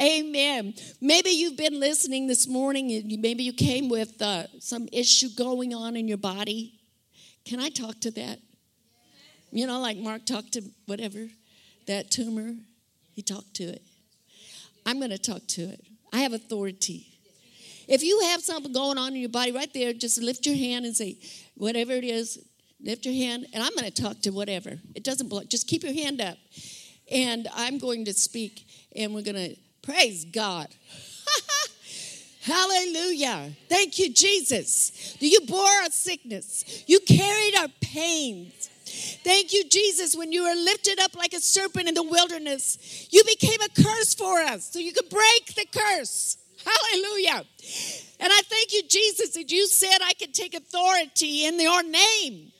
Amen. 0.00 0.74
Maybe 1.00 1.30
you've 1.30 1.56
been 1.56 1.80
listening 1.80 2.26
this 2.26 2.46
morning 2.46 2.92
and 2.92 3.20
maybe 3.20 3.42
you 3.42 3.52
came 3.52 3.88
with 3.88 4.20
uh, 4.20 4.44
some 4.60 4.88
issue 4.92 5.28
going 5.36 5.74
on 5.74 5.96
in 5.96 6.06
your 6.06 6.18
body. 6.18 6.74
Can 7.46 7.60
I 7.60 7.70
talk 7.70 8.00
to 8.00 8.10
that? 8.12 8.38
You 9.50 9.66
know, 9.66 9.80
like 9.80 9.96
Mark 9.96 10.26
talked 10.26 10.52
to 10.52 10.62
whatever, 10.84 11.28
that 11.86 12.10
tumor, 12.10 12.54
he 13.12 13.22
talked 13.22 13.54
to 13.54 13.64
it. 13.64 13.82
I'm 14.84 14.98
going 14.98 15.12
to 15.12 15.18
talk 15.18 15.46
to 15.48 15.62
it. 15.62 15.82
I 16.12 16.18
have 16.18 16.34
authority. 16.34 17.06
If 17.88 18.02
you 18.02 18.20
have 18.30 18.42
something 18.42 18.72
going 18.72 18.98
on 18.98 19.14
in 19.14 19.20
your 19.20 19.30
body 19.30 19.52
right 19.52 19.72
there, 19.72 19.92
just 19.92 20.20
lift 20.20 20.44
your 20.44 20.56
hand 20.56 20.84
and 20.84 20.94
say, 20.94 21.16
whatever 21.54 21.92
it 21.92 22.04
is, 22.04 22.38
lift 22.80 23.06
your 23.06 23.14
hand, 23.14 23.46
and 23.54 23.62
I'm 23.62 23.74
going 23.74 23.90
to 23.90 24.02
talk 24.02 24.20
to 24.22 24.30
whatever. 24.30 24.78
It 24.94 25.04
doesn't 25.04 25.28
block. 25.28 25.46
Just 25.48 25.68
keep 25.68 25.84
your 25.84 25.94
hand 25.94 26.20
up. 26.20 26.36
And 27.10 27.48
I'm 27.54 27.78
going 27.78 28.04
to 28.06 28.12
speak, 28.12 28.66
and 28.94 29.14
we're 29.14 29.22
going 29.22 29.36
to 29.36 29.56
praise 29.86 30.24
God. 30.24 30.68
Hallelujah. 32.42 33.52
Thank 33.68 33.98
you, 33.98 34.12
Jesus. 34.12 35.16
You 35.20 35.40
bore 35.40 35.64
our 35.64 35.90
sickness, 35.90 36.84
you 36.86 37.00
carried 37.00 37.56
our 37.56 37.68
pains. 37.80 38.70
Thank 39.24 39.52
you, 39.52 39.64
Jesus. 39.68 40.14
When 40.14 40.30
you 40.30 40.44
were 40.44 40.54
lifted 40.54 41.00
up 41.00 41.16
like 41.16 41.32
a 41.32 41.40
serpent 41.40 41.88
in 41.88 41.94
the 41.94 42.04
wilderness, 42.04 43.08
you 43.10 43.24
became 43.24 43.60
a 43.60 43.82
curse 43.82 44.14
for 44.14 44.40
us 44.40 44.70
so 44.72 44.78
you 44.78 44.92
could 44.92 45.10
break 45.10 45.54
the 45.56 45.66
curse. 45.76 46.36
Hallelujah. 46.64 47.44
And 48.20 48.32
I 48.32 48.40
thank 48.44 48.72
you, 48.72 48.82
Jesus, 48.88 49.30
that 49.34 49.50
you 49.50 49.66
said 49.66 49.98
I 50.02 50.14
could 50.14 50.32
take 50.32 50.54
authority 50.54 51.46
in 51.46 51.60
your 51.60 51.82
name 51.82 52.52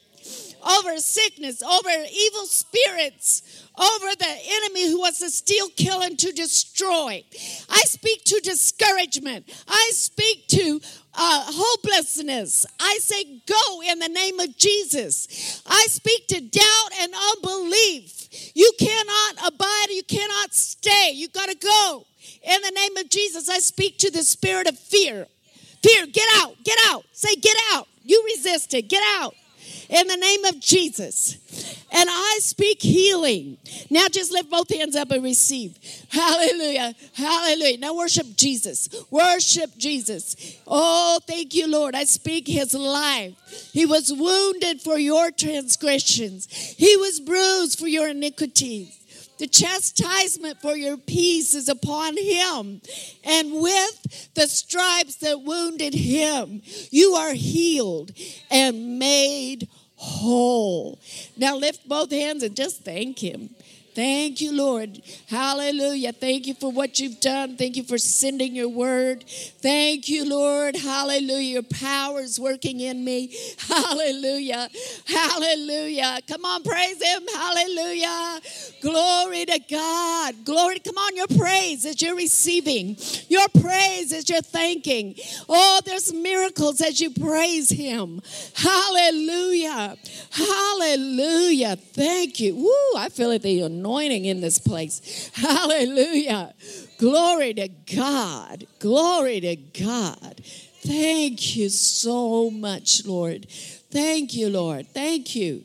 over 0.66 0.98
sickness, 0.98 1.62
over 1.62 1.88
evil 1.88 2.46
spirits, 2.46 3.66
over 3.78 4.14
the 4.18 4.38
enemy 4.48 4.90
who 4.90 5.00
wants 5.00 5.20
to 5.20 5.30
steal, 5.30 5.68
kill, 5.76 6.02
and 6.02 6.18
to 6.18 6.32
destroy. 6.32 7.24
I 7.68 7.80
speak 7.84 8.24
to 8.24 8.40
discouragement. 8.40 9.44
I 9.68 9.90
speak 9.92 10.48
to 10.48 10.80
uh, 11.14 11.44
hopelessness. 11.46 12.66
I 12.80 12.98
say, 13.00 13.42
go 13.46 13.82
in 13.82 13.98
the 13.98 14.08
name 14.08 14.40
of 14.40 14.56
Jesus. 14.56 15.62
I 15.66 15.84
speak 15.88 16.26
to 16.28 16.40
doubt 16.40 16.90
and 17.00 17.12
unbelief. 17.34 18.52
You 18.54 18.70
cannot 18.78 19.52
abide, 19.52 19.90
you 19.90 20.02
cannot 20.02 20.54
stay. 20.54 21.12
You 21.14 21.28
got 21.28 21.48
to 21.48 21.56
go. 21.56 22.06
In 22.42 22.60
the 22.62 22.72
name 22.74 22.96
of 22.96 23.08
Jesus, 23.08 23.48
I 23.48 23.58
speak 23.58 23.98
to 23.98 24.10
the 24.10 24.22
spirit 24.22 24.68
of 24.68 24.78
fear. 24.78 25.26
Fear, 25.82 26.06
get 26.06 26.26
out, 26.36 26.56
get 26.64 26.78
out. 26.86 27.04
Say, 27.12 27.34
get 27.36 27.56
out. 27.72 27.86
You 28.02 28.22
resist 28.34 28.74
it, 28.74 28.88
get 28.88 29.02
out. 29.18 29.34
In 29.88 30.06
the 30.06 30.16
name 30.16 30.44
of 30.46 30.60
Jesus. 30.60 31.36
And 31.92 32.08
I 32.10 32.38
speak 32.40 32.82
healing. 32.82 33.58
Now 33.90 34.08
just 34.08 34.32
lift 34.32 34.50
both 34.50 34.74
hands 34.74 34.96
up 34.96 35.10
and 35.10 35.22
receive. 35.22 35.78
Hallelujah. 36.10 36.94
Hallelujah. 37.14 37.78
Now 37.78 37.94
worship 37.94 38.26
Jesus. 38.36 38.88
Worship 39.10 39.76
Jesus. 39.78 40.58
Oh, 40.66 41.20
thank 41.26 41.54
you, 41.54 41.68
Lord. 41.68 41.94
I 41.94 42.04
speak 42.04 42.48
his 42.48 42.74
life. 42.74 43.34
He 43.72 43.86
was 43.86 44.12
wounded 44.12 44.80
for 44.80 44.98
your 44.98 45.30
transgressions, 45.30 46.46
he 46.50 46.96
was 46.96 47.20
bruised 47.20 47.78
for 47.78 47.86
your 47.86 48.08
iniquities. 48.08 48.96
The 49.38 49.46
chastisement 49.46 50.62
for 50.62 50.76
your 50.76 50.96
peace 50.96 51.54
is 51.54 51.68
upon 51.68 52.16
him. 52.16 52.80
And 53.22 53.52
with 53.60 54.30
the 54.34 54.48
stripes 54.48 55.16
that 55.16 55.42
wounded 55.42 55.92
him, 55.92 56.62
you 56.90 57.12
are 57.14 57.34
healed 57.34 58.12
and 58.50 58.98
made 58.98 59.68
whole. 59.96 60.98
Now 61.36 61.56
lift 61.56 61.88
both 61.88 62.10
hands 62.10 62.42
and 62.42 62.54
just 62.54 62.82
thank 62.82 63.18
him. 63.18 63.54
Thank 63.96 64.42
you, 64.42 64.52
Lord. 64.52 65.00
Hallelujah. 65.26 66.12
Thank 66.12 66.46
you 66.46 66.52
for 66.52 66.70
what 66.70 67.00
you've 67.00 67.18
done. 67.18 67.56
Thank 67.56 67.78
you 67.78 67.82
for 67.82 67.96
sending 67.96 68.54
your 68.54 68.68
word. 68.68 69.24
Thank 69.26 70.10
you, 70.10 70.28
Lord. 70.28 70.76
Hallelujah. 70.76 71.54
Your 71.54 71.62
power 71.62 72.20
is 72.20 72.38
working 72.38 72.80
in 72.80 73.02
me. 73.02 73.34
Hallelujah. 73.58 74.68
Hallelujah. 75.06 76.18
Come 76.28 76.44
on, 76.44 76.62
praise 76.62 77.02
Him. 77.02 77.22
Hallelujah. 77.34 78.40
Glory 78.82 79.46
to 79.46 79.60
God. 79.70 80.44
Glory. 80.44 80.78
Come 80.80 80.98
on, 80.98 81.16
your 81.16 81.28
praise 81.28 81.86
as 81.86 82.02
you're 82.02 82.16
receiving, 82.16 82.98
your 83.30 83.48
praise 83.62 84.12
as 84.12 84.28
you're 84.28 84.42
thanking. 84.42 85.14
Oh, 85.48 85.80
there's 85.86 86.12
miracles 86.12 86.82
as 86.82 87.00
you 87.00 87.12
praise 87.12 87.70
Him. 87.70 88.20
Hallelujah. 88.54 89.96
Hallelujah. 90.32 91.76
Thank 91.76 92.40
you. 92.40 92.56
Woo, 92.56 92.98
I 92.98 93.08
feel 93.08 93.30
like 93.30 93.40
the 93.40 93.62
anointing 93.86 94.24
in 94.24 94.40
this 94.40 94.58
place. 94.58 95.30
Hallelujah. 95.34 96.52
Glory 96.98 97.54
to 97.54 97.68
God. 97.94 98.66
Glory 98.80 99.40
to 99.40 99.56
God. 99.56 100.42
Thank 100.84 101.56
you 101.56 101.68
so 101.68 102.50
much, 102.50 103.06
Lord. 103.06 103.48
Thank 103.48 104.34
you, 104.34 104.48
Lord. 104.48 104.88
Thank 104.88 105.36
you. 105.36 105.64